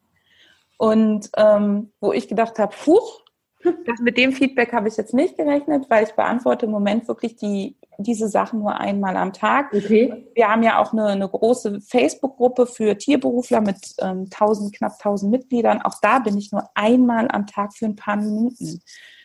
Und 0.77 1.29
ähm, 1.38 1.93
wo 1.99 2.12
ich 2.12 2.27
gedacht 2.27 2.57
habe, 2.57 2.75
huch, 2.88 3.21
das, 3.63 4.00
mit 4.00 4.17
dem 4.17 4.32
Feedback 4.32 4.74
habe 4.74 4.88
ich 4.88 4.97
jetzt 4.97 5.13
nicht 5.13 5.38
gerechnet, 5.38 5.86
weil 5.89 6.06
ich 6.06 6.13
beantworte 6.13 6.65
im 6.65 6.71
Moment 6.71 7.08
wirklich 7.08 7.36
die, 7.36 7.76
diese 7.97 8.28
Sachen 8.28 8.60
nur 8.60 8.80
einmal 8.80 9.17
am 9.17 9.34
Tag. 9.34 9.74
Okay. 9.74 10.28
Wir 10.34 10.47
haben 10.47 10.63
ja 10.63 10.80
auch 10.80 10.93
eine, 10.93 11.08
eine 11.08 11.30
große 11.30 11.82
Facebook-Gruppe 11.82 12.65
für 12.65 12.97
Tierberufler 12.97 13.62
mit 13.62 13.78
ähm, 14.00 14.28
1000, 14.32 14.76
knapp 14.76 14.93
1000 14.93 15.32
Mitgliedern. 15.32 15.82
Auch 15.82 15.95
da 16.02 16.19
bin 16.19 16.38
ich 16.38 16.52
nur 16.52 16.69
einmal 16.76 17.28
am 17.30 17.47
Tag 17.47 17.74
für 17.74 17.86
ein 17.86 17.95
paar 17.95 18.17
Minuten. 18.17 18.82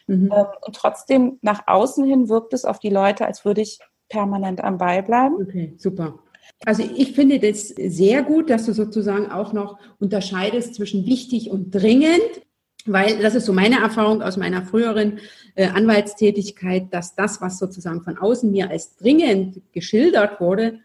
Mhm. 0.07 0.33
Ähm, 0.33 0.46
und 0.66 0.77
trotzdem 0.77 1.38
nach 1.42 1.62
außen 1.66 2.05
hin 2.05 2.29
wirkt 2.29 2.53
es 2.53 2.64
auf 2.64 2.79
die 2.79 2.90
Leute, 2.90 3.27
als 3.27 3.44
würde 3.44 3.62
ich 3.62 3.79
permanent 4.09 4.62
am 4.62 4.79
Ball 4.79 5.03
bleiben. 5.03 5.37
Okay, 5.40 5.75
super. 5.79 6.18
Also 6.64 6.83
ich 6.96 7.12
finde 7.12 7.38
das 7.38 7.68
sehr 7.68 8.22
gut, 8.22 8.51
dass 8.51 8.66
du 8.66 8.72
sozusagen 8.72 9.31
auch 9.31 9.53
noch 9.53 9.79
unterscheidest 9.99 10.75
zwischen 10.75 11.07
wichtig 11.07 11.51
und 11.51 11.70
dringend. 11.70 12.45
Weil 12.87 13.18
das 13.18 13.35
ist 13.35 13.46
so 13.46 13.53
meine 13.53 13.81
Erfahrung 13.81 14.22
aus 14.22 14.37
meiner 14.37 14.62
früheren 14.62 15.18
äh, 15.55 15.66
Anwaltstätigkeit, 15.66 16.92
dass 16.92 17.14
das, 17.14 17.40
was 17.40 17.59
sozusagen 17.59 18.03
von 18.03 18.18
außen 18.18 18.51
mir 18.51 18.70
als 18.70 18.96
dringend 18.96 19.61
geschildert 19.72 20.40
wurde, 20.40 20.81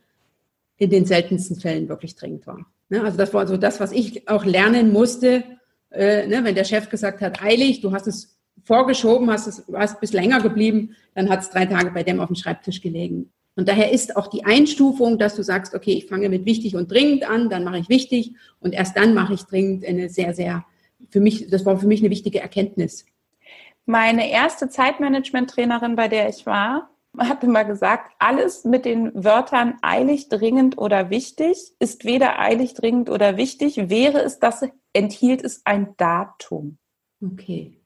in 0.77 0.89
den 0.89 1.05
seltensten 1.05 1.59
Fällen 1.59 1.89
wirklich 1.89 2.15
dringend 2.15 2.47
war. 2.47 2.65
Ne? 2.89 3.03
Also 3.03 3.17
das 3.17 3.33
war 3.33 3.45
so 3.47 3.57
das, 3.57 3.79
was 3.79 3.91
ich 3.91 4.27
auch 4.27 4.45
lernen 4.45 4.91
musste, 4.91 5.43
äh, 5.91 6.25
ne? 6.27 6.43
wenn 6.43 6.55
der 6.55 6.63
Chef 6.63 6.89
gesagt 6.89 7.21
hat, 7.21 7.41
eilig, 7.41 7.81
du 7.81 7.91
hast 7.91 8.07
es 8.07 8.37
vorgeschoben, 8.63 9.29
hast 9.29 9.47
es, 9.47 9.63
hast 9.73 9.99
bis 9.99 10.13
länger 10.13 10.41
geblieben, 10.41 10.95
dann 11.13 11.29
hat 11.29 11.41
es 11.41 11.49
drei 11.49 11.65
Tage 11.65 11.91
bei 11.91 12.03
dem 12.03 12.19
auf 12.19 12.27
dem 12.27 12.35
Schreibtisch 12.35 12.81
gelegen. 12.81 13.31
Und 13.55 13.67
daher 13.67 13.91
ist 13.91 14.15
auch 14.15 14.27
die 14.27 14.45
Einstufung, 14.45 15.19
dass 15.19 15.35
du 15.35 15.43
sagst, 15.43 15.75
okay, 15.75 15.91
ich 15.93 16.07
fange 16.07 16.29
mit 16.29 16.45
wichtig 16.45 16.75
und 16.75 16.89
dringend 16.89 17.29
an, 17.29 17.49
dann 17.49 17.63
mache 17.63 17.79
ich 17.79 17.89
wichtig 17.89 18.33
und 18.59 18.73
erst 18.73 18.97
dann 18.97 19.13
mache 19.13 19.33
ich 19.33 19.43
dringend 19.43 19.85
eine 19.85 20.09
sehr, 20.09 20.33
sehr 20.33 20.65
für 21.09 21.19
mich, 21.19 21.49
das 21.49 21.65
war 21.65 21.77
für 21.77 21.87
mich 21.87 22.01
eine 22.01 22.09
wichtige 22.09 22.39
Erkenntnis. 22.39 23.05
Meine 23.85 24.29
erste 24.29 24.69
Zeitmanagement-Trainerin, 24.69 25.95
bei 25.95 26.07
der 26.07 26.29
ich 26.29 26.45
war, 26.45 26.91
hat 27.17 27.43
immer 27.43 27.65
gesagt, 27.65 28.13
alles 28.19 28.63
mit 28.63 28.85
den 28.85 29.11
Wörtern 29.13 29.77
eilig, 29.81 30.29
dringend 30.29 30.77
oder 30.77 31.09
wichtig 31.09 31.73
ist 31.79 32.05
weder 32.05 32.39
eilig, 32.39 32.73
dringend 32.73 33.09
oder 33.09 33.37
wichtig. 33.37 33.89
Wäre 33.89 34.21
es 34.21 34.39
das, 34.39 34.63
enthielt 34.93 35.43
es 35.43 35.61
ein 35.65 35.95
Datum. 35.97 36.77
Okay. 37.21 37.77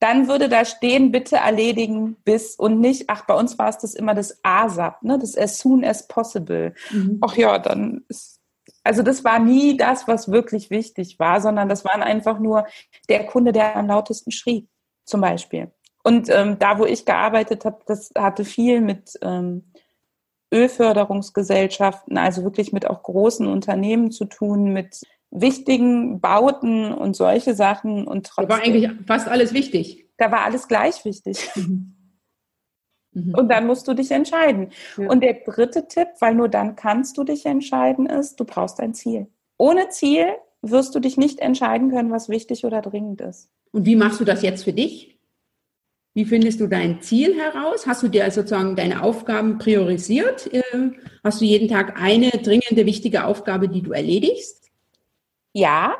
Dann 0.00 0.28
würde 0.28 0.48
da 0.48 0.64
stehen, 0.64 1.10
bitte 1.10 1.36
erledigen 1.36 2.16
bis 2.24 2.54
und 2.54 2.78
nicht, 2.78 3.10
ach, 3.10 3.26
bei 3.26 3.34
uns 3.34 3.58
war 3.58 3.68
es 3.68 3.78
das 3.78 3.94
immer 3.94 4.14
das 4.14 4.38
ASAP, 4.44 5.02
ne, 5.02 5.18
das 5.18 5.36
as 5.36 5.58
soon 5.58 5.84
as 5.84 6.06
possible. 6.06 6.72
Mhm. 6.90 7.18
Ach 7.20 7.36
ja, 7.36 7.58
dann 7.58 8.04
ist 8.08 8.37
also 8.88 9.02
das 9.02 9.22
war 9.22 9.38
nie 9.38 9.76
das, 9.76 10.08
was 10.08 10.32
wirklich 10.32 10.70
wichtig 10.70 11.18
war, 11.18 11.42
sondern 11.42 11.68
das 11.68 11.84
waren 11.84 12.02
einfach 12.02 12.38
nur 12.38 12.66
der 13.10 13.26
Kunde, 13.26 13.52
der 13.52 13.76
am 13.76 13.86
lautesten 13.86 14.30
schrie, 14.30 14.66
zum 15.04 15.20
Beispiel. 15.20 15.70
Und 16.02 16.30
ähm, 16.30 16.58
da, 16.58 16.78
wo 16.78 16.86
ich 16.86 17.04
gearbeitet 17.04 17.66
habe, 17.66 17.80
das 17.86 18.10
hatte 18.16 18.46
viel 18.46 18.80
mit, 18.80 19.18
ähm, 19.20 19.70
Ölförderungsgesellschaften, 20.50 22.16
also 22.16 22.42
wirklich 22.44 22.72
mit 22.72 22.88
auch 22.88 23.02
großen 23.02 23.46
Unternehmen 23.46 24.10
zu 24.10 24.24
tun, 24.24 24.72
mit 24.72 25.02
wichtigen 25.30 26.20
Bauten 26.20 26.94
und 26.94 27.14
solche 27.14 27.54
Sachen 27.54 28.08
und 28.08 28.26
trotzdem. 28.26 28.48
Da 28.48 28.54
war 28.54 28.62
eigentlich 28.62 28.90
fast 29.06 29.28
alles 29.28 29.52
wichtig. 29.52 30.06
Da 30.16 30.30
war 30.32 30.44
alles 30.44 30.66
gleich 30.66 31.04
wichtig. 31.04 31.50
Mhm. 31.54 31.97
Mhm. 33.26 33.34
Und 33.34 33.48
dann 33.48 33.66
musst 33.66 33.88
du 33.88 33.94
dich 33.94 34.10
entscheiden. 34.10 34.70
Ja. 34.96 35.08
Und 35.08 35.22
der 35.22 35.34
dritte 35.44 35.88
Tipp, 35.88 36.08
weil 36.20 36.34
nur 36.34 36.48
dann 36.48 36.76
kannst 36.76 37.16
du 37.18 37.24
dich 37.24 37.46
entscheiden, 37.46 38.06
ist, 38.06 38.38
du 38.40 38.44
brauchst 38.44 38.80
ein 38.80 38.94
Ziel. 38.94 39.26
Ohne 39.56 39.88
Ziel 39.88 40.26
wirst 40.62 40.94
du 40.94 41.00
dich 41.00 41.16
nicht 41.16 41.40
entscheiden 41.40 41.90
können, 41.90 42.10
was 42.10 42.28
wichtig 42.28 42.64
oder 42.64 42.82
dringend 42.82 43.20
ist. 43.20 43.48
Und 43.72 43.86
wie 43.86 43.96
machst 43.96 44.20
du 44.20 44.24
das 44.24 44.42
jetzt 44.42 44.64
für 44.64 44.72
dich? 44.72 45.18
Wie 46.14 46.24
findest 46.24 46.60
du 46.60 46.66
dein 46.66 47.00
Ziel 47.00 47.36
heraus? 47.36 47.86
Hast 47.86 48.02
du 48.02 48.08
dir 48.08 48.28
sozusagen 48.30 48.74
deine 48.74 49.02
Aufgaben 49.02 49.58
priorisiert? 49.58 50.52
Äh, 50.52 50.62
hast 51.22 51.40
du 51.40 51.44
jeden 51.44 51.68
Tag 51.68 52.00
eine 52.00 52.30
dringende, 52.30 52.86
wichtige 52.86 53.24
Aufgabe, 53.24 53.68
die 53.68 53.82
du 53.82 53.92
erledigst? 53.92 54.70
Ja, 55.52 55.96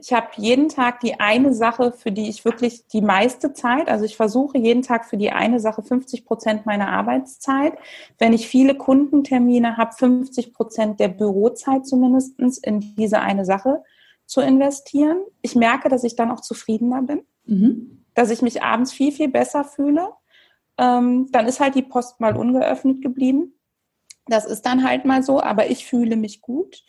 ich 0.00 0.12
habe 0.12 0.28
jeden 0.36 0.68
Tag 0.68 1.00
die 1.00 1.20
eine 1.20 1.52
Sache, 1.52 1.92
für 1.92 2.10
die 2.10 2.28
ich 2.28 2.44
wirklich 2.44 2.86
die 2.88 3.02
meiste 3.02 3.52
Zeit, 3.52 3.88
also 3.88 4.04
ich 4.04 4.16
versuche 4.16 4.56
jeden 4.56 4.82
Tag 4.82 5.04
für 5.04 5.16
die 5.16 5.30
eine 5.30 5.60
Sache 5.60 5.82
50 5.82 6.24
Prozent 6.24 6.64
meiner 6.64 6.88
Arbeitszeit. 6.88 7.74
Wenn 8.18 8.32
ich 8.32 8.48
viele 8.48 8.74
Kundentermine 8.74 9.76
habe, 9.76 9.92
50 9.92 10.54
Prozent 10.54 11.00
der 11.00 11.08
Bürozeit 11.08 11.86
zumindest 11.86 12.38
in 12.38 12.94
diese 12.96 13.20
eine 13.20 13.44
Sache 13.44 13.82
zu 14.26 14.40
investieren. 14.40 15.22
Ich 15.42 15.54
merke, 15.54 15.88
dass 15.88 16.04
ich 16.04 16.16
dann 16.16 16.30
auch 16.30 16.40
zufriedener 16.40 17.02
bin, 17.02 17.22
mhm. 17.44 18.04
dass 18.14 18.30
ich 18.30 18.42
mich 18.42 18.62
abends 18.62 18.92
viel, 18.92 19.12
viel 19.12 19.28
besser 19.28 19.64
fühle. 19.64 20.12
Ähm, 20.78 21.28
dann 21.30 21.46
ist 21.46 21.60
halt 21.60 21.74
die 21.74 21.82
Post 21.82 22.20
mal 22.20 22.36
ungeöffnet 22.36 23.02
geblieben. 23.02 23.54
Das 24.26 24.46
ist 24.46 24.62
dann 24.62 24.84
halt 24.84 25.04
mal 25.04 25.22
so, 25.22 25.42
aber 25.42 25.68
ich 25.68 25.84
fühle 25.84 26.16
mich 26.16 26.40
gut. 26.40 26.84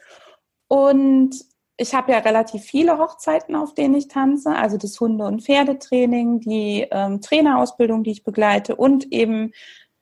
Und 0.68 1.51
ich 1.78 1.94
habe 1.96 2.12
ja 2.12 2.20
relativ 2.20 2.64
viele 2.64 2.98
Hochzeiten, 2.98 3.56
auf 3.56 3.74
denen 3.74 3.96
ich 3.96 4.08
tanze, 4.08 4.52
also 4.52 4.78
das 4.78 5.00
Hunde- 5.00 5.26
und 5.26 5.42
Pferdetraining, 5.44 6.40
die 6.40 6.88
ähm, 6.92 7.22
Trainerausbildung, 7.22 8.04
die 8.04 8.12
ich 8.12 8.24
begleite 8.24 8.76
und 8.76 9.12
eben 9.12 9.52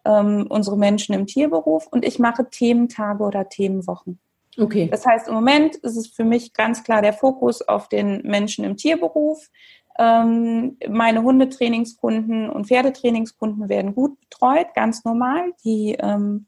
ähm, 0.06 0.48
unsere 0.50 0.78
Menschen 0.78 1.14
im 1.16 1.28
Tierberuf 1.28 1.88
und 1.88 2.06
ich 2.06 2.20
mache 2.20 2.50
Thementage 2.50 3.24
oder 3.24 3.48
Themenwochen. 3.48 4.20
Okay. 4.58 4.90
Das 4.92 5.06
heißt, 5.06 5.28
im 5.28 5.36
Moment 5.36 5.76
ist 5.78 5.96
es 5.96 6.08
für 6.08 6.26
mich 6.26 6.54
ganz 6.54 6.84
klar 6.84 7.02
der 7.02 7.14
Fokus 7.14 7.62
auf 7.62 7.88
den 7.88 8.22
Menschen 8.24 8.66
im 8.66 8.76
Tierberuf. 8.76 9.50
Ähm, 9.98 10.78
meine 10.88 11.24
Hundetrainingskunden 11.24 12.50
und 12.50 12.68
Pferdetrainingskunden 12.68 13.70
werden 13.70 13.96
gut 13.96 14.20
betreut, 14.22 14.68
ganz 14.74 15.06
normal. 15.06 15.54
Die 15.64 15.96
ähm, 16.00 16.48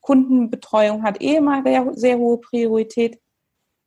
Kundenbetreuung 0.00 1.02
hat 1.02 1.20
eh 1.20 1.36
immer 1.36 1.62
sehr, 1.62 1.86
sehr 1.94 2.18
hohe 2.18 2.38
Priorität 2.38 3.20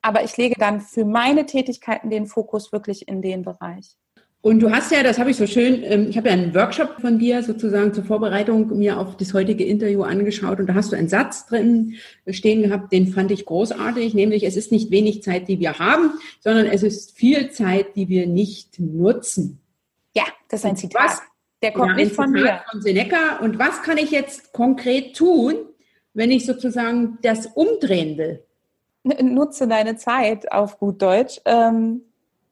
aber 0.03 0.23
ich 0.23 0.37
lege 0.37 0.55
dann 0.59 0.81
für 0.81 1.05
meine 1.05 1.47
Tätigkeiten 1.47 2.11
den 2.11 2.27
Fokus 2.27 2.71
wirklich 2.71 3.07
in 3.07 3.23
den 3.23 3.41
Bereich. 3.41 3.95
Und 4.41 4.59
du 4.59 4.69
hast 4.71 4.91
ja, 4.91 5.03
das 5.03 5.19
habe 5.19 5.31
ich 5.31 5.37
so 5.37 5.47
schön, 5.47 5.83
ähm, 5.83 6.07
ich 6.09 6.17
habe 6.17 6.27
ja 6.27 6.33
einen 6.33 6.53
Workshop 6.53 6.99
von 6.99 7.17
dir 7.17 7.41
sozusagen 7.43 7.93
zur 7.93 8.03
Vorbereitung 8.03 8.77
mir 8.77 8.99
auf 8.99 9.15
das 9.15 9.33
heutige 9.33 9.63
Interview 9.63 10.03
angeschaut 10.03 10.59
und 10.59 10.67
da 10.67 10.73
hast 10.73 10.91
du 10.91 10.97
einen 10.97 11.07
Satz 11.07 11.45
drin 11.45 11.95
stehen 12.27 12.61
gehabt, 12.61 12.91
den 12.91 13.07
fand 13.07 13.31
ich 13.31 13.45
großartig, 13.45 14.13
nämlich 14.13 14.43
es 14.43 14.57
ist 14.57 14.73
nicht 14.73 14.91
wenig 14.91 15.23
Zeit, 15.23 15.47
die 15.47 15.61
wir 15.61 15.79
haben, 15.79 16.11
sondern 16.41 16.65
es 16.65 16.83
ist 16.83 17.17
viel 17.17 17.51
Zeit, 17.51 17.95
die 17.95 18.09
wir 18.09 18.27
nicht 18.27 18.81
nutzen. 18.81 19.61
Ja, 20.13 20.25
das 20.49 20.59
ist 20.59 20.65
ein 20.65 20.75
Zitat. 20.75 21.01
Was, 21.01 21.21
Der 21.61 21.71
kommt 21.71 21.91
ja, 21.91 21.95
nicht 21.95 22.13
von 22.13 22.35
Zitat 22.35 22.43
mir. 22.43 22.61
Von 22.69 22.81
Seneca. 22.81 23.37
Und 23.37 23.59
was 23.59 23.81
kann 23.81 23.97
ich 23.97 24.11
jetzt 24.11 24.51
konkret 24.51 25.15
tun, 25.15 25.55
wenn 26.13 26.31
ich 26.31 26.45
sozusagen 26.45 27.17
das 27.21 27.45
umdrehen 27.45 28.17
will? 28.17 28.43
nutze 29.21 29.67
deine 29.67 29.95
Zeit 29.95 30.51
auf 30.51 30.79
gut 30.79 31.01
Deutsch. 31.01 31.41
Ähm, 31.45 32.01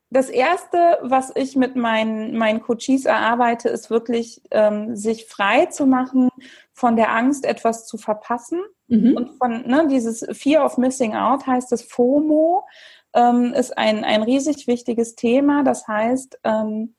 das 0.10 0.30
erste, 0.30 1.00
was 1.02 1.32
ich 1.36 1.56
mit 1.56 1.78
meinen, 1.78 2.38
meinen 2.38 2.62
Coaches 2.62 3.06
erarbeite, 3.06 3.70
ist 3.70 3.90
wirklich, 3.90 4.42
ähm, 4.52 4.94
sich 4.96 5.26
frei 5.26 5.68
zu 5.68 5.86
machen 5.86 6.30
von 6.74 6.98
der 6.98 7.16
Angst, 7.16 7.46
etwas 7.46 7.88
zu 7.88 7.98
verpassen. 7.98 8.62
Mhm. 8.88 9.16
Und 9.16 9.30
von 9.38 9.66
ne, 9.66 9.88
dieses 9.90 10.28
Fear 10.34 10.66
of 10.66 10.78
Missing 10.78 11.16
Out 11.16 11.48
heißt 11.48 11.72
das 11.72 11.84
FOMO, 11.84 12.68
ähm, 13.14 13.54
ist 13.54 13.78
ein, 13.78 14.04
ein 14.04 14.24
riesig 14.24 14.68
wichtiges 14.68 15.16
Thema. 15.16 15.64
Das 15.64 15.88
heißt, 15.88 16.40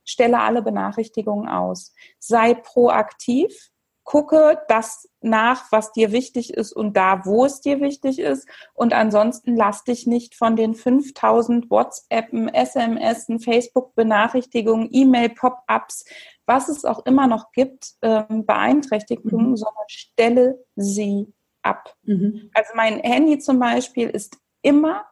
stelle 0.05 0.41
alle 0.41 0.62
Benachrichtigungen 0.62 1.49
aus. 1.49 1.95
Sei 2.19 2.55
proaktiv 2.55 3.72
gucke 4.05 4.61
das 4.69 5.09
nach, 5.21 5.71
was 5.71 5.93
dir 5.93 6.12
wichtig 6.12 6.55
ist 6.55 6.73
und 6.73 6.97
da, 6.97 7.25
wo 7.25 7.45
es 7.45 7.61
dir 7.61 7.81
wichtig 7.81 8.19
ist. 8.19 8.49
Und 8.75 8.93
ansonsten 8.93 9.57
lass 9.57 9.85
dich 9.85 10.07
nicht 10.07 10.35
von 10.35 10.57
den 10.57 10.75
5000 10.75 11.71
WhatsAppen, 11.71 12.49
SMS, 12.49 13.27
Facebook-Benachrichtigungen, 13.43 14.88
E-Mail-Pop-ups, 14.91 16.05
was 16.47 16.69
es 16.69 16.85
auch 16.85 17.07
immer 17.07 17.27
noch 17.27 17.53
gibt, 17.53 17.93
ähm, 18.03 18.45
Beeinträchtigungen, 18.45 19.51
mhm. 19.51 19.57
sondern 19.57 19.85
stelle 19.88 20.65
sie 20.75 21.33
ab. 21.62 21.95
Mhm. 22.03 22.51
Also 22.55 22.73
mein 22.75 22.99
Handy 23.01 23.38
zum 23.38 23.59
Beispiel 23.59 24.09
ist 24.11 24.37
immer 24.62 25.05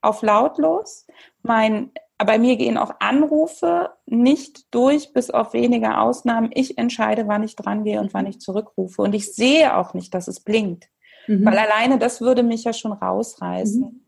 auf 0.00 0.22
lautlos. 0.22 1.06
Mein 1.42 1.92
bei 2.24 2.38
mir 2.38 2.56
gehen 2.56 2.76
auch 2.76 2.94
Anrufe 2.98 3.90
nicht 4.06 4.74
durch, 4.74 5.12
bis 5.12 5.30
auf 5.30 5.52
wenige 5.52 5.98
Ausnahmen. 5.98 6.50
Ich 6.52 6.76
entscheide, 6.76 7.28
wann 7.28 7.44
ich 7.44 7.54
dran 7.54 7.84
gehe 7.84 8.00
und 8.00 8.12
wann 8.12 8.26
ich 8.26 8.40
zurückrufe. 8.40 9.02
Und 9.02 9.14
ich 9.14 9.32
sehe 9.32 9.76
auch 9.76 9.94
nicht, 9.94 10.12
dass 10.14 10.26
es 10.26 10.40
blinkt. 10.40 10.88
Mhm. 11.28 11.44
Weil 11.44 11.58
alleine 11.58 11.98
das 11.98 12.20
würde 12.20 12.42
mich 12.42 12.64
ja 12.64 12.72
schon 12.72 12.92
rausreißen. 12.92 13.80
Mhm. 13.80 14.00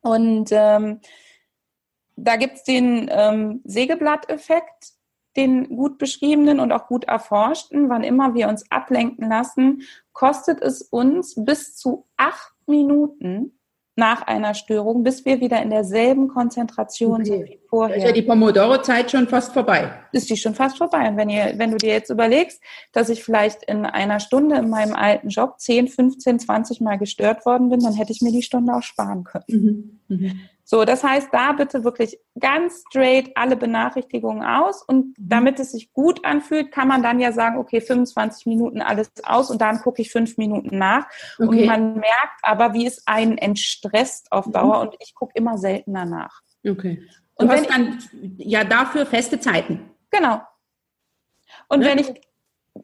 Und 0.00 0.48
ähm, 0.52 1.00
da 2.16 2.36
gibt's 2.36 2.64
den 2.64 3.08
ähm, 3.10 3.62
Sägeblatt-Effekt, 3.64 4.92
den 5.36 5.68
gut 5.68 5.98
beschriebenen 5.98 6.60
und 6.60 6.72
auch 6.72 6.86
gut 6.86 7.04
erforschten. 7.04 7.88
Wann 7.88 8.04
immer 8.04 8.34
wir 8.34 8.48
uns 8.48 8.70
ablenken 8.70 9.28
lassen, 9.28 9.82
kostet 10.12 10.60
es 10.60 10.82
uns 10.82 11.34
bis 11.36 11.76
zu 11.76 12.06
acht 12.16 12.52
Minuten, 12.66 13.57
nach 13.98 14.22
einer 14.22 14.54
Störung, 14.54 15.02
bis 15.02 15.24
wir 15.24 15.40
wieder 15.40 15.60
in 15.60 15.70
derselben 15.70 16.28
Konzentration 16.28 17.20
okay. 17.20 17.24
sind 17.24 17.44
wie 17.46 17.58
vorher. 17.68 17.96
Ist 17.96 18.04
ja 18.04 18.12
die 18.12 18.22
Pomodoro-Zeit 18.22 19.10
schon 19.10 19.26
fast 19.26 19.52
vorbei. 19.52 19.90
Ist 20.12 20.30
die 20.30 20.36
schon 20.36 20.54
fast 20.54 20.78
vorbei. 20.78 21.08
Und 21.08 21.16
wenn, 21.16 21.28
ihr, 21.28 21.54
wenn 21.56 21.72
du 21.72 21.78
dir 21.78 21.94
jetzt 21.94 22.08
überlegst, 22.08 22.62
dass 22.92 23.08
ich 23.08 23.24
vielleicht 23.24 23.64
in 23.64 23.84
einer 23.84 24.20
Stunde 24.20 24.56
in 24.56 24.70
meinem 24.70 24.94
alten 24.94 25.30
Job 25.30 25.58
10, 25.58 25.88
15, 25.88 26.38
20 26.38 26.80
Mal 26.80 26.96
gestört 26.96 27.44
worden 27.44 27.70
bin, 27.70 27.80
dann 27.80 27.94
hätte 27.94 28.12
ich 28.12 28.22
mir 28.22 28.30
die 28.30 28.42
Stunde 28.42 28.72
auch 28.72 28.84
sparen 28.84 29.24
können. 29.24 29.44
Mhm. 30.08 30.16
Mhm. 30.16 30.40
So, 30.70 30.84
das 30.84 31.02
heißt, 31.02 31.30
da 31.32 31.52
bitte 31.52 31.82
wirklich 31.82 32.18
ganz 32.38 32.84
straight 32.86 33.34
alle 33.36 33.56
Benachrichtigungen 33.56 34.42
aus 34.42 34.82
und 34.82 35.06
mhm. 35.06 35.14
damit 35.16 35.58
es 35.60 35.72
sich 35.72 35.94
gut 35.94 36.22
anfühlt, 36.26 36.72
kann 36.72 36.88
man 36.88 37.02
dann 37.02 37.20
ja 37.20 37.32
sagen, 37.32 37.56
okay, 37.56 37.80
25 37.80 38.44
Minuten 38.44 38.82
alles 38.82 39.10
aus 39.24 39.50
und 39.50 39.62
dann 39.62 39.80
gucke 39.80 40.02
ich 40.02 40.12
fünf 40.12 40.36
Minuten 40.36 40.76
nach. 40.76 41.06
Okay. 41.38 41.46
Und 41.46 41.64
man 41.64 41.94
merkt 41.94 42.40
aber, 42.42 42.74
wie 42.74 42.84
es 42.84 43.06
einen 43.06 43.38
entstresst 43.38 44.30
auf 44.30 44.44
mhm. 44.44 44.52
Dauer 44.52 44.76
mhm. 44.82 44.88
und 44.90 44.96
ich 45.00 45.14
gucke 45.14 45.32
immer 45.36 45.56
seltener 45.56 46.04
nach. 46.04 46.42
Okay. 46.68 47.02
Und 47.36 47.48
du 47.48 47.54
hast 47.54 47.70
dann 47.70 47.98
ja 48.36 48.62
dafür 48.62 49.06
feste 49.06 49.40
Zeiten. 49.40 49.88
Genau. 50.10 50.42
Und 51.68 51.80
ne? 51.80 51.86
wenn 51.86 51.98
ich 51.98 52.12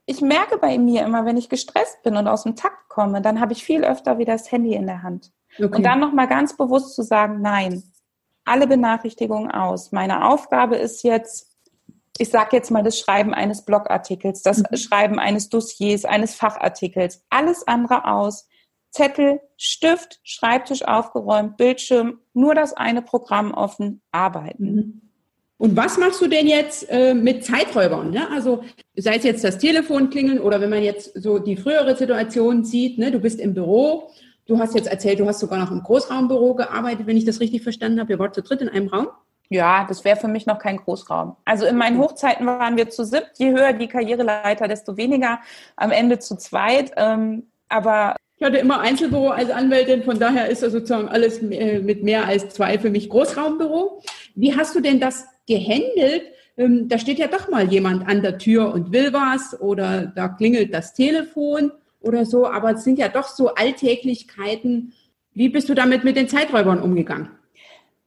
ich 0.07 0.23
merke 0.23 0.57
bei 0.57 0.79
mir 0.79 1.05
immer, 1.05 1.27
wenn 1.27 1.37
ich 1.37 1.51
gestresst 1.51 2.03
bin 2.03 2.17
und 2.17 2.29
aus 2.29 2.45
dem 2.45 2.57
Takt 2.57 2.89
komme, 2.89 3.21
dann 3.21 3.41
habe 3.41 3.53
ich 3.53 3.63
viel 3.63 3.85
öfter 3.85 4.19
wieder 4.19 4.33
das 4.33 4.51
Handy 4.51 4.75
in 4.75 4.87
der 4.87 5.03
Hand. 5.03 5.33
Okay. 5.59 5.77
Und 5.77 5.83
dann 5.83 6.01
nochmal 6.01 6.29
ganz 6.29 6.57
bewusst 6.57 6.95
zu 6.95 7.03
sagen, 7.03 7.41
nein, 7.41 7.83
alle 8.45 8.67
Benachrichtigungen 8.67 9.51
aus. 9.51 9.93
Meine 9.93 10.27
Aufgabe 10.27 10.77
ist 10.77 11.03
jetzt, 11.03 11.51
ich 12.19 12.29
sage 12.29 12.57
jetzt 12.57 12.71
mal 12.71 12.83
das 12.83 12.99
Schreiben 12.99 13.35
eines 13.35 13.65
Blogartikels, 13.65 14.43
das 14.43 14.59
mhm. 14.59 14.77
Schreiben 14.77 15.19
eines 15.19 15.49
Dossiers, 15.49 16.05
eines 16.05 16.35
Fachartikels, 16.35 17.25
alles 17.31 17.67
andere 17.67 18.07
aus. 18.07 18.49
Zettel, 18.91 19.41
Stift, 19.57 20.21
Schreibtisch 20.23 20.85
aufgeräumt, 20.85 21.57
Bildschirm, 21.57 22.21
nur 22.33 22.55
das 22.55 22.75
eine 22.75 23.03
Programm 23.03 23.53
offen, 23.53 24.03
arbeiten. 24.13 24.65
Mhm. 24.65 25.01
Und 25.57 25.77
was 25.77 25.99
machst 25.99 26.21
du 26.21 26.29
denn 26.29 26.47
jetzt 26.47 26.87
äh, 26.91 27.15
mit 27.15 27.45
Zeiträubern? 27.45 28.11
Ne? 28.11 28.29
Also 28.31 28.63
sei 28.97 29.17
es 29.17 29.25
jetzt 29.25 29.45
das 29.45 29.59
Telefon 29.59 30.11
klingeln 30.11 30.39
oder 30.39 30.61
wenn 30.61 30.71
man 30.71 30.83
jetzt 30.83 31.21
so 31.21 31.39
die 31.39 31.57
frühere 31.57 31.97
Situation 31.97 32.65
sieht, 32.65 32.99
ne? 32.99 33.11
du 33.11 33.19
bist 33.19 33.41
im 33.41 33.55
Büro 33.55 34.11
Du 34.47 34.59
hast 34.59 34.75
jetzt 34.75 34.89
erzählt, 34.89 35.21
du 35.21 35.27
hast 35.27 35.41
sogar 35.41 35.59
noch 35.59 35.71
im 35.71 35.83
Großraumbüro 35.83 36.55
gearbeitet, 36.55 37.07
wenn 37.07 37.17
ich 37.17 37.25
das 37.25 37.41
richtig 37.41 37.63
verstanden 37.63 38.01
habe. 38.01 38.13
Ihr 38.13 38.19
wart 38.19 38.35
zu 38.35 38.43
dritt 38.43 38.61
in 38.61 38.69
einem 38.69 38.89
Raum? 38.89 39.09
Ja, 39.49 39.87
das 39.89 40.05
wäre 40.05 40.17
für 40.17 40.29
mich 40.29 40.47
noch 40.47 40.59
kein 40.59 40.77
Großraum. 40.77 41.37
Also 41.45 41.67
in 41.67 41.77
meinen 41.77 41.99
Hochzeiten 41.99 42.47
waren 42.47 42.77
wir 42.77 42.91
zu 42.91 43.05
siebt. 43.05 43.33
Je 43.37 43.53
höher 43.53 43.73
die 43.73 43.89
Karriereleiter, 43.89 44.69
desto 44.69 44.97
weniger. 44.97 45.41
Am 45.77 45.91
Ende 45.91 46.19
zu 46.19 46.37
zweit. 46.37 46.93
Ähm, 46.97 47.45
aber 47.69 48.17
ich 48.37 48.45
hatte 48.45 48.59
immer 48.59 48.81
Einzelbüro 48.81 49.29
als 49.29 49.51
Anwältin, 49.51 50.03
von 50.03 50.19
daher 50.19 50.49
ist 50.49 50.63
das 50.63 50.73
sozusagen 50.73 51.09
alles 51.09 51.39
äh, 51.39 51.79
mit 51.79 52.03
mehr 52.03 52.27
als 52.27 52.49
zwei 52.51 52.79
für 52.79 52.91
mich 52.91 53.09
Großraumbüro. 53.09 54.03
Wie 54.35 54.55
hast 54.57 54.75
du 54.75 54.81
denn 54.81 55.01
das 55.01 55.25
gehandelt? 55.47 56.25
Ähm, 56.57 56.89
da 56.89 56.99
steht 56.99 57.19
ja 57.19 57.29
doch 57.29 57.49
mal 57.49 57.65
jemand 57.71 58.07
an 58.07 58.23
der 58.23 58.39
Tür 58.39 58.75
und 58.75 58.93
will 58.93 59.13
was 59.13 59.59
oder 59.61 60.07
da 60.07 60.29
klingelt 60.29 60.75
das 60.75 60.95
Telefon 60.95 61.73
oder 62.05 62.25
so, 62.25 62.47
aber 62.47 62.73
es 62.73 62.85
sind 62.85 62.99
ja 62.99 63.09
doch 63.09 63.29
so 63.29 63.55
Alltäglichkeiten. 63.55 64.93
Wie 65.33 65.49
bist 65.49 65.69
du 65.69 65.75
damit 65.75 66.05
mit 66.05 66.17
den 66.17 66.29
Zeiträubern 66.29 66.81
umgegangen? 66.81 67.31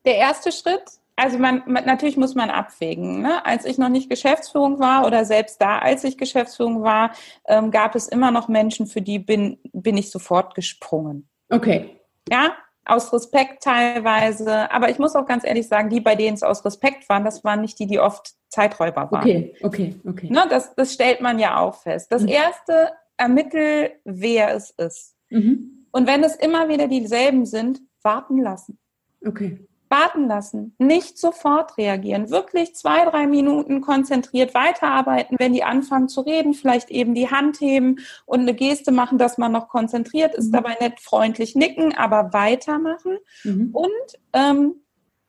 Der 0.05 0.15
erste 0.15 0.51
Schritt, 0.51 0.83
also 1.15 1.37
man, 1.39 1.63
man 1.65 1.85
natürlich 1.85 2.15
muss 2.15 2.35
man 2.35 2.49
abwägen. 2.49 3.21
Ne? 3.21 3.45
Als 3.45 3.65
ich 3.65 3.77
noch 3.77 3.89
nicht 3.89 4.09
Geschäftsführung 4.09 4.79
war 4.79 5.05
oder 5.05 5.25
selbst 5.25 5.59
da, 5.61 5.79
als 5.79 6.03
ich 6.03 6.17
Geschäftsführung 6.17 6.83
war, 6.83 7.11
ähm, 7.47 7.71
gab 7.71 7.95
es 7.95 8.07
immer 8.07 8.31
noch 8.31 8.47
Menschen, 8.47 8.87
für 8.87 9.01
die 9.01 9.19
bin, 9.19 9.59
bin 9.73 9.97
ich 9.97 10.11
sofort 10.11 10.55
gesprungen. 10.55 11.27
Okay. 11.49 11.97
Ja, 12.29 12.55
aus 12.85 13.11
Respekt 13.11 13.63
teilweise. 13.63 14.71
Aber 14.71 14.89
ich 14.89 14.99
muss 14.99 15.15
auch 15.15 15.25
ganz 15.25 15.43
ehrlich 15.43 15.67
sagen, 15.67 15.89
die, 15.89 15.99
bei 15.99 16.15
denen 16.15 16.35
es 16.35 16.43
aus 16.43 16.63
Respekt 16.63 17.09
waren, 17.09 17.25
das 17.25 17.43
waren 17.43 17.61
nicht 17.61 17.79
die, 17.79 17.87
die 17.87 17.99
oft 17.99 18.33
Zeiträuber 18.49 19.11
waren. 19.11 19.21
Okay, 19.21 19.55
okay, 19.61 19.95
okay. 20.07 20.29
Ne, 20.29 20.45
das, 20.49 20.73
das 20.75 20.93
stellt 20.93 21.21
man 21.21 21.39
ja 21.39 21.59
auch 21.59 21.75
fest. 21.75 22.11
Das 22.11 22.21
mhm. 22.21 22.29
erste, 22.29 22.91
ermittel, 23.17 23.91
wer 24.03 24.55
es 24.55 24.71
ist. 24.71 25.15
Mhm. 25.29 25.87
Und 25.91 26.07
wenn 26.07 26.23
es 26.23 26.35
immer 26.35 26.69
wieder 26.69 26.87
dieselben 26.87 27.45
sind, 27.45 27.81
warten 28.01 28.39
lassen. 28.39 28.77
Okay 29.25 29.67
warten 29.89 30.27
lassen, 30.27 30.75
nicht 30.77 31.17
sofort 31.17 31.77
reagieren, 31.77 32.29
wirklich 32.29 32.75
zwei, 32.75 33.05
drei 33.05 33.27
Minuten 33.27 33.81
konzentriert 33.81 34.53
weiterarbeiten, 34.53 35.37
wenn 35.39 35.53
die 35.53 35.63
anfangen 35.63 36.09
zu 36.09 36.21
reden, 36.21 36.53
vielleicht 36.53 36.89
eben 36.89 37.13
die 37.13 37.29
Hand 37.29 37.61
heben 37.61 37.99
und 38.25 38.41
eine 38.41 38.53
Geste 38.53 38.91
machen, 38.91 39.17
dass 39.17 39.37
man 39.37 39.51
noch 39.51 39.69
konzentriert 39.69 40.35
ist, 40.35 40.47
mhm. 40.47 40.53
dabei 40.53 40.77
nicht 40.79 40.99
freundlich 40.99 41.55
nicken, 41.55 41.95
aber 41.95 42.33
weitermachen. 42.33 43.17
Mhm. 43.43 43.69
Und 43.73 44.19
ähm, 44.33 44.75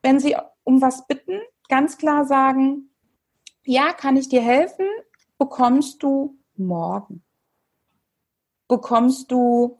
wenn 0.03 0.21
sie 0.21 0.37
um 0.65 0.81
was 0.81 1.07
bitten, 1.07 1.41
ganz 1.69 1.99
klar 1.99 2.25
sagen, 2.25 2.91
ja, 3.65 3.93
kann 3.93 4.17
ich 4.17 4.29
dir 4.29 4.41
helfen, 4.41 4.87
bekommst 5.39 6.03
du 6.03 6.37
morgen. 6.57 7.23
Bekommst 8.69 9.33
du 9.33 9.79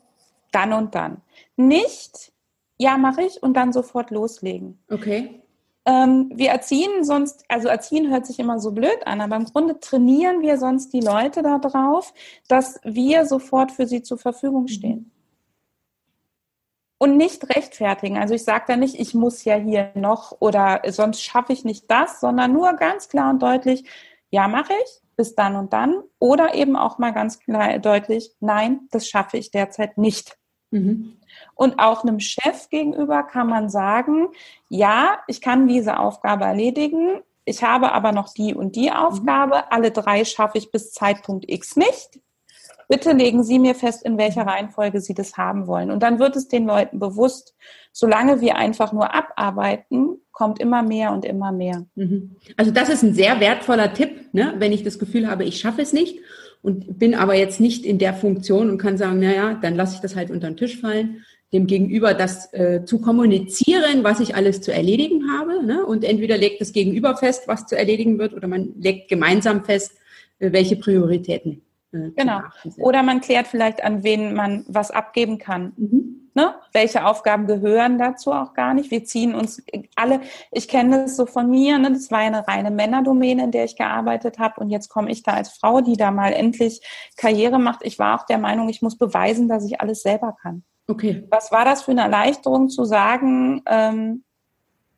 dann 0.51 0.73
und 0.73 0.95
dann. 0.95 1.23
Nicht, 1.57 2.33
ja, 2.79 2.97
mache 2.97 3.23
ich 3.23 3.43
und 3.43 3.55
dann 3.55 3.73
sofort 3.73 4.11
loslegen. 4.11 4.79
Okay. 4.91 5.43
Ähm, 5.89 6.31
wir 6.35 6.51
erziehen 6.51 7.03
sonst, 7.03 7.45
also 7.49 7.69
erziehen 7.69 8.11
hört 8.11 8.27
sich 8.27 8.39
immer 8.39 8.61
so 8.61 8.73
blöd 8.73 9.07
an, 9.07 9.23
aber 9.23 9.37
im 9.37 9.47
Grunde 9.47 9.81
trainieren 9.81 10.43
wir 10.43 10.59
sonst 10.59 10.93
die 10.93 11.01
Leute 11.01 11.43
darauf, 11.43 12.13
dass 12.47 12.79
wir 12.85 13.25
sofort 13.25 13.73
für 13.73 13.87
sie 13.87 14.03
zur 14.03 14.19
Verfügung 14.19 14.63
mhm. 14.63 14.69
stehen. 14.69 15.11
Und 16.99 17.17
nicht 17.17 17.49
rechtfertigen. 17.49 18.19
Also 18.19 18.35
ich 18.35 18.45
sage 18.45 18.65
da 18.67 18.77
nicht, 18.77 18.99
ich 18.99 19.15
muss 19.15 19.45
ja 19.45 19.55
hier 19.55 19.93
noch 19.95 20.37
oder 20.41 20.83
sonst 20.89 21.23
schaffe 21.23 21.53
ich 21.53 21.65
nicht 21.65 21.91
das, 21.91 22.21
sondern 22.21 22.53
nur 22.53 22.73
ganz 22.75 23.09
klar 23.09 23.31
und 23.31 23.41
deutlich, 23.41 23.85
ja, 24.31 24.47
mache 24.49 24.73
ich, 24.85 25.01
bis 25.19 25.35
dann 25.35 25.57
und 25.57 25.75
dann. 25.75 26.03
Oder 26.19 26.55
eben 26.55 26.77
auch 26.77 26.99
mal 26.99 27.13
ganz 27.13 27.41
klar 27.41 27.79
deutlich, 27.81 28.33
nein, 28.41 28.89
das 28.91 29.07
schaffe 29.07 29.37
ich 29.37 29.51
derzeit 29.51 29.99
nicht. 29.99 30.39
Mhm. 30.71 31.17
Und 31.55 31.79
auch 31.79 32.03
einem 32.03 32.21
Chef 32.21 32.71
gegenüber 32.71 33.25
kann 33.25 33.49
man 33.49 33.69
sagen, 33.69 34.29
ja, 34.71 35.19
ich 35.27 35.43
kann 35.43 35.67
diese 35.67 35.99
Aufgabe 35.99 36.45
erledigen, 36.45 37.21
ich 37.45 37.63
habe 37.63 37.93
aber 37.93 38.13
noch 38.13 38.33
die 38.33 38.55
und 38.55 38.77
die 38.77 38.93
Aufgabe, 38.93 39.73
alle 39.73 39.91
drei 39.91 40.25
schaffe 40.25 40.59
ich 40.59 40.71
bis 40.71 40.93
Zeitpunkt 40.93 41.51
X 41.51 41.77
nicht. 41.77 42.21
Bitte 42.89 43.13
legen 43.13 43.45
Sie 43.45 43.59
mir 43.59 43.75
fest, 43.75 44.03
in 44.05 44.17
welcher 44.17 44.43
Reihenfolge 44.43 45.01
Sie 45.01 45.15
das 45.15 45.37
haben 45.37 45.67
wollen. 45.67 45.91
Und 45.91 46.03
dann 46.03 46.19
wird 46.19 46.37
es 46.37 46.49
den 46.49 46.67
Leuten 46.67 46.99
bewusst, 46.99 47.55
solange 47.93 48.41
wir 48.41 48.57
einfach 48.57 48.93
nur 48.93 49.15
abarbeiten, 49.15 50.17
kommt 50.33 50.59
immer 50.59 50.83
mehr 50.83 51.13
und 51.13 51.25
immer 51.25 51.53
mehr. 51.53 51.87
Mhm. 51.97 52.37
Also 52.57 52.71
das 52.71 52.89
ist 52.89 53.03
ein 53.03 53.13
sehr 53.13 53.41
wertvoller 53.41 53.93
Tipp, 53.93 54.33
ne? 54.33 54.55
wenn 54.59 54.73
ich 54.73 54.85
das 54.85 54.99
Gefühl 54.99 55.29
habe, 55.29 55.45
ich 55.45 55.61
schaffe 55.61 55.83
es 55.83 55.93
nicht 55.93 56.21
und 56.63 56.99
bin 56.99 57.15
aber 57.15 57.35
jetzt 57.35 57.61
nicht 57.61 57.85
in 57.85 57.99
der 57.99 58.15
Funktion 58.15 58.71
und 58.71 58.79
kann 58.79 58.97
sagen, 58.97 59.21
naja, 59.21 59.59
dann 59.61 59.75
lasse 59.75 59.97
ich 59.97 60.01
das 60.01 60.17
halt 60.17 60.31
unter 60.31 60.49
den 60.49 60.57
Tisch 60.57 60.81
fallen, 60.81 61.25
dem 61.53 61.67
Gegenüber 61.67 62.15
das 62.15 62.53
äh, 62.53 62.85
zu 62.85 63.01
kommunizieren, 63.01 64.05
was 64.05 64.21
ich 64.21 64.35
alles 64.35 64.61
zu 64.61 64.73
erledigen 64.73 65.31
habe. 65.31 65.65
Ne? 65.65 65.85
Und 65.85 66.05
entweder 66.05 66.37
legt 66.37 66.61
das 66.61 66.73
Gegenüber 66.73 67.17
fest, 67.17 67.45
was 67.47 67.67
zu 67.67 67.77
erledigen 67.77 68.19
wird, 68.19 68.35
oder 68.35 68.49
man 68.49 68.75
legt 68.79 69.09
gemeinsam 69.09 69.65
fest, 69.65 69.93
äh, 70.39 70.53
welche 70.53 70.77
Prioritäten. 70.77 71.63
Äh, 71.93 72.11
genau. 72.17 72.41
Oder 72.79 73.03
man 73.03 73.21
klärt 73.21 73.47
vielleicht, 73.47 73.83
an 73.83 74.03
wen 74.03 74.35
man 74.35 74.65
was 74.69 74.91
abgeben 74.91 75.39
kann. 75.39 75.73
Mhm. 75.77 76.31
Ne? 76.35 76.55
Welche 76.73 77.05
Aufgaben 77.05 77.47
gehören 77.47 77.99
dazu 77.99 78.33
auch 78.33 78.55
gar 78.55 78.73
nicht? 78.73 78.93
Wir 78.93 79.05
ziehen 79.05 79.35
uns 79.35 79.61
alle, 79.97 80.21
ich 80.53 80.69
kenne 80.69 81.03
das 81.03 81.17
so 81.17 81.27
von 81.27 81.51
mir, 81.51 81.79
ne? 81.79 81.91
das 81.91 82.13
war 82.13 82.21
eine 82.21 82.47
reine 82.47 82.71
Männerdomäne, 82.71 83.43
in 83.43 83.51
der 83.51 83.65
ich 83.65 83.75
gearbeitet 83.75 84.39
habe 84.39 84.61
und 84.61 84.71
jetzt 84.71 84.89
komme 84.89 85.11
ich 85.11 85.25
da 85.25 85.33
als 85.33 85.49
Frau, 85.49 85.81
die 85.81 85.97
da 85.97 86.13
mal 86.13 86.33
endlich 86.33 86.81
Karriere 87.17 87.59
macht. 87.59 87.81
Ich 87.83 87.99
war 87.99 88.21
auch 88.21 88.25
der 88.25 88.39
Meinung, 88.39 88.69
ich 88.69 88.83
muss 88.83 88.97
beweisen, 88.97 89.49
dass 89.49 89.65
ich 89.65 89.81
alles 89.81 90.03
selber 90.03 90.37
kann. 90.41 90.63
Okay. 90.87 91.27
Was 91.29 91.51
war 91.51 91.65
das 91.65 91.83
für 91.83 91.91
eine 91.91 92.03
Erleichterung 92.03 92.69
zu 92.69 92.85
sagen, 92.85 93.63
ähm, 93.67 94.23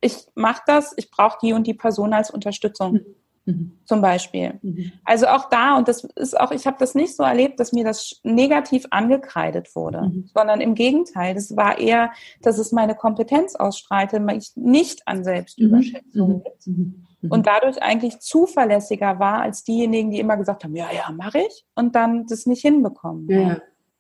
ich 0.03 0.27
mache 0.35 0.63
das, 0.67 0.93
ich 0.97 1.11
brauche 1.11 1.39
die 1.43 1.53
und 1.55 1.67
die 1.67 1.75
Person 1.75 2.13
als 2.13 2.31
Unterstützung. 2.31 2.93
Mhm. 2.93 3.15
Mhm. 3.51 3.79
Zum 3.85 4.01
Beispiel. 4.01 4.59
Mhm. 4.63 4.93
Also 5.05 5.27
auch 5.27 5.49
da, 5.49 5.77
und 5.77 5.89
das 5.89 6.05
ist 6.05 6.39
auch, 6.39 6.51
ich 6.53 6.67
habe 6.67 6.77
das 6.79 6.95
nicht 6.95 7.17
so 7.17 7.23
erlebt, 7.23 7.61
dass 7.61 7.73
mir 7.73 7.85
das 7.85 8.21
negativ 8.23 8.87
angekreidet 8.91 9.75
wurde, 9.75 10.03
mhm. 10.03 10.31
sondern 10.35 10.61
im 10.61 10.75
Gegenteil, 10.75 11.35
das 11.35 11.57
war 11.57 11.79
eher, 11.79 12.13
dass 12.43 12.59
es 12.59 12.73
meine 12.73 12.95
Kompetenz 12.95 13.55
ausstrahlte, 13.55 14.25
ich 14.37 14.53
nicht 14.55 15.07
an 15.07 15.25
Selbstüberschätzung 15.25 16.43
mhm. 16.67 16.73
mhm. 16.73 17.07
mhm. 17.21 17.31
und 17.31 17.47
dadurch 17.47 17.83
eigentlich 17.83 18.21
zuverlässiger 18.21 19.19
war 19.19 19.43
als 19.43 19.65
diejenigen, 19.65 20.11
die 20.11 20.21
immer 20.21 20.37
gesagt 20.37 20.65
haben, 20.65 20.77
ja, 20.77 20.89
ja, 20.93 21.11
mache 21.13 21.41
ich 21.41 21.67
und 21.75 21.95
dann 21.95 22.27
das 22.27 22.47
nicht 22.47 22.63
hinbekommen. 22.63 23.29
Ja. 23.29 23.59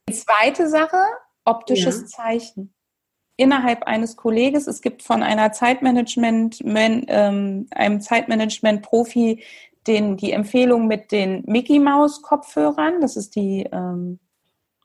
Die 0.08 0.14
zweite 0.14 0.68
Sache, 0.68 0.98
optisches 1.44 2.00
ja. 2.00 2.06
Zeichen 2.06 2.72
innerhalb 3.40 3.84
eines 3.84 4.16
Kolleges. 4.16 4.66
Es 4.66 4.82
gibt 4.82 5.02
von 5.02 5.22
einer 5.22 5.52
Zeitmanagement, 5.52 6.64
man, 6.64 7.04
ähm, 7.08 7.66
einem 7.70 8.00
Zeitmanagement-Profi 8.00 9.42
den, 9.86 10.16
die 10.16 10.32
Empfehlung 10.32 10.86
mit 10.86 11.10
den 11.10 11.42
Mickey 11.46 11.78
Maus 11.78 12.20
Kopfhörern. 12.20 13.00
Das 13.00 13.16
ist 13.16 13.34
die 13.34 13.66
ähm, 13.72 14.18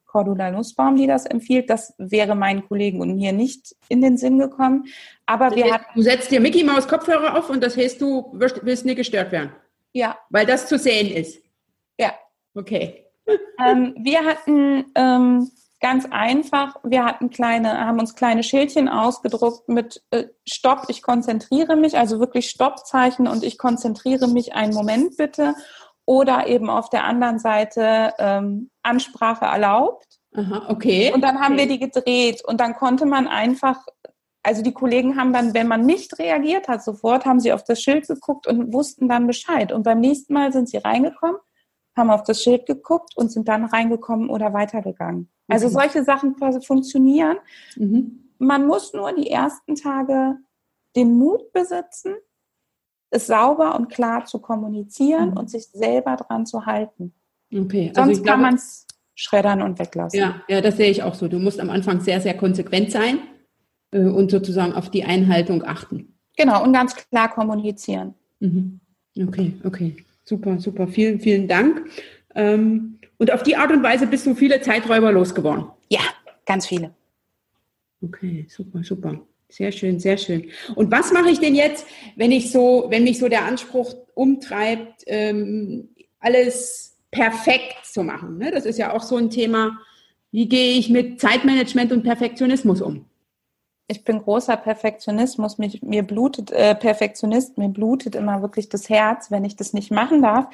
Cordula 0.06 0.50
Nussbaum, 0.52 0.96
die 0.96 1.08
das 1.08 1.26
empfiehlt. 1.26 1.70
Das 1.70 1.94
wäre 1.98 2.36
meinen 2.36 2.66
Kollegen 2.66 3.02
und 3.02 3.18
mir 3.18 3.34
nicht 3.34 3.76
in 3.90 4.02
den 4.02 4.18
Sinn 4.18 4.40
gekommen. 4.40 4.86
Aber 5.26 5.54
wir 5.54 5.74
hatten. 5.74 5.86
Du 5.94 6.02
setzt 6.02 6.32
dir 6.32 6.40
Mickey 6.40 6.64
Maus 6.64 6.88
Kopfhörer 6.88 7.38
auf 7.38 7.50
und 7.50 7.62
das 7.62 7.76
heißt, 7.76 8.00
du 8.00 8.32
willst 8.34 8.86
nicht 8.86 8.96
gestört 8.96 9.34
werden. 9.34 9.52
Ja. 9.92 10.18
Weil 10.30 10.46
das 10.46 10.68
zu 10.68 10.78
sehen 10.78 11.14
ist. 11.14 11.42
Ja. 12.00 12.14
Okay. 12.54 13.06
Ähm, 13.60 13.96
wir 13.98 14.24
hatten 14.24 14.86
ähm, 14.96 15.52
Ganz 15.86 16.08
einfach, 16.10 16.78
wir 16.82 17.06
hatten 17.06 17.30
kleine, 17.30 17.86
haben 17.86 18.00
uns 18.00 18.16
kleine 18.16 18.42
Schildchen 18.42 18.90
ausgedruckt 18.90 19.70
mit 19.70 20.02
äh, 20.10 20.24
Stopp, 20.44 20.86
ich 20.88 21.04
konzentriere 21.04 21.76
mich, 21.76 21.96
also 21.96 22.20
wirklich 22.20 22.50
Stoppzeichen 22.50 23.28
und 23.28 23.44
ich 23.44 23.60
konzentriere 23.60 24.28
mich 24.28 24.56
einen 24.56 24.74
Moment 24.74 25.16
bitte. 25.16 25.54
Oder 26.08 26.48
eben 26.48 26.72
auf 26.72 26.90
der 26.90 27.04
anderen 27.04 27.38
Seite 27.38 28.16
ähm, 28.18 28.72
Ansprache 28.82 29.46
erlaubt. 29.46 30.08
Aha, 30.34 30.66
okay. 30.70 31.14
Und 31.14 31.22
dann 31.22 31.40
haben 31.40 31.54
okay. 31.54 31.70
wir 31.70 31.78
die 31.78 31.80
gedreht 31.80 32.44
und 32.44 32.60
dann 32.62 32.74
konnte 32.74 33.06
man 33.06 33.28
einfach 33.28 33.86
also 34.42 34.64
die 34.64 34.74
Kollegen 34.74 35.18
haben 35.18 35.34
dann, 35.34 35.54
wenn 35.54 35.68
man 35.68 35.86
nicht 35.86 36.18
reagiert 36.18 36.68
hat 36.68 36.84
sofort, 36.84 37.26
haben 37.26 37.40
sie 37.40 37.54
auf 37.54 37.64
das 37.64 37.80
Schild 37.80 38.08
geguckt 38.08 38.48
und 38.48 38.74
wussten 38.74 39.08
dann 39.08 39.28
Bescheid. 39.28 39.72
Und 39.72 39.84
beim 39.84 40.00
nächsten 40.00 40.34
Mal 40.34 40.52
sind 40.52 40.68
sie 40.68 40.78
reingekommen, 40.78 41.38
haben 41.96 42.10
auf 42.10 42.24
das 42.24 42.42
Schild 42.42 42.66
geguckt 42.66 43.16
und 43.16 43.32
sind 43.32 43.48
dann 43.48 43.66
reingekommen 43.66 44.32
oder 44.32 44.52
weitergegangen. 44.52 45.32
Also 45.48 45.70
solche 45.70 46.04
Sachen 46.04 46.36
quasi 46.36 46.62
funktionieren. 46.62 47.38
Mhm. 47.76 48.30
Man 48.40 48.66
muss 48.66 48.94
nur 48.94 49.14
die 49.14 49.30
ersten 49.30 49.76
Tage 49.76 50.38
den 50.96 51.18
Mut 51.18 51.52
besitzen, 51.54 52.16
es 53.10 53.28
sauber 53.28 53.76
und 53.76 53.90
klar 53.90 54.26
zu 54.26 54.40
kommunizieren 54.40 55.32
mhm. 55.32 55.38
und 55.38 55.50
sich 55.50 55.68
selber 55.68 56.16
dran 56.16 56.46
zu 56.46 56.66
halten. 56.66 57.14
Okay. 57.54 57.92
Also 57.96 58.14
Sonst 58.14 58.26
kann 58.26 58.42
man 58.42 58.56
es 58.56 58.86
schreddern 59.14 59.62
und 59.62 59.80
weglassen. 59.80 60.20
Ja, 60.20 60.42
ja, 60.48 60.62
das 60.62 60.78
sehe 60.78 60.90
ich 60.90 61.04
auch 61.04 61.16
so. 61.16 61.28
Du 61.28 61.40
musst 61.40 61.60
am 61.60 61.70
Anfang 61.70 62.02
sehr, 62.02 62.20
sehr 62.20 62.36
konsequent 62.36 62.92
sein 62.92 63.20
äh, 63.92 64.00
und 64.00 64.32
sozusagen 64.32 64.74
auf 64.74 64.90
die 64.90 65.06
Einhaltung 65.06 65.64
achten. 65.64 66.18
Genau, 66.36 66.64
und 66.64 66.74
ganz 66.74 66.96
klar 66.96 67.34
kommunizieren. 67.34 68.14
Mhm. 68.40 68.80
Okay, 69.18 69.54
okay. 69.64 69.96
Super, 70.26 70.60
super. 70.60 70.88
Vielen, 70.88 71.20
vielen 71.20 71.48
Dank. 71.48 71.88
Ähm, 72.34 73.00
und 73.18 73.32
auf 73.32 73.44
die 73.44 73.56
Art 73.56 73.72
und 73.72 73.84
Weise 73.84 74.08
bist 74.08 74.26
du 74.26 74.36
viele 74.36 74.62
Zeiträuber 74.62 75.12
losgeworden. 75.12 75.66
Ja, 75.90 76.02
ganz 76.46 76.68
viele. 76.68 76.94
Okay, 78.02 78.46
super, 78.50 78.84
super. 78.84 79.20
Sehr 79.50 79.72
schön, 79.72 80.00
sehr 80.00 80.18
schön. 80.18 80.50
Und 80.76 80.92
was 80.92 81.12
mache 81.14 81.30
ich 81.30 81.40
denn 81.40 81.56
jetzt, 81.56 81.86
wenn 82.16 82.32
ich 82.32 82.52
so, 82.52 82.88
wenn 82.90 83.04
mich 83.04 83.20
so 83.20 83.30
der 83.30 83.46
Anspruch 83.46 83.96
umtreibt, 84.16 85.04
ähm, 85.08 85.90
alles 86.20 86.98
perfekt 87.12 87.86
zu 87.86 88.04
machen? 88.04 88.38
Ne? 88.38 88.52
Das 88.52 88.66
ist 88.66 88.78
ja 88.78 88.94
auch 88.94 89.04
so 89.04 89.16
ein 89.18 89.30
Thema. 89.30 89.78
Wie 90.32 90.50
gehe 90.50 90.78
ich 90.78 90.90
mit 90.90 91.22
Zeitmanagement 91.22 91.92
und 91.94 92.04
Perfektionismus 92.04 92.82
um? 92.82 93.06
Ich 93.88 94.04
bin 94.04 94.22
großer 94.22 94.58
Perfektionismus. 94.58 95.58
Mich, 95.58 95.82
mir 95.84 96.04
blutet 96.04 96.52
äh, 96.52 96.76
Perfektionist, 96.76 97.58
mir 97.58 97.70
blutet 97.70 98.16
immer 98.16 98.42
wirklich 98.42 98.68
das 98.68 98.90
Herz, 98.90 99.30
wenn 99.30 99.46
ich 99.46 99.56
das 99.56 99.74
nicht 99.74 99.92
machen 99.92 100.24
darf. 100.24 100.48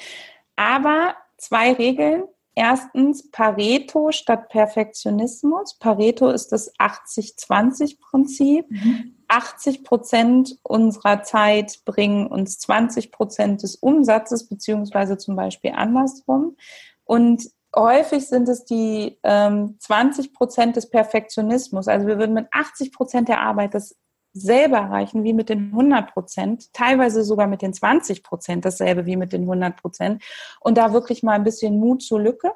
Aber 0.57 1.15
zwei 1.37 1.71
Regeln 1.71 2.23
erstens 2.61 3.31
Pareto 3.31 4.11
statt 4.11 4.49
Perfektionismus. 4.49 5.79
Pareto 5.79 6.29
ist 6.29 6.51
das 6.51 6.71
80-20-Prinzip. 6.75 8.69
Mhm. 8.69 9.15
80 9.27 9.83
Prozent 9.83 10.59
unserer 10.61 11.23
Zeit 11.23 11.79
bringen 11.85 12.27
uns 12.27 12.59
20 12.59 13.11
Prozent 13.11 13.63
des 13.63 13.77
Umsatzes, 13.77 14.47
beziehungsweise 14.47 15.17
zum 15.17 15.35
Beispiel 15.35 15.71
andersrum. 15.71 16.55
Und 17.03 17.49
häufig 17.75 18.27
sind 18.27 18.47
es 18.47 18.63
die 18.63 19.17
ähm, 19.23 19.77
20 19.79 20.31
Prozent 20.31 20.75
des 20.75 20.87
Perfektionismus. 20.87 21.87
Also 21.87 22.05
wir 22.05 22.19
würden 22.19 22.35
mit 22.35 22.47
80 22.51 22.93
Prozent 22.93 23.27
der 23.27 23.41
Arbeit 23.41 23.73
das 23.73 23.95
selber 24.33 24.77
erreichen 24.77 25.23
wie 25.23 25.33
mit 25.33 25.49
den 25.49 25.71
100 25.71 26.13
Prozent, 26.13 26.73
teilweise 26.73 27.23
sogar 27.23 27.47
mit 27.47 27.61
den 27.61 27.73
20 27.73 28.23
Prozent 28.23 28.65
dasselbe 28.65 29.05
wie 29.05 29.17
mit 29.17 29.33
den 29.33 29.41
100 29.41 29.75
Prozent. 29.75 30.23
Und 30.59 30.77
da 30.77 30.93
wirklich 30.93 31.23
mal 31.23 31.33
ein 31.33 31.43
bisschen 31.43 31.79
Mut 31.79 32.01
zur 32.01 32.21
Lücke. 32.21 32.51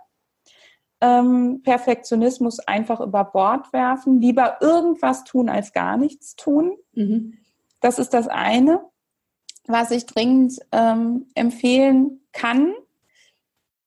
Ähm, 1.02 1.62
Perfektionismus 1.64 2.60
einfach 2.60 3.02
über 3.02 3.26
Bord 3.26 3.74
werfen, 3.74 4.22
lieber 4.22 4.58
irgendwas 4.62 5.24
tun 5.26 5.50
als 5.50 5.74
gar 5.74 5.98
nichts 5.98 6.36
tun. 6.36 6.78
Mhm. 6.94 7.38
Das 7.82 8.00
ist 8.00 8.14
das 8.14 8.28
eine, 8.28 8.82
was 9.68 9.92
ich 9.92 10.06
dringend 10.06 10.60
ähm, 10.72 11.28
empfehlen 11.36 12.22
kann. 12.32 12.74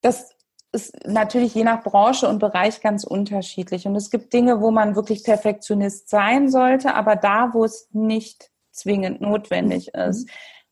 Das 0.03 0.38
ist 0.73 1.07
natürlich 1.07 1.55
je 1.55 1.65
nach 1.65 1.83
Branche 1.83 2.29
und 2.29 2.39
Bereich 2.39 2.81
ganz 2.81 3.05
unterschiedlich. 3.05 3.87
Und 3.87 3.97
es 3.97 4.11
gibt 4.11 4.33
Dinge, 4.33 4.61
wo 4.61 4.71
man 4.71 4.97
wirklich 4.97 5.25
Perfektionist 5.25 6.09
sein 6.09 6.51
sollte, 6.51 6.95
aber 6.95 7.17
da, 7.17 7.51
wo 7.55 7.65
es 7.65 7.89
nicht 7.93 8.51
zwingend 8.71 9.21
notwendig 9.21 9.91
mhm. 9.95 10.01
ist. 10.01 10.31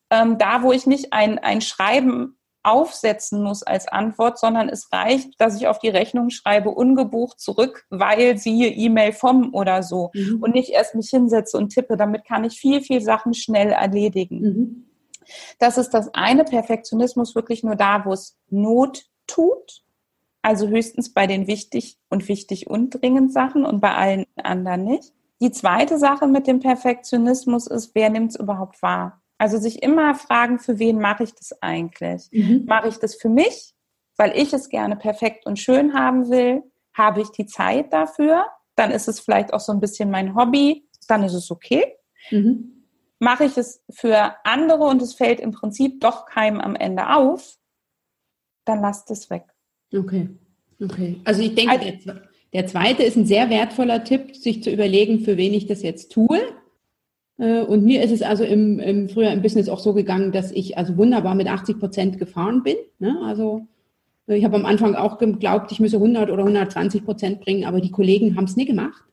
Ähm, 0.09 0.37
da, 0.37 0.63
wo 0.63 0.71
ich 0.71 0.85
nicht 0.85 1.13
ein, 1.13 1.39
ein 1.39 1.61
Schreiben 1.61 2.37
aufsetzen 2.63 3.41
muss 3.41 3.63
als 3.63 3.87
Antwort, 3.87 4.37
sondern 4.37 4.67
es 4.69 4.91
reicht, 4.91 5.39
dass 5.39 5.55
ich 5.55 5.67
auf 5.67 5.79
die 5.79 5.89
Rechnung 5.89 6.29
schreibe, 6.29 6.69
ungebucht 6.69 7.39
zurück, 7.39 7.85
weil 7.89 8.37
siehe 8.37 8.69
E-Mail 8.69 9.13
vom 9.13 9.53
oder 9.53 9.83
so 9.83 10.11
mhm. 10.13 10.41
und 10.41 10.53
nicht 10.53 10.69
erst 10.69 10.93
mich 10.93 11.09
hinsetze 11.09 11.57
und 11.57 11.69
tippe. 11.69 11.97
Damit 11.97 12.25
kann 12.25 12.43
ich 12.43 12.59
viel, 12.59 12.81
viel 12.81 13.01
Sachen 13.01 13.33
schnell 13.33 13.69
erledigen. 13.69 14.41
Mhm. 14.41 14.85
Das 15.59 15.77
ist 15.77 15.91
das 15.91 16.13
eine. 16.13 16.43
Perfektionismus 16.43 17.35
wirklich 17.35 17.63
nur 17.63 17.75
da, 17.75 18.05
wo 18.05 18.13
es 18.13 18.37
Not 18.49 19.05
tut 19.27 19.83
also 20.47 20.69
höchstens 20.69 21.11
bei 21.11 21.27
den 21.27 21.45
wichtig 21.45 21.99
und 22.09 22.29
wichtig 22.29 22.67
und 22.67 22.91
dringend 22.91 23.33
Sachen 23.33 23.65
und 23.65 23.81
bei 23.81 23.93
allen 23.93 24.25
anderen 24.41 24.85
nicht. 24.85 25.11
Die 25.41 25.51
zweite 25.51 25.97
Sache 25.97 26.25
mit 26.25 26.47
dem 26.47 26.61
Perfektionismus 26.61 27.67
ist, 27.67 27.93
wer 27.95 28.09
nimmt 28.09 28.31
es 28.31 28.39
überhaupt 28.39 28.81
wahr? 28.81 29.21
Also 29.37 29.57
sich 29.57 29.83
immer 29.83 30.15
fragen, 30.15 30.57
für 30.57 30.79
wen 30.79 31.01
mache 31.01 31.25
ich 31.25 31.35
das 31.35 31.61
eigentlich? 31.61 32.29
Mhm. 32.31 32.63
Mache 32.65 32.87
ich 32.87 32.97
das 32.97 33.15
für 33.15 33.27
mich, 33.27 33.75
weil 34.15 34.37
ich 34.37 34.53
es 34.53 34.69
gerne 34.69 34.95
perfekt 34.95 35.45
und 35.45 35.59
schön 35.59 35.93
haben 35.93 36.29
will? 36.29 36.63
Habe 36.93 37.19
ich 37.19 37.29
die 37.31 37.45
Zeit 37.45 37.91
dafür? 37.91 38.45
Dann 38.77 38.91
ist 38.91 39.09
es 39.09 39.19
vielleicht 39.19 39.53
auch 39.53 39.59
so 39.59 39.73
ein 39.73 39.81
bisschen 39.81 40.09
mein 40.09 40.33
Hobby. 40.33 40.87
Dann 41.09 41.23
ist 41.23 41.33
es 41.33 41.51
okay. 41.51 41.97
Mhm. 42.31 42.85
Mache 43.19 43.43
ich 43.43 43.57
es 43.57 43.83
für 43.89 44.33
andere 44.45 44.85
und 44.85 45.01
es 45.01 45.13
fällt 45.13 45.41
im 45.41 45.51
Prinzip 45.51 45.99
doch 45.99 46.25
keinem 46.25 46.61
am 46.61 46.77
Ende 46.77 47.13
auf? 47.13 47.57
Dann 48.63 48.79
lasst 48.79 49.11
es 49.11 49.29
weg. 49.29 49.43
Okay, 49.93 50.29
okay. 50.81 51.15
Also 51.23 51.41
ich 51.41 51.55
denke, 51.55 51.71
also, 51.71 51.85
der, 52.05 52.21
der 52.53 52.67
zweite 52.67 53.03
ist 53.03 53.15
ein 53.15 53.25
sehr 53.25 53.49
wertvoller 53.49 54.03
Tipp, 54.03 54.35
sich 54.35 54.63
zu 54.63 54.71
überlegen, 54.71 55.21
für 55.21 55.37
wen 55.37 55.53
ich 55.53 55.67
das 55.67 55.81
jetzt 55.81 56.11
tue. 56.11 56.39
Äh, 57.37 57.61
und 57.61 57.83
mir 57.83 58.03
ist 58.03 58.11
es 58.11 58.21
also 58.21 58.43
im, 58.43 58.79
im 58.79 59.09
früher 59.09 59.31
im 59.31 59.41
Business 59.41 59.69
auch 59.69 59.79
so 59.79 59.93
gegangen, 59.93 60.31
dass 60.31 60.51
ich 60.51 60.77
also 60.77 60.97
wunderbar 60.97 61.35
mit 61.35 61.47
80 61.47 61.79
Prozent 61.79 62.19
gefahren 62.19 62.63
bin. 62.63 62.75
Ne? 62.99 63.19
Also 63.23 63.67
ich 64.27 64.43
habe 64.43 64.55
am 64.55 64.65
Anfang 64.65 64.95
auch 64.95 65.17
geglaubt, 65.17 65.71
ich 65.71 65.79
müsse 65.79 65.97
100 65.97 66.29
oder 66.29 66.43
120 66.43 67.05
Prozent 67.05 67.41
bringen, 67.41 67.65
aber 67.65 67.79
die 67.79 67.91
Kollegen 67.91 68.35
haben 68.35 68.43
es 68.43 68.57
nie 68.57 68.65
gemacht. 68.65 69.03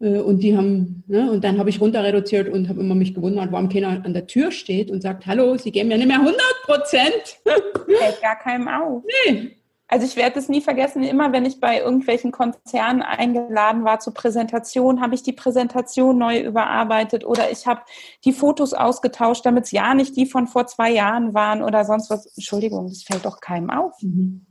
Äh, 0.00 0.18
und 0.18 0.42
die 0.42 0.56
haben, 0.56 1.04
ne, 1.06 1.30
und 1.30 1.44
dann 1.44 1.58
habe 1.58 1.70
ich 1.70 1.80
runter 1.80 2.02
reduziert 2.02 2.48
und 2.48 2.68
habe 2.68 2.80
immer 2.80 2.94
mich 2.94 3.14
gewundert, 3.14 3.52
warum 3.52 3.68
keiner 3.68 4.04
an 4.04 4.14
der 4.14 4.26
Tür 4.26 4.50
steht 4.50 4.90
und 4.90 5.02
sagt, 5.02 5.26
hallo, 5.26 5.56
Sie 5.56 5.72
geben 5.72 5.90
ja 5.90 5.96
nicht 5.96 6.08
mehr 6.08 6.20
100 6.20 6.40
Prozent. 6.64 7.38
Fällt 7.44 8.20
gar 8.20 8.36
keinem 8.38 8.68
auf. 8.68 9.02
Nee. 9.26 9.56
Also 9.88 10.04
ich 10.04 10.16
werde 10.16 10.40
es 10.40 10.48
nie 10.48 10.60
vergessen, 10.60 11.04
immer 11.04 11.32
wenn 11.32 11.44
ich 11.44 11.60
bei 11.60 11.78
irgendwelchen 11.78 12.32
Konzernen 12.32 13.02
eingeladen 13.02 13.84
war 13.84 14.00
zur 14.00 14.14
Präsentation, 14.14 15.00
habe 15.00 15.14
ich 15.14 15.22
die 15.22 15.32
Präsentation 15.32 16.18
neu 16.18 16.40
überarbeitet 16.40 17.24
oder 17.24 17.52
ich 17.52 17.68
habe 17.68 17.82
die 18.24 18.32
Fotos 18.32 18.74
ausgetauscht, 18.74 19.46
damit 19.46 19.66
es 19.66 19.70
ja 19.70 19.94
nicht 19.94 20.16
die 20.16 20.26
von 20.26 20.48
vor 20.48 20.66
zwei 20.66 20.90
Jahren 20.90 21.34
waren 21.34 21.62
oder 21.62 21.84
sonst 21.84 22.10
was. 22.10 22.26
Entschuldigung, 22.34 22.88
das 22.88 23.04
fällt 23.04 23.24
doch 23.24 23.40
keinem 23.40 23.70
auf. 23.70 23.94
Mhm. 24.02 24.44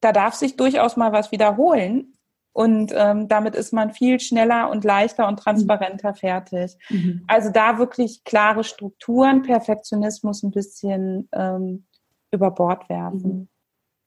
Da 0.00 0.12
darf 0.12 0.34
sich 0.34 0.56
durchaus 0.56 0.96
mal 0.96 1.12
was 1.12 1.32
wiederholen. 1.32 2.14
Und 2.52 2.92
ähm, 2.94 3.28
damit 3.28 3.54
ist 3.54 3.72
man 3.72 3.92
viel 3.92 4.20
schneller 4.20 4.70
und 4.70 4.84
leichter 4.84 5.26
und 5.26 5.38
transparenter 5.38 6.14
fertig. 6.14 6.76
Mhm. 6.90 7.24
Also 7.26 7.50
da 7.50 7.78
wirklich 7.78 8.24
klare 8.24 8.62
Strukturen, 8.62 9.42
Perfektionismus 9.42 10.42
ein 10.42 10.50
bisschen 10.50 11.28
ähm, 11.32 11.86
über 12.30 12.50
Bord 12.50 12.88
werfen. 12.90 13.32
Mhm. 13.32 13.48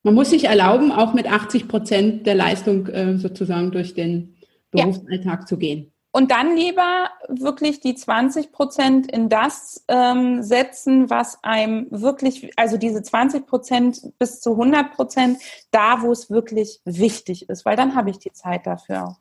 Man 0.03 0.13
muss 0.13 0.29
sich 0.29 0.43
erlauben, 0.43 0.91
auch 0.91 1.15
mit 1.15 1.25
80 1.25 1.67
Prozent 1.67 2.27
der 2.27 2.35
Leistung 2.35 2.85
äh, 2.87 3.17
sozusagen 3.17 3.71
durch 3.71 3.95
den 3.95 4.35
Berufsalltag 4.69 5.39
ja. 5.41 5.45
zu 5.47 5.57
gehen. 5.57 5.94
Und 6.15 6.31
dann 6.31 6.55
lieber 6.55 7.09
wirklich 7.27 7.81
die 7.81 7.93
20 7.93 8.53
Prozent 8.53 9.11
in 9.11 9.27
das 9.27 9.83
ähm, 9.89 10.43
setzen, 10.43 11.09
was 11.09 11.43
einem 11.43 11.87
wirklich, 11.91 12.57
also 12.57 12.77
diese 12.77 13.03
20 13.03 13.45
Prozent 13.45 13.99
bis 14.17 14.39
zu 14.39 14.51
100 14.51 14.93
Prozent, 14.93 15.39
da, 15.71 16.03
wo 16.03 16.13
es 16.13 16.29
wirklich 16.29 16.79
wichtig 16.85 17.49
ist, 17.49 17.65
weil 17.65 17.75
dann 17.75 17.95
habe 17.95 18.11
ich 18.11 18.17
die 18.17 18.31
Zeit 18.31 18.65
dafür 18.65 19.09
auch. 19.09 19.17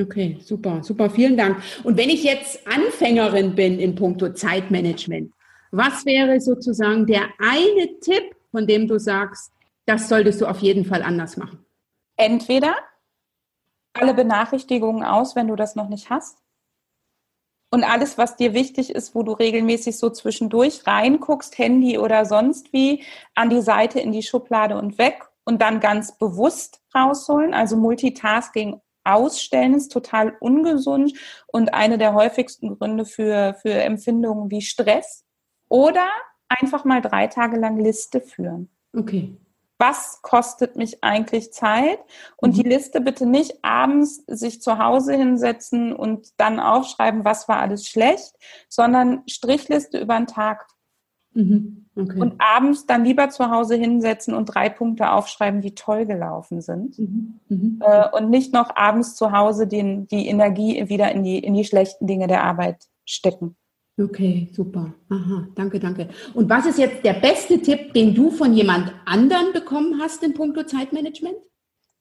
Okay, 0.00 0.38
super, 0.40 0.82
super, 0.82 1.10
vielen 1.10 1.36
Dank. 1.36 1.62
Und 1.84 1.98
wenn 1.98 2.08
ich 2.08 2.24
jetzt 2.24 2.66
Anfängerin 2.66 3.54
bin 3.54 3.78
in 3.78 3.94
puncto 3.94 4.30
Zeitmanagement, 4.30 5.30
was 5.72 6.06
wäre 6.06 6.40
sozusagen 6.40 7.04
der 7.04 7.24
eine 7.38 8.00
Tipp, 8.00 8.34
von 8.50 8.66
dem 8.66 8.88
du 8.88 8.98
sagst, 8.98 9.52
das 9.84 10.08
solltest 10.08 10.40
du 10.40 10.46
auf 10.46 10.60
jeden 10.60 10.86
Fall 10.86 11.02
anders 11.02 11.36
machen? 11.36 11.66
Entweder 12.16 12.76
alle 14.00 14.14
Benachrichtigungen 14.14 15.04
aus, 15.04 15.36
wenn 15.36 15.48
du 15.48 15.56
das 15.56 15.76
noch 15.76 15.88
nicht 15.88 16.10
hast. 16.10 16.38
Und 17.70 17.84
alles, 17.84 18.16
was 18.16 18.36
dir 18.36 18.54
wichtig 18.54 18.94
ist, 18.94 19.14
wo 19.14 19.22
du 19.22 19.32
regelmäßig 19.32 19.98
so 19.98 20.08
zwischendurch 20.08 20.86
reinguckst, 20.86 21.58
Handy 21.58 21.98
oder 21.98 22.24
sonst 22.24 22.72
wie, 22.72 23.04
an 23.34 23.50
die 23.50 23.60
Seite 23.60 24.00
in 24.00 24.12
die 24.12 24.22
Schublade 24.22 24.78
und 24.78 24.96
weg 24.96 25.28
und 25.44 25.60
dann 25.60 25.80
ganz 25.80 26.16
bewusst 26.16 26.80
rausholen. 26.94 27.52
Also 27.52 27.76
Multitasking 27.76 28.80
ausstellen 29.04 29.74
ist 29.74 29.92
total 29.92 30.34
ungesund 30.40 31.12
und 31.46 31.74
eine 31.74 31.98
der 31.98 32.14
häufigsten 32.14 32.78
Gründe 32.78 33.04
für, 33.04 33.54
für 33.60 33.72
Empfindungen 33.72 34.50
wie 34.50 34.62
Stress. 34.62 35.26
Oder 35.68 36.08
einfach 36.48 36.86
mal 36.86 37.02
drei 37.02 37.26
Tage 37.26 37.58
lang 37.58 37.78
Liste 37.78 38.22
führen. 38.22 38.70
Okay 38.96 39.36
was 39.78 40.20
kostet 40.22 40.76
mich 40.76 41.02
eigentlich 41.02 41.52
Zeit? 41.52 41.98
Und 42.36 42.56
mhm. 42.56 42.62
die 42.62 42.68
Liste 42.68 43.00
bitte 43.00 43.26
nicht 43.26 43.64
abends 43.64 44.24
sich 44.26 44.60
zu 44.60 44.78
Hause 44.78 45.14
hinsetzen 45.14 45.92
und 45.92 46.28
dann 46.36 46.60
aufschreiben, 46.60 47.24
was 47.24 47.48
war 47.48 47.58
alles 47.58 47.86
schlecht, 47.86 48.34
sondern 48.68 49.22
Strichliste 49.28 49.98
über 49.98 50.16
den 50.16 50.26
Tag. 50.26 50.66
Mhm. 51.32 51.86
Okay. 51.94 52.20
Und 52.20 52.34
abends 52.38 52.86
dann 52.86 53.04
lieber 53.04 53.28
zu 53.28 53.50
Hause 53.50 53.76
hinsetzen 53.76 54.34
und 54.34 54.46
drei 54.46 54.68
Punkte 54.68 55.10
aufschreiben, 55.12 55.60
die 55.60 55.74
toll 55.74 56.06
gelaufen 56.06 56.60
sind. 56.60 56.98
Mhm. 56.98 57.40
Mhm. 57.48 57.82
Äh, 57.84 58.08
und 58.10 58.30
nicht 58.30 58.52
noch 58.52 58.74
abends 58.74 59.14
zu 59.14 59.32
Hause 59.32 59.66
den, 59.66 60.08
die 60.08 60.26
Energie 60.26 60.88
wieder 60.88 61.12
in 61.12 61.22
die, 61.22 61.38
in 61.38 61.54
die 61.54 61.64
schlechten 61.64 62.06
Dinge 62.06 62.26
der 62.26 62.42
Arbeit 62.42 62.86
stecken. 63.04 63.56
Okay, 63.98 64.48
super. 64.52 64.94
Aha, 65.08 65.48
danke, 65.56 65.80
danke. 65.80 66.08
Und 66.34 66.48
was 66.48 66.66
ist 66.66 66.78
jetzt 66.78 67.04
der 67.04 67.14
beste 67.14 67.60
Tipp, 67.60 67.92
den 67.94 68.14
du 68.14 68.30
von 68.30 68.54
jemand 68.54 68.92
anderen 69.04 69.52
bekommen 69.52 70.00
hast 70.00 70.22
in 70.22 70.34
puncto 70.34 70.62
Zeitmanagement? 70.62 71.36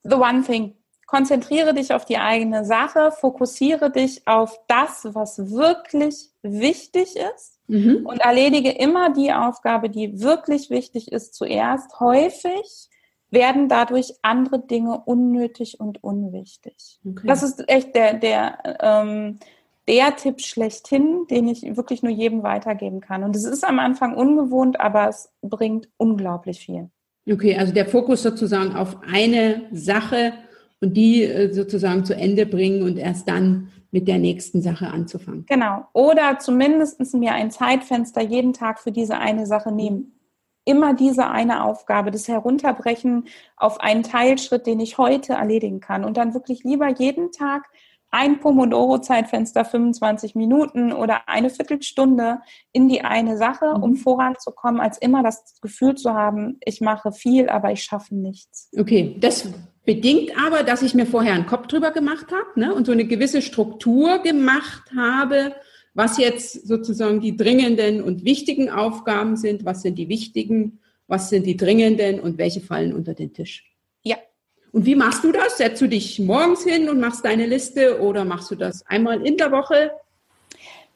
The 0.04 0.16
one 0.16 0.44
thing. 0.44 0.76
Konzentriere 1.08 1.74
dich 1.74 1.94
auf 1.94 2.06
die 2.06 2.18
eigene 2.18 2.66
Sache, 2.66 3.12
fokussiere 3.12 3.90
dich 3.90 4.28
auf 4.28 4.60
das, 4.68 5.08
was 5.14 5.52
wirklich 5.52 6.30
wichtig 6.44 7.16
ist 7.16 7.60
mhm. 7.68 8.06
und 8.06 8.20
erledige 8.20 8.72
immer 8.72 9.12
die 9.12 9.32
Aufgabe, 9.32 9.90
die 9.90 10.22
wirklich 10.22 10.70
wichtig 10.70 11.12
ist, 11.12 11.34
zuerst. 11.34 12.00
Häufig 12.00 12.90
werden 13.30 13.70
dadurch 13.70 14.14
andere 14.22 14.60
Dinge 14.60 15.02
unnötig 15.06 15.80
und 15.80 16.04
unwichtig. 16.04 17.00
Okay. 17.06 17.28
Das 17.28 17.42
ist 17.42 17.68
echt 17.70 17.96
der, 17.96 18.14
der 18.16 18.78
ähm, 18.82 19.40
der 19.88 20.15
Tipp 20.15 20.42
schlechthin, 20.42 21.25
den 21.29 21.48
ich 21.48 21.63
wirklich 21.77 22.04
nur 22.04 22.12
jedem 22.12 22.44
weitergeben 22.44 23.00
kann. 23.02 23.23
Und 23.23 23.35
es 23.35 23.46
ist 23.46 23.63
am 23.63 23.79
Anfang 23.79 24.15
ungewohnt, 24.15 24.79
aber 24.79 25.08
es 25.08 25.31
bringt 25.42 25.90
unglaublich 25.98 26.60
viel. 26.60 26.90
Okay, 27.29 27.58
also 27.58 27.73
der 27.73 27.85
Fokus 27.85 28.23
sozusagen 28.23 28.75
auf 28.75 28.98
eine 29.10 29.63
Sache 29.71 30.33
und 30.79 30.96
die 30.96 31.23
äh, 31.23 31.54
sozusagen 31.54 32.06
zu 32.06 32.15
Ende 32.15 32.46
bringen 32.46 32.83
und 32.83 32.98
erst 32.98 33.27
dann 33.27 33.69
mit 33.92 34.08
der 34.08 34.17
nächsten 34.17 34.62
Sache 34.62 34.88
anzufangen. 34.88 35.46
Genau. 35.48 35.85
Oder 35.94 36.40
zumindest 36.40 37.13
mir 37.15 37.33
ein 37.33 37.52
Zeitfenster 37.52 38.21
jeden 38.21 38.54
Tag 38.54 38.79
für 38.79 38.92
diese 38.92 39.17
eine 39.17 39.46
Sache 39.46 39.71
nehmen. 39.71 40.13
immer 40.65 40.94
diese 40.94 41.29
eine 41.29 41.63
Aufgabe, 41.63 42.12
das 42.12 42.27
Herunterbrechen 42.27 43.23
auf 43.56 43.79
einen 43.79 44.04
Teilschritt, 44.04 44.67
den 44.67 44.81
ich 44.81 44.98
heute 44.98 45.33
erledigen 45.33 45.79
kann. 45.79 46.04
Und 46.04 46.17
dann 46.17 46.33
wirklich 46.33 46.65
lieber 46.65 46.90
jeden 46.90 47.31
Tag 47.31 47.69
ein 48.10 48.40
Pomodoro-Zeitfenster, 48.40 49.66
25 49.66 50.36
Minuten 50.36 50.94
oder 50.94 51.28
eine 51.28 51.50
Viertelstunde 51.50 52.40
in 52.72 52.88
die 52.88 53.02
eine 53.02 53.38
Sache, 53.38 53.72
um 53.72 53.92
mhm. 53.92 53.96
voranzukommen, 53.98 54.80
als 54.80 54.98
immer 54.98 55.24
das 55.24 55.60
Gefühl 55.62 55.96
zu 55.96 56.14
haben, 56.14 56.58
ich 56.64 56.82
mache 56.82 57.12
viel, 57.12 57.50
aber 57.50 57.72
ich 57.72 57.84
schaffe 57.84 58.16
nichts. 58.16 58.70
Okay, 58.78 59.16
das 59.20 59.50
bedingt 59.86 60.32
aber, 60.38 60.64
dass 60.64 60.82
ich 60.82 60.94
mir 60.94 61.06
vorher 61.06 61.34
einen 61.34 61.46
Kopf 61.46 61.68
drüber 61.68 61.92
gemacht 61.92 62.28
habe 62.32 62.60
ne, 62.60 62.74
und 62.74 62.86
so 62.86 62.92
eine 62.92 63.06
gewisse 63.06 63.42
Struktur 63.42 64.20
gemacht 64.20 64.84
habe, 64.96 65.56
was 65.94 66.18
jetzt 66.18 66.68
sozusagen 66.68 67.22
die 67.22 67.36
dringenden 67.36 68.04
und 68.04 68.24
wichtigen 68.24 68.70
Aufgaben 68.70 69.36
sind, 69.36 69.66
was 69.66 69.82
sind 69.82 69.98
die 69.98 70.10
wichtigen, 70.10 70.80
was 71.08 71.30
sind 71.30 71.46
die 71.46 71.58
dringenden 71.58 72.20
und 72.20 72.38
welche 72.38 72.62
fallen 72.62 72.94
unter 72.94 73.14
den 73.14 73.34
Tisch. 73.34 73.76
Ja. 74.04 74.18
Und 74.78 74.86
wie 74.86 74.94
machst 74.94 75.23
du 75.23 75.32
das? 75.32 75.58
Setzt 75.58 75.82
du 75.82 75.88
dich 75.88 76.19
morgens 76.19 76.63
hin 76.63 76.88
und 76.88 77.00
machst 77.00 77.25
deine 77.25 77.48
Liste 77.48 78.00
oder 78.00 78.25
machst 78.25 78.52
du 78.52 78.56
das 78.56 78.86
einmal 78.86 79.25
in 79.25 79.36
der 79.36 79.52
Woche? 79.52 79.90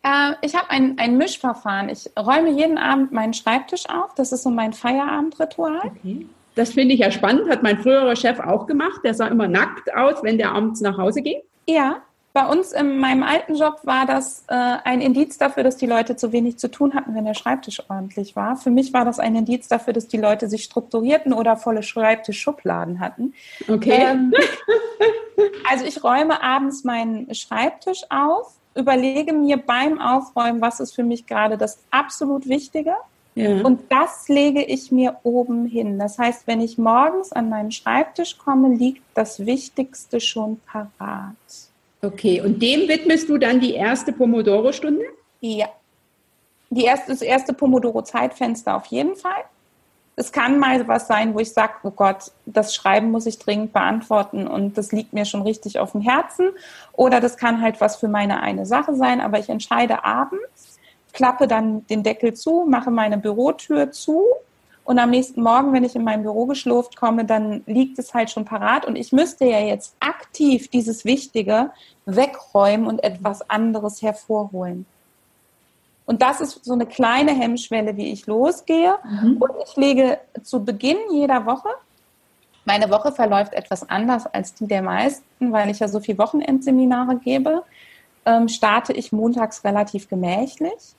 Äh, 0.03 0.33
ich 0.43 0.53
habe 0.53 0.69
ein, 0.69 0.99
ein 0.99 1.17
Mischverfahren. 1.17 1.89
Ich 1.89 2.07
räume 2.15 2.51
jeden 2.51 2.77
Abend 2.77 3.11
meinen 3.11 3.33
Schreibtisch 3.33 3.89
auf. 3.89 4.13
Das 4.13 4.33
ist 4.33 4.43
so 4.43 4.51
mein 4.51 4.73
Feierabendritual. 4.73 5.81
Okay. 5.83 6.27
Das 6.53 6.73
finde 6.73 6.93
ich 6.93 6.99
ja 6.99 7.09
spannend, 7.09 7.49
hat 7.49 7.63
mein 7.63 7.79
früherer 7.79 8.15
Chef 8.15 8.39
auch 8.39 8.67
gemacht. 8.67 9.01
Der 9.03 9.15
sah 9.15 9.25
immer 9.25 9.47
nackt 9.47 9.91
aus, 9.95 10.21
wenn 10.21 10.37
der 10.37 10.51
abends 10.51 10.81
nach 10.81 10.99
Hause 10.99 11.23
ging. 11.23 11.41
Ja, 11.67 12.03
bei 12.33 12.45
uns 12.45 12.71
in 12.71 12.97
meinem 12.99 13.23
alten 13.23 13.55
Job 13.55 13.81
war 13.83 14.05
das 14.05 14.45
äh, 14.47 14.53
ein 14.53 15.01
Indiz 15.01 15.37
dafür, 15.37 15.63
dass 15.63 15.75
die 15.75 15.85
Leute 15.85 16.15
zu 16.15 16.31
wenig 16.31 16.57
zu 16.57 16.71
tun 16.71 16.93
hatten, 16.93 17.13
wenn 17.13 17.25
der 17.25 17.33
Schreibtisch 17.33 17.81
ordentlich 17.89 18.35
war. 18.35 18.55
Für 18.55 18.71
mich 18.71 18.93
war 18.93 19.03
das 19.03 19.19
ein 19.19 19.35
Indiz 19.35 19.67
dafür, 19.67 19.93
dass 19.93 20.07
die 20.07 20.17
Leute 20.17 20.47
sich 20.47 20.63
strukturierten 20.63 21.33
oder 21.33 21.57
volle 21.57 21.83
Schreibtischschubladen 21.83 23.01
hatten. 23.01 23.33
Okay. 23.67 24.05
Ähm, 24.05 24.33
also 25.69 25.85
ich 25.85 26.03
räume 26.03 26.41
abends 26.41 26.85
meinen 26.85 27.33
Schreibtisch 27.35 28.03
auf, 28.09 28.53
überlege 28.75 29.33
mir 29.33 29.57
beim 29.57 29.99
Aufräumen, 29.99 30.61
was 30.61 30.79
ist 30.79 30.95
für 30.95 31.03
mich 31.03 31.25
gerade 31.25 31.57
das 31.57 31.79
absolut 31.91 32.47
Wichtige. 32.47 32.95
Ja. 33.35 33.61
Und 33.61 33.91
das 33.91 34.27
lege 34.29 34.63
ich 34.63 34.91
mir 34.91 35.17
oben 35.23 35.65
hin. 35.65 35.99
Das 35.99 36.17
heißt, 36.17 36.47
wenn 36.47 36.61
ich 36.61 36.77
morgens 36.77 37.31
an 37.31 37.49
meinen 37.49 37.71
Schreibtisch 37.71 38.37
komme, 38.37 38.73
liegt 38.73 39.03
das 39.13 39.45
Wichtigste 39.45 40.19
schon 40.19 40.59
parat. 40.65 41.35
Okay, 42.01 42.41
und 42.41 42.61
dem 42.61 42.87
widmest 42.87 43.29
du 43.29 43.37
dann 43.37 43.59
die 43.59 43.75
erste 43.75 44.11
Pomodoro-Stunde? 44.11 45.05
Ja. 45.39 45.67
Die 46.69 46.85
erste, 46.85 47.11
das 47.11 47.21
erste 47.21 47.53
Pomodoro-Zeitfenster 47.53 48.75
auf 48.75 48.87
jeden 48.87 49.15
Fall. 49.15 49.43
Es 50.15 50.31
kann 50.31 50.59
mal 50.59 50.87
was 50.87 51.07
sein, 51.07 51.33
wo 51.33 51.39
ich 51.39 51.51
sage, 51.51 51.73
oh 51.83 51.91
Gott, 51.91 52.31
das 52.45 52.75
Schreiben 52.75 53.11
muss 53.11 53.25
ich 53.25 53.39
dringend 53.39 53.73
beantworten 53.73 54.47
und 54.47 54.77
das 54.77 54.91
liegt 54.91 55.13
mir 55.13 55.25
schon 55.25 55.41
richtig 55.41 55.79
auf 55.79 55.93
dem 55.93 56.01
Herzen. 56.01 56.51
Oder 56.93 57.21
das 57.21 57.37
kann 57.37 57.61
halt 57.61 57.79
was 57.81 57.97
für 57.97 58.07
meine 58.07 58.41
eine 58.41 58.65
Sache 58.65 58.95
sein, 58.95 59.21
aber 59.21 59.39
ich 59.39 59.49
entscheide 59.49 60.03
abends, 60.03 60.79
klappe 61.13 61.47
dann 61.47 61.85
den 61.87 62.03
Deckel 62.03 62.33
zu, 62.33 62.65
mache 62.67 62.91
meine 62.91 63.17
Bürotür 63.17 63.91
zu 63.91 64.23
und 64.83 64.99
am 64.99 65.11
nächsten 65.11 65.43
Morgen, 65.43 65.73
wenn 65.73 65.83
ich 65.83 65.95
in 65.95 66.03
mein 66.03 66.23
Büro 66.23 66.45
geschlurft 66.45 66.95
komme, 66.95 67.25
dann 67.25 67.63
liegt 67.65 67.99
es 67.99 68.13
halt 68.13 68.31
schon 68.31 68.45
parat. 68.45 68.85
Und 68.85 68.95
ich 68.95 69.11
müsste 69.11 69.45
ja 69.45 69.59
jetzt 69.59 69.95
aktiv 69.99 70.69
dieses 70.69 71.05
Wichtige 71.05 71.71
wegräumen 72.05 72.87
und 72.87 73.03
etwas 73.03 73.47
anderes 73.49 74.01
hervorholen. 74.01 74.85
Und 76.05 76.21
das 76.21 76.41
ist 76.41 76.65
so 76.65 76.73
eine 76.73 76.87
kleine 76.87 77.31
Hemmschwelle, 77.31 77.95
wie 77.95 78.11
ich 78.11 78.25
losgehe. 78.25 78.95
Mhm. 79.03 79.37
Und 79.37 79.51
ich 79.65 79.75
lege 79.77 80.19
zu 80.43 80.63
Beginn 80.63 80.97
jeder 81.11 81.45
Woche, 81.45 81.69
meine 82.65 82.89
Woche 82.89 83.11
verläuft 83.11 83.53
etwas 83.53 83.89
anders 83.89 84.27
als 84.27 84.53
die 84.53 84.67
der 84.67 84.81
meisten, 84.81 85.51
weil 85.51 85.69
ich 85.69 85.79
ja 85.79 85.87
so 85.87 85.99
viel 85.99 86.17
Wochenendseminare 86.17 87.17
gebe, 87.17 87.63
ähm, 88.25 88.47
starte 88.47 88.93
ich 88.93 89.11
montags 89.11 89.63
relativ 89.63 90.09
gemächlich 90.09 90.95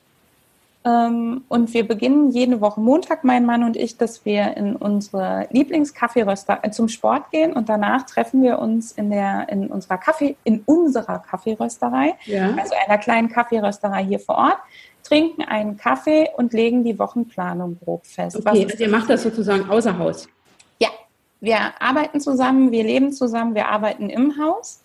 und 0.85 1.73
wir 1.73 1.87
beginnen 1.87 2.31
jede 2.31 2.59
Woche 2.59 2.81
Montag, 2.81 3.23
mein 3.23 3.45
Mann 3.45 3.63
und 3.63 3.77
ich, 3.77 3.97
dass 3.97 4.25
wir 4.25 4.57
in 4.57 4.75
unsere 4.75 5.47
Lieblingskaffeeröster 5.49 6.59
äh, 6.61 6.71
zum 6.71 6.89
Sport 6.89 7.31
gehen 7.31 7.53
und 7.53 7.69
danach 7.69 8.03
treffen 8.03 8.41
wir 8.43 8.59
uns 8.59 8.91
in 8.91 9.09
der 9.09 9.47
in 9.47 9.67
unserer 9.67 9.97
Kaffee 9.97 10.35
in 10.43 10.61
unserer 10.65 11.19
Kaffeerösterei, 11.19 12.15
ja. 12.25 12.53
also 12.57 12.75
einer 12.85 12.97
kleinen 12.97 13.29
Kaffeerösterei 13.29 14.03
hier 14.03 14.19
vor 14.19 14.35
Ort, 14.35 14.57
trinken 15.03 15.43
einen 15.43 15.77
Kaffee 15.77 16.29
und 16.35 16.51
legen 16.51 16.83
die 16.83 16.99
Wochenplanung 16.99 17.77
grob 17.79 18.05
fest. 18.05 18.35
Okay, 18.35 18.65
also 18.69 18.83
ihr 18.83 18.89
macht 18.89 19.09
das 19.09 19.23
sozusagen 19.23 19.69
außer 19.69 19.97
Haus. 19.97 20.27
Ja, 20.79 20.89
wir 21.39 21.59
arbeiten 21.79 22.19
zusammen, 22.19 22.73
wir 22.73 22.83
leben 22.83 23.13
zusammen, 23.13 23.55
wir 23.55 23.69
arbeiten 23.69 24.09
im 24.09 24.37
Haus. 24.37 24.83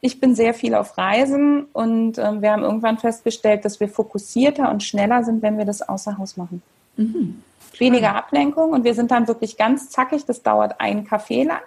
Ich 0.00 0.20
bin 0.20 0.34
sehr 0.34 0.54
viel 0.54 0.74
auf 0.74 0.96
Reisen 0.96 1.64
und 1.72 2.18
äh, 2.18 2.40
wir 2.40 2.52
haben 2.52 2.62
irgendwann 2.62 2.98
festgestellt, 2.98 3.64
dass 3.64 3.80
wir 3.80 3.88
fokussierter 3.88 4.70
und 4.70 4.82
schneller 4.82 5.24
sind, 5.24 5.42
wenn 5.42 5.58
wir 5.58 5.64
das 5.64 5.82
außer 5.82 6.18
Haus 6.18 6.36
machen. 6.36 6.62
Mhm. 6.96 7.42
Weniger 7.78 8.14
Ablenkung 8.14 8.72
und 8.72 8.84
wir 8.84 8.94
sind 8.94 9.10
dann 9.10 9.26
wirklich 9.28 9.56
ganz 9.56 9.90
zackig. 9.90 10.24
Das 10.24 10.42
dauert 10.42 10.80
einen 10.80 11.04
Kaffee 11.04 11.44
lang. 11.44 11.60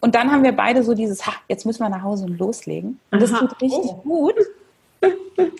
Und 0.00 0.14
dann 0.14 0.30
haben 0.30 0.44
wir 0.44 0.52
beide 0.52 0.82
so 0.84 0.94
dieses, 0.94 1.26
ha, 1.26 1.32
jetzt 1.48 1.66
müssen 1.66 1.80
wir 1.80 1.88
nach 1.88 2.02
Hause 2.02 2.26
und 2.26 2.38
loslegen. 2.38 3.00
Und 3.10 3.20
das 3.20 3.32
Aha. 3.32 3.40
tut 3.40 3.60
richtig 3.60 3.78
oh. 3.84 3.94
gut. 4.04 4.36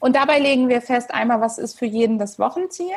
Und 0.00 0.14
dabei 0.14 0.38
legen 0.38 0.68
wir 0.68 0.82
fest, 0.82 1.12
einmal, 1.12 1.40
was 1.40 1.58
ist 1.58 1.78
für 1.78 1.86
jeden 1.86 2.18
das 2.18 2.38
Wochenziel. 2.38 2.94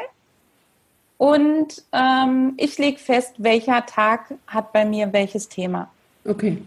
Und 1.18 1.84
ähm, 1.92 2.54
ich 2.58 2.78
lege 2.78 3.00
fest, 3.00 3.34
welcher 3.38 3.86
Tag 3.86 4.34
hat 4.48 4.74
bei 4.74 4.86
mir 4.86 5.12
welches 5.12 5.50
Thema. 5.50 5.90
Okay. 6.26 6.62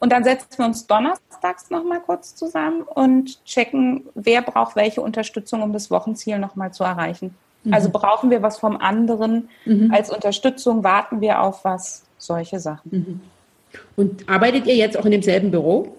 Und 0.00 0.12
dann 0.12 0.24
setzen 0.24 0.48
wir 0.56 0.64
uns 0.64 0.86
donnerstags 0.86 1.70
nochmal 1.70 2.00
kurz 2.00 2.34
zusammen 2.34 2.82
und 2.82 3.44
checken, 3.44 4.08
wer 4.14 4.40
braucht 4.40 4.74
welche 4.74 5.02
Unterstützung, 5.02 5.62
um 5.62 5.72
das 5.72 5.90
Wochenziel 5.90 6.38
nochmal 6.38 6.72
zu 6.72 6.84
erreichen. 6.84 7.34
Mhm. 7.64 7.74
Also 7.74 7.90
brauchen 7.90 8.30
wir 8.30 8.42
was 8.42 8.58
vom 8.58 8.78
anderen 8.78 9.50
mhm. 9.66 9.92
als 9.92 10.10
Unterstützung, 10.10 10.82
warten 10.82 11.20
wir 11.20 11.42
auf 11.42 11.64
was, 11.64 12.02
solche 12.16 12.60
Sachen. 12.60 12.90
Mhm. 12.90 13.20
Und 13.96 14.28
arbeitet 14.28 14.66
ihr 14.66 14.74
jetzt 14.74 14.98
auch 14.98 15.04
in 15.04 15.12
demselben 15.12 15.50
Büro? 15.50 15.96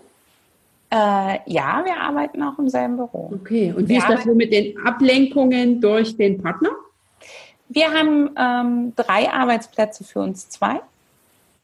Äh, 0.90 1.40
ja, 1.46 1.84
wir 1.86 1.98
arbeiten 2.02 2.44
auch 2.44 2.58
im 2.60 2.70
selben 2.70 2.98
Büro. 2.98 3.32
Okay, 3.34 3.72
und 3.76 3.88
wie 3.88 3.94
wir 3.94 4.00
ist 4.00 4.10
das 4.10 4.24
so 4.24 4.34
mit 4.34 4.52
den 4.52 4.78
Ablenkungen 4.86 5.80
durch 5.80 6.18
den 6.18 6.42
Partner? 6.42 6.72
Wir 7.70 7.92
haben 7.94 8.32
ähm, 8.38 8.94
drei 8.98 9.32
Arbeitsplätze 9.32 10.04
für 10.04 10.20
uns 10.20 10.50
zwei 10.50 10.82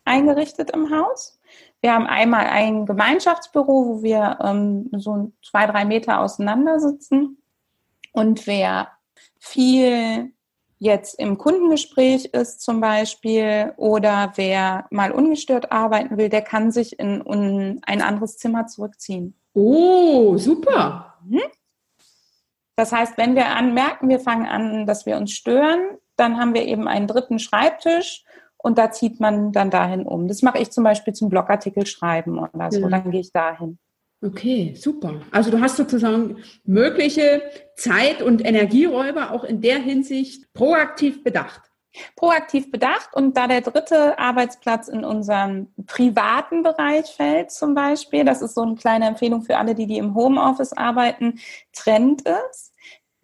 eingerichtet 0.06 0.72
im 0.72 0.90
Haus. 0.90 1.37
Wir 1.82 1.94
haben 1.94 2.08
einmal 2.08 2.48
ein 2.48 2.86
Gemeinschaftsbüro, 2.86 3.86
wo 3.88 4.04
wir 4.04 4.40
ähm, 4.44 4.90
so 4.94 5.32
zwei, 5.44 5.68
drei 5.68 5.86
Meter 5.86 6.22
auseinander 6.22 6.80
sitzen. 6.80 7.42
Und 8.14 8.48
wer 8.48 8.90
viel 9.40 10.32
jetzt 10.80 11.20
im 11.20 11.38
Kundengespräch 11.38 12.26
ist 12.26 12.62
zum 12.62 12.82
Beispiel 12.82 13.74
oder 13.78 14.34
wer 14.36 14.86
mal 14.92 15.12
ungestört 15.12 15.72
arbeiten 15.72 16.18
will, 16.18 16.30
der 16.30 16.42
kann 16.42 16.72
sich 16.72 17.00
in, 17.00 17.22
in 17.22 17.82
ein 17.86 18.02
anderes 18.02 18.38
Zimmer 18.38 18.68
zurückziehen. 18.68 19.36
Oh, 19.54 20.38
super. 20.38 21.16
Mhm. 21.26 21.42
Das 22.76 22.92
heißt, 22.92 23.18
wenn 23.18 23.36
wir 23.36 23.48
anmerken, 23.48 24.08
wir 24.08 24.20
fangen 24.20 24.46
an, 24.46 24.86
dass 24.86 25.08
wir 25.08 25.18
uns 25.18 25.32
stören, 25.32 25.98
dann 26.16 26.40
haben 26.40 26.54
wir 26.54 26.66
eben 26.66 26.88
einen 26.88 27.08
dritten 27.08 27.40
Schreibtisch 27.40 28.24
und 28.58 28.78
da 28.78 28.92
zieht 28.92 29.20
man 29.20 29.52
dann 29.52 29.70
dahin 29.70 30.04
um. 30.04 30.28
Das 30.28 30.42
mache 30.42 30.60
ich 30.60 30.72
zum 30.72 30.84
Beispiel 30.84 31.14
zum 31.14 31.30
Blogartikel 31.30 31.86
schreiben 31.86 32.40
oder 32.40 32.72
so, 32.72 32.82
ja. 32.82 32.90
dann 32.90 33.12
gehe 33.12 33.22
ich 33.22 33.32
dahin. 33.32 33.78
Okay, 34.24 34.74
super. 34.76 35.22
Also 35.32 35.52
du 35.52 35.62
hast 35.62 35.78
sozusagen 35.78 36.38
mögliche 36.64 37.44
Zeit- 37.76 38.24
und 38.24 38.44
Energieräuber 38.44 39.32
auch 39.32 39.44
in 39.44 39.62
der 39.62 39.78
Hinsicht 39.78 40.52
proaktiv 40.54 41.24
bedacht. 41.24 41.62
Proaktiv 42.16 42.72
bedacht 42.72 43.10
und 43.14 43.38
da 43.38 43.48
der 43.48 43.62
dritte 43.62 44.18
Arbeitsplatz 44.20 44.88
in 44.88 45.04
unserem 45.04 45.74
privaten 45.86 46.62
Bereich 46.64 47.06
fällt 47.08 47.52
zum 47.52 47.74
Beispiel, 47.74 48.24
das 48.24 48.42
ist 48.42 48.56
so 48.56 48.62
eine 48.62 48.76
kleine 48.76 49.08
Empfehlung 49.08 49.44
für 49.44 49.58
alle, 49.58 49.74
die, 49.74 49.88
die 49.88 49.98
im 49.98 50.14
Homeoffice 50.14 50.74
arbeiten, 50.74 51.40
Trend 51.74 52.22
ist, 52.22 52.74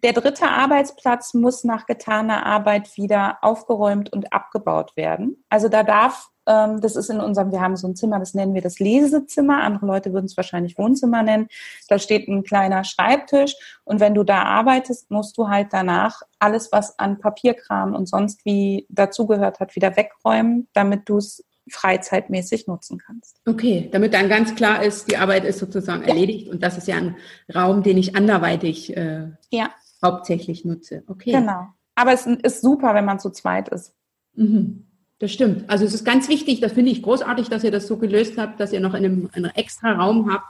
der 0.03 0.13
dritte 0.13 0.49
Arbeitsplatz 0.49 1.33
muss 1.33 1.63
nach 1.63 1.85
getaner 1.85 2.45
Arbeit 2.45 2.97
wieder 2.97 3.37
aufgeräumt 3.41 4.11
und 4.11 4.33
abgebaut 4.33 4.97
werden. 4.97 5.43
Also 5.49 5.69
da 5.69 5.83
darf, 5.83 6.27
ähm, 6.45 6.81
das 6.81 6.97
ist 6.97 7.09
in 7.09 7.21
unserem, 7.21 7.51
wir 7.53 7.61
haben 7.61 7.77
so 7.77 7.87
ein 7.87 7.95
Zimmer, 7.95 8.19
das 8.19 8.33
nennen 8.33 8.53
wir 8.53 8.61
das 8.61 8.79
Lesezimmer. 8.79 9.63
Andere 9.63 9.85
Leute 9.85 10.11
würden 10.11 10.25
es 10.25 10.35
wahrscheinlich 10.35 10.77
Wohnzimmer 10.77 11.23
nennen. 11.23 11.47
Da 11.87 11.99
steht 11.99 12.27
ein 12.27 12.43
kleiner 12.43 12.83
Schreibtisch 12.83 13.55
und 13.85 14.01
wenn 14.01 14.13
du 14.13 14.25
da 14.25 14.43
arbeitest, 14.43 15.09
musst 15.09 15.37
du 15.37 15.47
halt 15.47 15.67
danach 15.71 16.21
alles, 16.37 16.73
was 16.73 16.99
an 16.99 17.19
Papierkram 17.19 17.95
und 17.95 18.09
sonst 18.09 18.43
wie 18.43 18.85
dazugehört 18.89 19.61
hat, 19.61 19.73
wieder 19.77 19.95
wegräumen, 19.95 20.67
damit 20.73 21.07
du 21.07 21.17
es 21.17 21.45
freizeitmäßig 21.69 22.67
nutzen 22.67 22.97
kannst. 22.97 23.37
Okay, 23.47 23.87
damit 23.93 24.13
dann 24.13 24.27
ganz 24.27 24.53
klar 24.53 24.83
ist, 24.83 25.09
die 25.09 25.15
Arbeit 25.15 25.45
ist 25.45 25.59
sozusagen 25.59 26.01
ja. 26.01 26.09
erledigt 26.09 26.49
und 26.49 26.61
das 26.61 26.77
ist 26.77 26.89
ja 26.89 26.97
ein 26.97 27.15
Raum, 27.55 27.83
den 27.83 27.97
ich 27.97 28.17
anderweitig 28.17 28.97
äh, 28.97 29.29
ja 29.49 29.69
hauptsächlich 30.03 30.65
nutze. 30.65 31.03
Okay. 31.07 31.31
Genau. 31.31 31.67
Aber 31.95 32.13
es 32.13 32.25
ist 32.25 32.61
super, 32.61 32.93
wenn 32.93 33.05
man 33.05 33.19
zu 33.19 33.29
zweit 33.29 33.69
ist. 33.69 33.93
Mhm. 34.35 34.85
Das 35.19 35.31
stimmt. 35.31 35.69
Also 35.69 35.85
es 35.85 35.93
ist 35.93 36.03
ganz 36.03 36.27
wichtig, 36.27 36.59
das 36.59 36.73
finde 36.73 36.91
ich 36.91 37.01
großartig, 37.01 37.47
dass 37.47 37.63
ihr 37.63 37.71
das 37.71 37.87
so 37.87 37.97
gelöst 37.97 38.37
habt, 38.37 38.59
dass 38.59 38.73
ihr 38.73 38.81
noch 38.81 38.93
in 38.93 39.05
einem, 39.05 39.29
einen 39.33 39.51
extra 39.55 39.93
Raum 39.93 40.31
habt, 40.31 40.45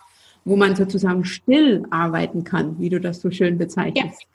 wo 0.45 0.55
man 0.55 0.75
sozusagen 0.75 1.25
still 1.25 1.85
arbeiten 1.91 2.43
kann, 2.43 2.79
wie 2.79 2.89
du 2.89 2.99
das 2.99 3.21
so 3.21 3.29
schön 3.29 3.57
bezeichnest. 3.57 4.21
Ja. 4.21 4.27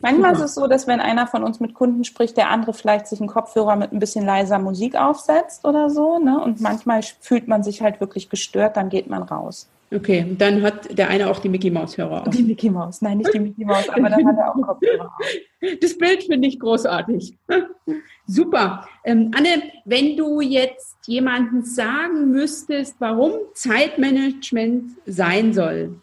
Manchmal 0.00 0.34
Super. 0.34 0.44
ist 0.44 0.50
es 0.50 0.54
so, 0.54 0.66
dass 0.68 0.86
wenn 0.86 1.00
einer 1.00 1.26
von 1.26 1.42
uns 1.42 1.58
mit 1.58 1.74
Kunden 1.74 2.04
spricht, 2.04 2.36
der 2.36 2.50
andere 2.50 2.72
vielleicht 2.72 3.08
sich 3.08 3.18
einen 3.20 3.28
Kopfhörer 3.28 3.74
mit 3.74 3.92
ein 3.92 3.98
bisschen 3.98 4.24
leiser 4.24 4.58
Musik 4.58 4.94
aufsetzt 4.94 5.64
oder 5.64 5.90
so. 5.90 6.18
Ne? 6.18 6.40
Und 6.40 6.60
manchmal 6.60 7.02
fühlt 7.20 7.48
man 7.48 7.64
sich 7.64 7.82
halt 7.82 8.00
wirklich 8.00 8.28
gestört, 8.28 8.76
dann 8.76 8.90
geht 8.90 9.08
man 9.08 9.22
raus. 9.22 9.68
Okay, 9.90 10.34
dann 10.36 10.62
hat 10.62 10.98
der 10.98 11.08
eine 11.08 11.30
auch 11.30 11.38
die 11.40 11.48
Mickey 11.48 11.70
Maus 11.70 11.96
Hörer 11.96 12.26
auf. 12.26 12.34
Die 12.34 12.42
Mickey 12.42 12.68
Maus, 12.68 13.00
nein, 13.00 13.18
nicht 13.18 13.32
die 13.32 13.40
Mickey 13.40 13.64
Maus, 13.64 13.88
aber 13.88 14.10
dann 14.10 14.26
hat 14.26 14.36
er 14.36 14.54
auch 14.54 14.60
Kopfhörer 14.60 15.06
auf. 15.06 15.26
Das 15.80 15.98
Bild 15.98 16.22
finde 16.22 16.46
ich 16.46 16.60
großartig. 16.60 17.34
Super. 18.26 18.86
Ähm, 19.04 19.32
Anne, 19.36 19.62
wenn 19.84 20.16
du 20.16 20.40
jetzt 20.40 20.96
jemanden 21.06 21.64
sagen 21.64 22.30
müsstest, 22.30 22.94
warum 23.00 23.32
Zeitmanagement 23.54 24.92
sein 25.06 25.52
soll, 25.52 25.96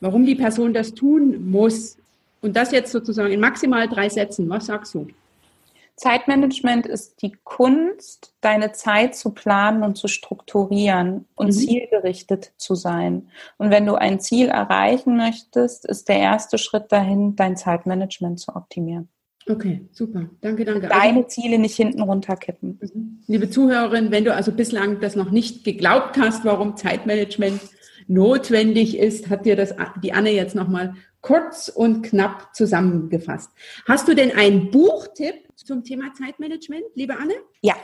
warum 0.00 0.26
die 0.26 0.34
Person 0.34 0.74
das 0.74 0.92
tun 0.92 1.50
muss, 1.50 1.96
und 2.44 2.54
das 2.54 2.72
jetzt 2.72 2.92
sozusagen 2.92 3.32
in 3.32 3.40
maximal 3.40 3.88
drei 3.88 4.10
Sätzen, 4.10 4.50
was 4.50 4.66
sagst 4.66 4.94
du? 4.94 5.06
Zeitmanagement 5.96 6.86
ist 6.86 7.22
die 7.22 7.36
Kunst, 7.44 8.34
deine 8.40 8.72
Zeit 8.72 9.14
zu 9.14 9.30
planen 9.30 9.84
und 9.84 9.96
zu 9.96 10.08
strukturieren 10.08 11.26
und 11.36 11.48
mhm. 11.48 11.52
zielgerichtet 11.52 12.52
zu 12.56 12.74
sein. 12.74 13.28
Und 13.58 13.70
wenn 13.70 13.86
du 13.86 13.94
ein 13.94 14.18
Ziel 14.18 14.48
erreichen 14.48 15.16
möchtest, 15.16 15.86
ist 15.86 16.08
der 16.08 16.18
erste 16.18 16.58
Schritt 16.58 16.90
dahin, 16.90 17.36
dein 17.36 17.56
Zeitmanagement 17.56 18.40
zu 18.40 18.56
optimieren. 18.56 19.08
Okay, 19.46 19.86
super. 19.92 20.30
Danke, 20.40 20.64
danke. 20.64 20.88
Deine 20.88 21.18
also, 21.18 21.28
Ziele 21.28 21.58
nicht 21.58 21.76
hinten 21.76 22.00
runterkippen. 22.00 22.78
Mhm. 22.80 23.18
Liebe 23.26 23.50
Zuhörerin, 23.50 24.10
wenn 24.10 24.24
du 24.24 24.34
also 24.34 24.52
bislang 24.52 25.00
das 25.00 25.16
noch 25.16 25.30
nicht 25.30 25.64
geglaubt 25.64 26.16
hast, 26.18 26.44
warum 26.44 26.76
Zeitmanagement 26.76 27.60
notwendig 28.06 28.98
ist, 28.98 29.30
hat 29.30 29.46
dir 29.46 29.56
das 29.56 29.74
die 30.02 30.12
Anne 30.12 30.30
jetzt 30.30 30.54
nochmal 30.54 30.94
kurz 31.20 31.68
und 31.68 32.02
knapp 32.02 32.54
zusammengefasst. 32.54 33.50
Hast 33.86 34.06
du 34.08 34.14
denn 34.14 34.32
einen 34.36 34.70
Buchtipp 34.70 35.48
zum 35.56 35.82
Thema 35.82 36.12
Zeitmanagement, 36.12 36.84
liebe 36.94 37.16
Anne? 37.16 37.34
Ja, 37.62 37.74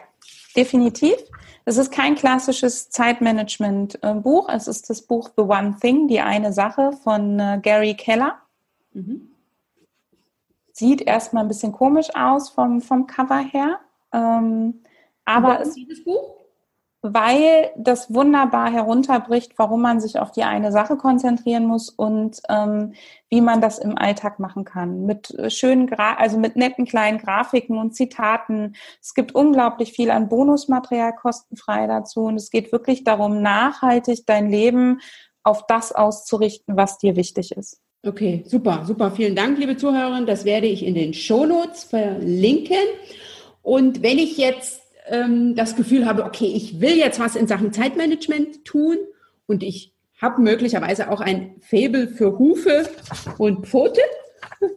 definitiv. 0.54 1.14
Es 1.64 1.78
ist 1.78 1.90
kein 1.90 2.14
klassisches 2.16 2.90
Zeitmanagement-Buch. 2.90 4.48
Es 4.50 4.68
ist 4.68 4.90
das 4.90 5.02
Buch 5.02 5.30
The 5.36 5.42
One 5.42 5.76
Thing, 5.80 6.08
die 6.08 6.20
eine 6.20 6.52
Sache 6.52 6.92
von 6.92 7.38
äh, 7.38 7.60
Gary 7.62 7.94
Keller. 7.94 8.38
Mhm. 8.92 9.30
Sieht 10.72 11.02
erstmal 11.02 11.44
ein 11.44 11.48
bisschen 11.48 11.72
komisch 11.72 12.08
aus 12.14 12.50
vom, 12.50 12.80
vom 12.80 13.06
Cover 13.06 13.38
her. 13.38 13.80
Ähm, 14.12 14.82
aber 15.24 15.60
es, 15.60 15.74
dieses 15.74 16.04
Buch? 16.04 16.39
Weil 17.02 17.70
das 17.76 18.12
wunderbar 18.12 18.70
herunterbricht, 18.70 19.52
warum 19.56 19.80
man 19.80 20.00
sich 20.00 20.18
auf 20.18 20.32
die 20.32 20.42
eine 20.42 20.70
Sache 20.70 20.96
konzentrieren 20.96 21.64
muss 21.64 21.88
und 21.88 22.40
ähm, 22.48 22.92
wie 23.30 23.40
man 23.40 23.62
das 23.62 23.78
im 23.78 23.96
Alltag 23.96 24.38
machen 24.38 24.64
kann. 24.64 25.06
Mit 25.06 25.30
äh, 25.38 25.50
schönen, 25.50 25.86
Gra 25.86 26.14
also 26.14 26.38
mit 26.38 26.56
netten 26.56 26.84
kleinen 26.84 27.18
Grafiken 27.18 27.78
und 27.78 27.94
Zitaten. 27.94 28.74
Es 29.00 29.14
gibt 29.14 29.34
unglaublich 29.34 29.92
viel 29.92 30.10
an 30.10 30.28
Bonusmaterial 30.28 31.14
kostenfrei 31.14 31.86
dazu 31.86 32.24
und 32.24 32.36
es 32.36 32.50
geht 32.50 32.70
wirklich 32.70 33.02
darum, 33.02 33.40
nachhaltig 33.40 34.26
dein 34.26 34.50
Leben 34.50 35.00
auf 35.42 35.66
das 35.66 35.92
auszurichten, 35.92 36.76
was 36.76 36.98
dir 36.98 37.16
wichtig 37.16 37.52
ist. 37.52 37.80
Okay, 38.06 38.42
super, 38.46 38.84
super. 38.86 39.10
Vielen 39.10 39.34
Dank, 39.34 39.58
liebe 39.58 39.76
Zuhörerinnen. 39.76 40.26
Das 40.26 40.44
werde 40.44 40.66
ich 40.66 40.84
in 40.84 40.94
den 40.94 41.14
Shownotes 41.14 41.84
verlinken. 41.84 42.76
Und 43.62 44.02
wenn 44.02 44.18
ich 44.18 44.38
jetzt 44.38 44.80
ähm, 45.06 45.54
das 45.54 45.76
Gefühl 45.76 46.06
habe, 46.06 46.24
okay, 46.24 46.52
ich 46.54 46.80
will 46.80 46.96
jetzt 46.96 47.20
was 47.20 47.36
in 47.36 47.46
Sachen 47.46 47.72
Zeitmanagement 47.72 48.64
tun 48.64 48.96
und 49.46 49.62
ich 49.62 49.94
habe 50.20 50.42
möglicherweise 50.42 51.10
auch 51.10 51.20
ein 51.20 51.56
Faible 51.60 52.08
für 52.08 52.38
Hufe 52.38 52.88
und 53.38 53.66
Pfote. 53.66 54.00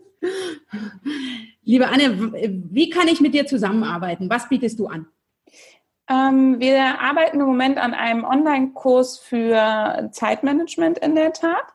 Liebe 1.64 1.88
Anne, 1.88 2.34
wie 2.72 2.90
kann 2.90 3.08
ich 3.08 3.22
mit 3.22 3.34
dir 3.34 3.46
zusammenarbeiten? 3.46 4.30
Was 4.30 4.50
bietest 4.50 4.80
du 4.80 4.88
an? 4.88 5.08
Ähm, 6.10 6.60
wir 6.60 7.00
arbeiten 7.00 7.40
im 7.40 7.46
Moment 7.46 7.78
an 7.78 7.94
einem 7.94 8.24
Online-Kurs 8.24 9.20
für 9.20 10.10
Zeitmanagement 10.12 10.98
in 10.98 11.16
der 11.16 11.34
Tat. 11.34 11.73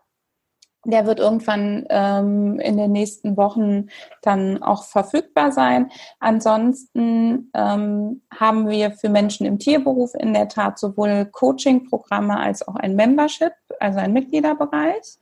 Der 0.90 1.06
wird 1.06 1.20
irgendwann 1.20 1.86
ähm, 1.90 2.58
in 2.60 2.78
den 2.78 2.92
nächsten 2.92 3.36
Wochen 3.36 3.88
dann 4.22 4.62
auch 4.62 4.84
verfügbar 4.84 5.52
sein. 5.52 5.90
Ansonsten 6.18 7.50
ähm, 7.52 8.22
haben 8.34 8.68
wir 8.68 8.92
für 8.92 9.10
Menschen 9.10 9.46
im 9.46 9.58
Tierberuf 9.58 10.14
in 10.14 10.32
der 10.32 10.48
Tat 10.48 10.78
sowohl 10.78 11.26
Coaching-Programme 11.26 12.38
als 12.38 12.66
auch 12.66 12.76
ein 12.76 12.96
Membership, 12.96 13.52
also 13.80 13.98
ein 13.98 14.14
Mitgliederbereich. 14.14 15.18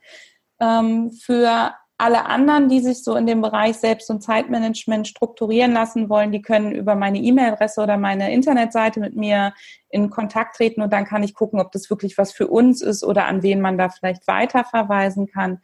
Ähm, 0.61 1.11
für 1.11 1.73
alle 1.97 2.25
anderen, 2.27 2.69
die 2.69 2.79
sich 2.79 3.03
so 3.03 3.15
in 3.15 3.25
dem 3.25 3.41
Bereich 3.41 3.77
Selbst- 3.77 4.09
und 4.11 4.21
Zeitmanagement 4.21 5.07
strukturieren 5.07 5.73
lassen 5.73 6.09
wollen, 6.09 6.31
die 6.31 6.43
können 6.43 6.71
über 6.71 6.95
meine 6.95 7.17
E-Mail-Adresse 7.17 7.81
oder 7.81 7.97
meine 7.97 8.31
Internetseite 8.31 8.99
mit 8.99 9.15
mir 9.15 9.53
in 9.89 10.09
Kontakt 10.11 10.57
treten 10.57 10.81
und 10.81 10.93
dann 10.93 11.05
kann 11.05 11.23
ich 11.23 11.33
gucken, 11.33 11.59
ob 11.59 11.71
das 11.71 11.89
wirklich 11.89 12.17
was 12.17 12.31
für 12.31 12.47
uns 12.47 12.81
ist 12.81 13.03
oder 13.03 13.25
an 13.25 13.41
wen 13.41 13.61
man 13.61 13.77
da 13.77 13.89
vielleicht 13.89 14.27
weiterverweisen 14.27 15.27
kann. 15.27 15.59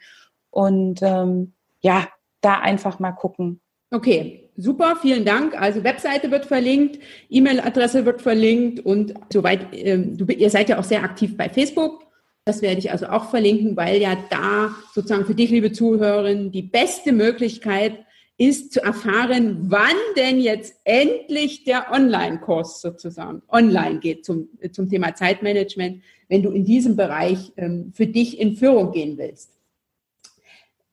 Und 0.50 1.02
ähm, 1.04 1.54
ja, 1.82 2.08
da 2.42 2.60
einfach 2.60 3.00
mal 3.00 3.12
gucken. 3.12 3.62
Okay, 3.92 4.50
super, 4.58 4.96
vielen 5.00 5.26
Dank. 5.26 5.60
Also 5.60 5.84
Webseite 5.84 6.32
wird 6.32 6.48
verlinkt, 6.48 7.00
E-Mail-Adresse 7.30 8.06
wird 8.06 8.24
verlinkt 8.24 8.80
und 8.80 9.14
soweit, 9.32 9.68
ähm, 9.72 10.18
du, 10.18 10.26
ihr 10.26 10.50
seid 10.50 10.70
ja 10.70 10.80
auch 10.80 10.84
sehr 10.84 11.04
aktiv 11.04 11.38
bei 11.38 11.48
Facebook. 11.48 12.04
Das 12.46 12.62
werde 12.62 12.80
ich 12.80 12.92
also 12.92 13.08
auch 13.08 13.30
verlinken, 13.30 13.78
weil 13.78 14.02
ja 14.02 14.18
da 14.30 14.76
sozusagen 14.94 15.26
für 15.26 15.36
dich, 15.36 15.50
liebe 15.50 15.72
Zuhörerin, 15.72 16.52
die 16.52 16.62
beste 16.62 17.14
Möglichkeit 17.14 18.06
ist 18.38 18.74
zu 18.74 18.82
erfahren, 18.82 19.58
wann 19.70 19.96
denn 20.18 20.40
jetzt 20.40 20.76
endlich 20.84 21.64
der 21.64 21.92
Online-Kurs 21.92 22.82
sozusagen 22.82 23.44
online 23.48 24.00
geht 24.00 24.26
zum, 24.26 24.50
zum 24.72 24.90
Thema 24.90 25.16
Zeitmanagement, 25.16 26.02
wenn 26.28 26.44
du 26.44 26.50
in 26.50 26.66
diesem 26.66 26.96
Bereich 26.96 27.54
ähm, 27.56 27.94
für 27.94 28.08
dich 28.08 28.40
in 28.40 28.58
Führung 28.58 28.92
gehen 28.92 29.18
willst. 29.18 29.52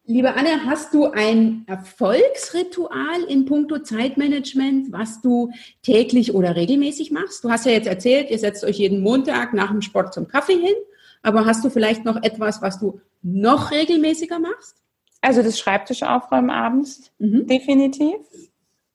Liebe 0.05 0.35
Anne, 0.35 0.67
hast 0.67 0.93
du 0.93 1.07
ein 1.07 1.65
Erfolgsritual 1.67 3.23
in 3.29 3.45
puncto 3.45 3.79
Zeitmanagement, 3.79 4.93
was 4.93 5.21
du 5.21 5.51
täglich 5.83 6.35
oder 6.35 6.57
regelmäßig 6.57 7.11
machst? 7.11 7.43
Du 7.43 7.51
hast 7.51 7.65
ja 7.65 7.73
jetzt 7.73 7.87
erzählt, 7.87 8.31
ihr 8.31 8.39
setzt 8.39 8.65
euch 8.65 8.79
jeden 8.79 9.03
Montag 9.03 9.55
nach 9.55 9.71
dem 9.71 9.83
Sport 9.83 10.13
zum 10.13 10.29
Kaffee 10.29 10.59
hin. 10.59 10.75
Aber 11.23 11.45
hast 11.45 11.65
du 11.65 11.71
vielleicht 11.71 12.05
noch 12.05 12.23
etwas, 12.23 12.63
was 12.63 12.79
du 12.79 13.01
noch 13.23 13.71
regelmäßiger 13.71 14.39
machst? 14.39 14.77
Also 15.21 15.43
das 15.43 15.59
Schreibtisch 15.59 16.03
aufräumen 16.03 16.51
abends, 16.51 17.13
mhm. 17.19 17.47
definitiv. 17.47 18.17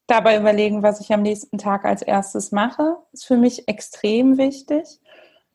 Dabei 0.07 0.37
überlegen, 0.37 0.83
was 0.83 1.01
ich 1.01 1.13
am 1.13 1.21
nächsten 1.21 1.57
Tag 1.57 1.85
als 1.85 2.01
erstes 2.01 2.51
mache, 2.51 2.97
ist 3.11 3.25
für 3.25 3.37
mich 3.37 3.67
extrem 3.67 4.37
wichtig. 4.37 4.85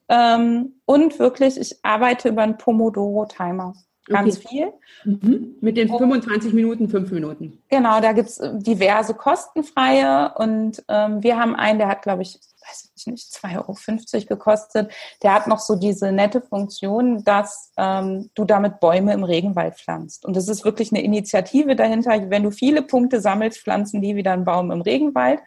Ähm, 0.08 0.80
und 0.84 1.18
wirklich, 1.18 1.58
ich 1.58 1.84
arbeite 1.84 2.28
über 2.28 2.42
einen 2.42 2.58
Pomodoro-Timer 2.58 3.74
ganz 4.10 4.38
okay. 4.38 4.48
viel. 4.48 4.72
Mhm. 5.04 5.56
Mit 5.60 5.76
den 5.76 5.88
25 5.88 6.52
Minuten, 6.52 6.88
5 6.88 7.10
Minuten. 7.10 7.62
Genau, 7.68 8.00
da 8.00 8.12
gibt 8.12 8.28
es 8.28 8.38
äh, 8.38 8.52
diverse 8.58 9.14
kostenfreie 9.14 10.32
und 10.36 10.82
ähm, 10.88 11.22
wir 11.22 11.38
haben 11.38 11.54
einen, 11.54 11.78
der 11.78 11.88
hat, 11.88 12.02
glaube 12.02 12.22
ich, 12.22 12.38
weiß 12.66 12.92
ich 12.94 13.06
nicht, 13.06 13.32
2,50 13.32 14.14
Euro 14.14 14.26
gekostet. 14.26 14.92
Der 15.22 15.34
hat 15.34 15.46
noch 15.46 15.58
so 15.58 15.76
diese 15.76 16.12
nette 16.12 16.40
Funktion, 16.40 17.24
dass 17.24 17.72
ähm, 17.76 18.30
du 18.34 18.44
damit 18.44 18.80
Bäume 18.80 19.12
im 19.12 19.24
Regenwald 19.24 19.76
pflanzt. 19.76 20.24
Und 20.24 20.36
das 20.36 20.48
ist 20.48 20.64
wirklich 20.64 20.92
eine 20.92 21.02
Initiative 21.02 21.74
dahinter. 21.76 22.30
Wenn 22.30 22.42
du 22.42 22.50
viele 22.50 22.82
Punkte 22.82 23.20
sammelst, 23.20 23.60
pflanzen 23.60 24.02
die 24.02 24.16
wieder 24.16 24.32
einen 24.32 24.44
Baum 24.44 24.70
im 24.70 24.82
Regenwald. 24.82 25.40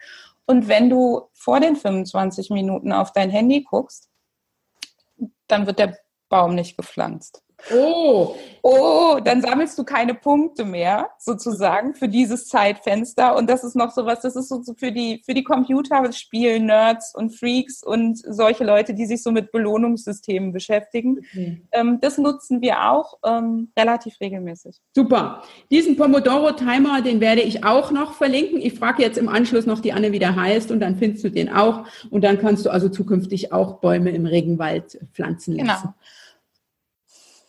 Und 0.46 0.68
wenn 0.68 0.90
du 0.90 1.22
vor 1.32 1.60
den 1.60 1.76
25 1.76 2.50
Minuten 2.50 2.92
auf 2.92 3.12
dein 3.12 3.30
Handy 3.30 3.62
guckst, 3.62 4.10
dann 5.46 5.66
wird 5.66 5.78
der 5.78 5.96
Baum 6.28 6.54
nicht 6.54 6.76
gepflanzt. 6.76 7.42
Oh, 7.72 8.34
oh, 8.62 9.20
dann 9.22 9.40
sammelst 9.42 9.78
du 9.78 9.84
keine 9.84 10.14
Punkte 10.14 10.64
mehr, 10.64 11.10
sozusagen, 11.18 11.94
für 11.94 12.08
dieses 12.08 12.48
Zeitfenster. 12.48 13.36
Und 13.36 13.48
das 13.48 13.64
ist 13.64 13.76
noch 13.76 13.90
sowas, 13.90 14.20
das 14.20 14.36
ist 14.36 14.48
so 14.48 14.62
für 14.76 14.92
die, 14.92 15.22
für 15.24 15.34
die 15.34 15.44
Computerspiel-Nerds 15.44 17.14
und 17.14 17.30
Freaks 17.30 17.82
und 17.82 18.18
solche 18.18 18.64
Leute, 18.64 18.94
die 18.94 19.06
sich 19.06 19.22
so 19.22 19.30
mit 19.30 19.52
Belohnungssystemen 19.52 20.52
beschäftigen. 20.52 21.18
Okay. 21.18 21.62
Ähm, 21.72 21.98
das 22.00 22.18
nutzen 22.18 22.60
wir 22.60 22.90
auch 22.90 23.18
ähm, 23.24 23.70
relativ 23.78 24.20
regelmäßig. 24.20 24.80
Super. 24.94 25.42
Diesen 25.70 25.96
Pomodoro-Timer, 25.96 27.02
den 27.02 27.20
werde 27.20 27.42
ich 27.42 27.64
auch 27.64 27.90
noch 27.90 28.14
verlinken. 28.14 28.60
Ich 28.60 28.78
frage 28.78 29.02
jetzt 29.02 29.18
im 29.18 29.28
Anschluss 29.28 29.66
noch 29.66 29.80
die 29.80 29.92
Anne, 29.92 30.12
wie 30.12 30.18
der 30.18 30.36
heißt, 30.36 30.70
und 30.70 30.80
dann 30.80 30.96
findest 30.96 31.24
du 31.24 31.30
den 31.30 31.52
auch. 31.52 31.84
Und 32.10 32.24
dann 32.24 32.38
kannst 32.38 32.64
du 32.66 32.70
also 32.70 32.88
zukünftig 32.88 33.52
auch 33.52 33.80
Bäume 33.80 34.10
im 34.10 34.26
Regenwald 34.26 34.98
pflanzen 35.12 35.56
lassen. 35.56 35.82
Genau. 35.82 35.94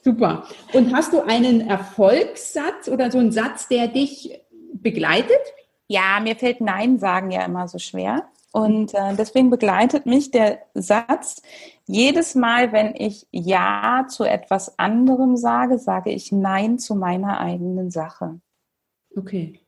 Super. 0.06 0.44
Und 0.74 0.96
hast 0.96 1.14
du 1.14 1.22
einen 1.22 1.62
Erfolgssatz 1.62 2.88
oder 2.88 3.10
so 3.10 3.18
einen 3.18 3.32
Satz, 3.32 3.68
der 3.68 3.88
dich 3.88 4.40
begleitet? 4.74 5.42
Ja, 5.88 6.20
mir 6.22 6.36
fällt 6.36 6.62
Nein 6.62 7.00
sagen 7.00 7.32
ja 7.32 7.44
immer 7.44 7.68
so 7.68 7.80
schwer. 7.80 8.30
Und 8.52 8.94
äh, 8.94 9.16
deswegen 9.16 9.50
begleitet 9.50 10.06
mich 10.06 10.30
der 10.30 10.60
Satz, 10.76 11.42
jedes 11.88 12.36
Mal, 12.36 12.72
wenn 12.72 12.94
ich 12.96 13.26
Ja 13.32 14.06
zu 14.08 14.26
etwas 14.26 14.78
anderem 14.78 15.38
sage, 15.38 15.80
sage 15.80 16.12
ich 16.12 16.32
Nein 16.32 16.78
zu 16.78 16.94
meiner 16.94 17.40
eigenen 17.40 17.90
Sache. 17.90 18.40
Okay. 19.18 19.60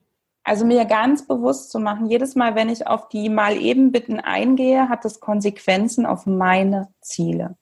Also 0.43 0.65
mir 0.65 0.85
ganz 0.85 1.25
bewusst 1.25 1.71
zu 1.71 1.79
machen, 1.79 2.05
jedes 2.05 2.35
Mal, 2.35 2.53
wenn 2.53 2.69
ich 2.69 2.85
auf 2.85 3.09
die 3.09 3.29
mal 3.29 3.57
eben 3.57 3.91
Bitten 3.91 4.19
eingehe, 4.19 4.87
hat 4.87 5.03
es 5.03 5.19
Konsequenzen 5.19 6.05
auf 6.05 6.27
meine 6.27 6.89
Ziele. 7.01 7.57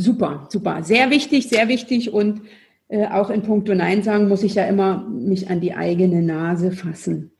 Super, 0.00 0.48
super. 0.50 0.82
Sehr 0.82 1.10
wichtig, 1.10 1.48
sehr 1.48 1.68
wichtig. 1.68 2.12
Und 2.12 2.42
äh, 2.88 3.06
auch 3.06 3.28
in 3.28 3.42
puncto 3.42 3.74
Nein 3.74 4.02
sagen 4.02 4.28
muss 4.28 4.42
ich 4.42 4.54
ja 4.54 4.64
immer 4.64 4.98
mich 4.98 5.50
an 5.50 5.60
die 5.60 5.74
eigene 5.74 6.22
Nase 6.22 6.72
fassen. 6.72 7.32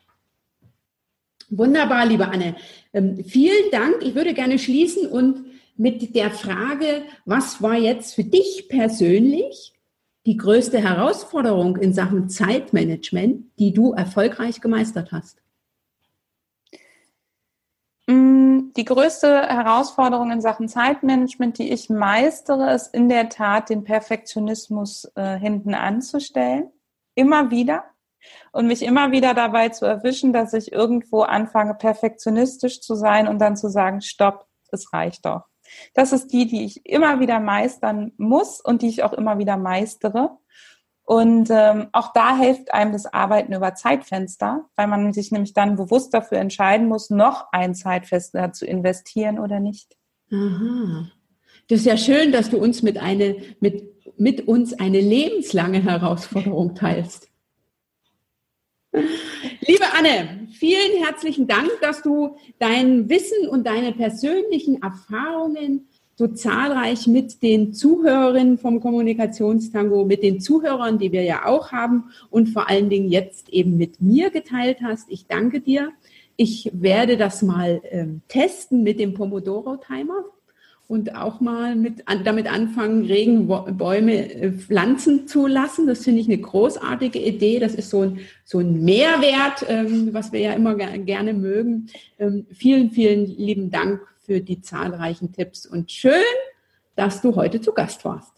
Wunderbar, 1.48 2.06
liebe 2.06 2.28
Anne. 2.28 2.54
Ähm, 2.92 3.24
vielen 3.24 3.70
Dank. 3.72 4.02
Ich 4.02 4.14
würde 4.14 4.34
gerne 4.34 4.58
schließen 4.58 5.06
und 5.06 5.46
mit 5.76 6.14
der 6.14 6.30
Frage, 6.30 7.02
was 7.24 7.62
war 7.62 7.76
jetzt 7.76 8.14
für 8.14 8.24
dich 8.24 8.66
persönlich 8.68 9.72
die 10.26 10.36
größte 10.36 10.82
Herausforderung 10.82 11.78
in 11.78 11.94
Sachen 11.94 12.28
Zeitmanagement, 12.28 13.46
die 13.58 13.72
du 13.72 13.92
erfolgreich 13.92 14.60
gemeistert 14.60 15.12
hast? 15.12 15.38
Die 18.76 18.84
größte 18.84 19.42
Herausforderung 19.48 20.30
in 20.30 20.40
Sachen 20.40 20.68
Zeitmanagement, 20.68 21.58
die 21.58 21.72
ich 21.72 21.90
meistere, 21.90 22.72
ist 22.72 22.94
in 22.94 23.08
der 23.08 23.28
Tat, 23.28 23.70
den 23.70 23.84
Perfektionismus 23.84 25.10
äh, 25.14 25.38
hinten 25.38 25.74
anzustellen. 25.74 26.70
Immer 27.14 27.50
wieder 27.50 27.84
und 28.52 28.66
mich 28.66 28.82
immer 28.82 29.12
wieder 29.12 29.34
dabei 29.34 29.70
zu 29.70 29.86
erwischen, 29.86 30.32
dass 30.32 30.52
ich 30.52 30.72
irgendwo 30.72 31.22
anfange, 31.22 31.74
perfektionistisch 31.74 32.80
zu 32.80 32.94
sein 32.94 33.28
und 33.28 33.38
dann 33.38 33.56
zu 33.56 33.68
sagen, 33.68 34.00
stopp, 34.00 34.46
es 34.70 34.92
reicht 34.92 35.24
doch. 35.26 35.42
Das 35.94 36.12
ist 36.12 36.32
die, 36.32 36.46
die 36.46 36.64
ich 36.64 36.84
immer 36.86 37.20
wieder 37.20 37.40
meistern 37.40 38.12
muss 38.16 38.60
und 38.60 38.82
die 38.82 38.88
ich 38.88 39.02
auch 39.02 39.12
immer 39.12 39.38
wieder 39.38 39.56
meistere. 39.56 40.36
Und 41.10 41.48
ähm, 41.50 41.88
auch 41.90 42.12
da 42.12 42.36
hilft 42.36 42.72
einem 42.72 42.92
das 42.92 43.04
Arbeiten 43.04 43.52
über 43.52 43.74
Zeitfenster, 43.74 44.66
weil 44.76 44.86
man 44.86 45.12
sich 45.12 45.32
nämlich 45.32 45.52
dann 45.54 45.74
bewusst 45.74 46.14
dafür 46.14 46.38
entscheiden 46.38 46.86
muss, 46.86 47.10
noch 47.10 47.48
ein 47.50 47.74
Zeitfenster 47.74 48.52
zu 48.52 48.64
investieren 48.64 49.40
oder 49.40 49.58
nicht. 49.58 49.96
Aha. 50.30 51.10
Das 51.66 51.80
ist 51.80 51.86
ja 51.86 51.96
schön, 51.96 52.30
dass 52.30 52.50
du 52.50 52.58
uns 52.58 52.82
mit, 52.82 52.96
eine, 52.96 53.34
mit, 53.58 53.92
mit 54.20 54.46
uns 54.46 54.72
eine 54.78 55.00
lebenslange 55.00 55.82
Herausforderung 55.82 56.76
teilst. 56.76 57.28
Liebe 58.92 59.86
Anne, 59.98 60.46
vielen 60.52 61.02
herzlichen 61.02 61.48
Dank, 61.48 61.72
dass 61.80 62.02
du 62.02 62.36
dein 62.60 63.08
Wissen 63.08 63.48
und 63.48 63.66
deine 63.66 63.90
persönlichen 63.90 64.80
Erfahrungen 64.80 65.88
so 66.20 66.26
zahlreich 66.26 67.06
mit 67.06 67.42
den 67.42 67.72
Zuhörerinnen 67.72 68.58
vom 68.58 68.80
Kommunikationstango, 68.80 70.04
mit 70.04 70.22
den 70.22 70.38
Zuhörern, 70.38 70.98
die 70.98 71.12
wir 71.12 71.22
ja 71.22 71.46
auch 71.46 71.72
haben 71.72 72.10
und 72.28 72.50
vor 72.50 72.68
allen 72.68 72.90
Dingen 72.90 73.08
jetzt 73.08 73.48
eben 73.48 73.78
mit 73.78 74.02
mir 74.02 74.28
geteilt 74.28 74.82
hast. 74.82 75.10
Ich 75.10 75.28
danke 75.28 75.62
dir. 75.62 75.92
Ich 76.36 76.70
werde 76.74 77.16
das 77.16 77.40
mal 77.40 77.80
ähm, 77.90 78.20
testen 78.28 78.82
mit 78.82 79.00
dem 79.00 79.14
Pomodoro-Timer 79.14 80.26
und 80.88 81.16
auch 81.16 81.40
mal 81.40 81.74
mit, 81.74 82.06
an, 82.06 82.22
damit 82.22 82.52
anfangen, 82.52 83.06
Regenbäume 83.06 84.34
äh, 84.34 84.52
pflanzen 84.52 85.26
zu 85.26 85.46
lassen. 85.46 85.86
Das 85.86 86.04
finde 86.04 86.20
ich 86.20 86.26
eine 86.26 86.36
großartige 86.36 87.18
Idee. 87.18 87.60
Das 87.60 87.74
ist 87.74 87.88
so 87.88 88.02
ein, 88.02 88.18
so 88.44 88.58
ein 88.58 88.84
Mehrwert, 88.84 89.64
ähm, 89.68 90.12
was 90.12 90.32
wir 90.34 90.40
ja 90.40 90.52
immer 90.52 90.74
gerne 90.74 91.32
mögen. 91.32 91.86
Ähm, 92.18 92.44
vielen, 92.50 92.90
vielen 92.90 93.24
lieben 93.24 93.70
Dank 93.70 94.02
für 94.30 94.40
die 94.40 94.60
zahlreichen 94.60 95.32
Tipps 95.32 95.66
und 95.66 95.90
schön, 95.90 96.12
dass 96.94 97.20
du 97.20 97.34
heute 97.34 97.60
zu 97.60 97.72
Gast 97.72 98.04
warst. 98.04 98.32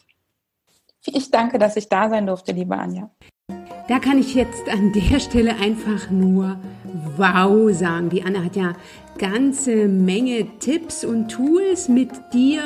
Ich 1.05 1.31
danke, 1.31 1.59
dass 1.59 1.77
ich 1.77 1.91
da 1.91 2.09
sein 2.09 2.27
durfte, 2.27 2.53
liebe 2.53 2.75
Anja. 2.75 3.11
Da 3.89 3.99
kann 3.99 4.17
ich 4.17 4.35
jetzt 4.35 4.71
an 4.71 4.95
der 4.95 5.21
Stelle 5.21 5.55
einfach 5.57 6.09
nur 6.09 6.59
Wow 7.19 7.71
sagen. 7.77 8.09
Die 8.09 8.23
Anna 8.23 8.43
hat 8.43 8.57
ja 8.57 8.73
ganze 9.19 9.87
Menge 9.87 10.47
Tipps 10.61 11.05
und 11.05 11.31
Tools 11.31 11.91
mit 11.91 12.11
dir, 12.33 12.63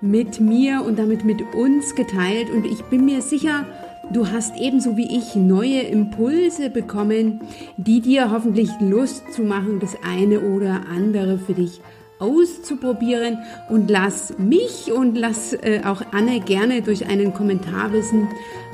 mit 0.00 0.38
mir 0.38 0.84
und 0.84 1.00
damit 1.00 1.24
mit 1.24 1.42
uns 1.56 1.96
geteilt. 1.96 2.48
Und 2.48 2.64
ich 2.64 2.84
bin 2.84 3.04
mir 3.04 3.22
sicher, 3.22 3.66
du 4.12 4.30
hast 4.30 4.56
ebenso 4.56 4.96
wie 4.96 5.18
ich 5.18 5.34
neue 5.34 5.80
Impulse 5.80 6.70
bekommen, 6.70 7.40
die 7.76 8.00
dir 8.00 8.30
hoffentlich 8.30 8.70
Lust 8.78 9.32
zu 9.32 9.42
machen, 9.42 9.80
das 9.80 9.96
eine 10.04 10.42
oder 10.42 10.82
andere 10.88 11.40
für 11.40 11.54
dich 11.54 11.80
auszuprobieren 12.22 13.38
und 13.68 13.90
lass 13.90 14.38
mich 14.38 14.92
und 14.92 15.16
lass 15.16 15.52
äh, 15.52 15.82
auch 15.84 16.00
Anne 16.12 16.38
gerne 16.40 16.80
durch 16.82 17.06
einen 17.06 17.34
Kommentar 17.34 17.92
wissen, 17.92 18.28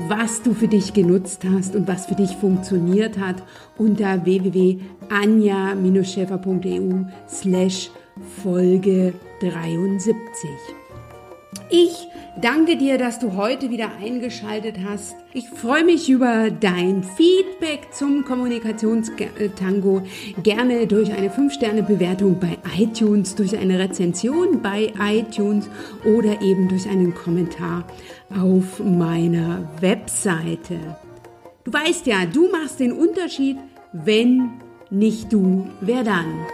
was 0.06 0.42
du 0.42 0.52
für 0.52 0.68
dich 0.68 0.92
genutzt 0.92 1.44
hast 1.50 1.74
und 1.74 1.88
was 1.88 2.04
für 2.06 2.14
dich 2.14 2.36
funktioniert 2.36 3.18
hat 3.18 3.42
unter 3.78 4.24
www.anja-schäfer.eu 4.24 7.04
slash 7.28 7.90
Folge 8.42 9.14
73. 9.40 10.77
Ich 11.70 12.08
danke 12.40 12.76
dir, 12.76 12.96
dass 12.96 13.18
du 13.18 13.36
heute 13.36 13.70
wieder 13.70 13.90
eingeschaltet 14.02 14.76
hast. 14.88 15.16
Ich 15.34 15.50
freue 15.50 15.84
mich 15.84 16.08
über 16.08 16.50
dein 16.50 17.02
Feedback 17.02 17.92
zum 17.92 18.24
Kommunikationstango. 18.24 20.02
Gerne 20.42 20.86
durch 20.86 21.12
eine 21.12 21.28
5-Sterne-Bewertung 21.28 22.40
bei 22.40 22.56
iTunes, 22.78 23.34
durch 23.34 23.58
eine 23.58 23.78
Rezension 23.78 24.62
bei 24.62 24.92
iTunes 24.98 25.68
oder 26.04 26.40
eben 26.40 26.68
durch 26.68 26.88
einen 26.88 27.14
Kommentar 27.14 27.84
auf 28.30 28.82
meiner 28.82 29.68
Webseite. 29.80 30.96
Du 31.64 31.72
weißt 31.72 32.06
ja, 32.06 32.24
du 32.24 32.50
machst 32.50 32.80
den 32.80 32.92
Unterschied, 32.92 33.58
wenn 33.92 34.52
nicht 34.88 35.30
du, 35.34 35.66
wer 35.82 36.02
dann? 36.02 36.46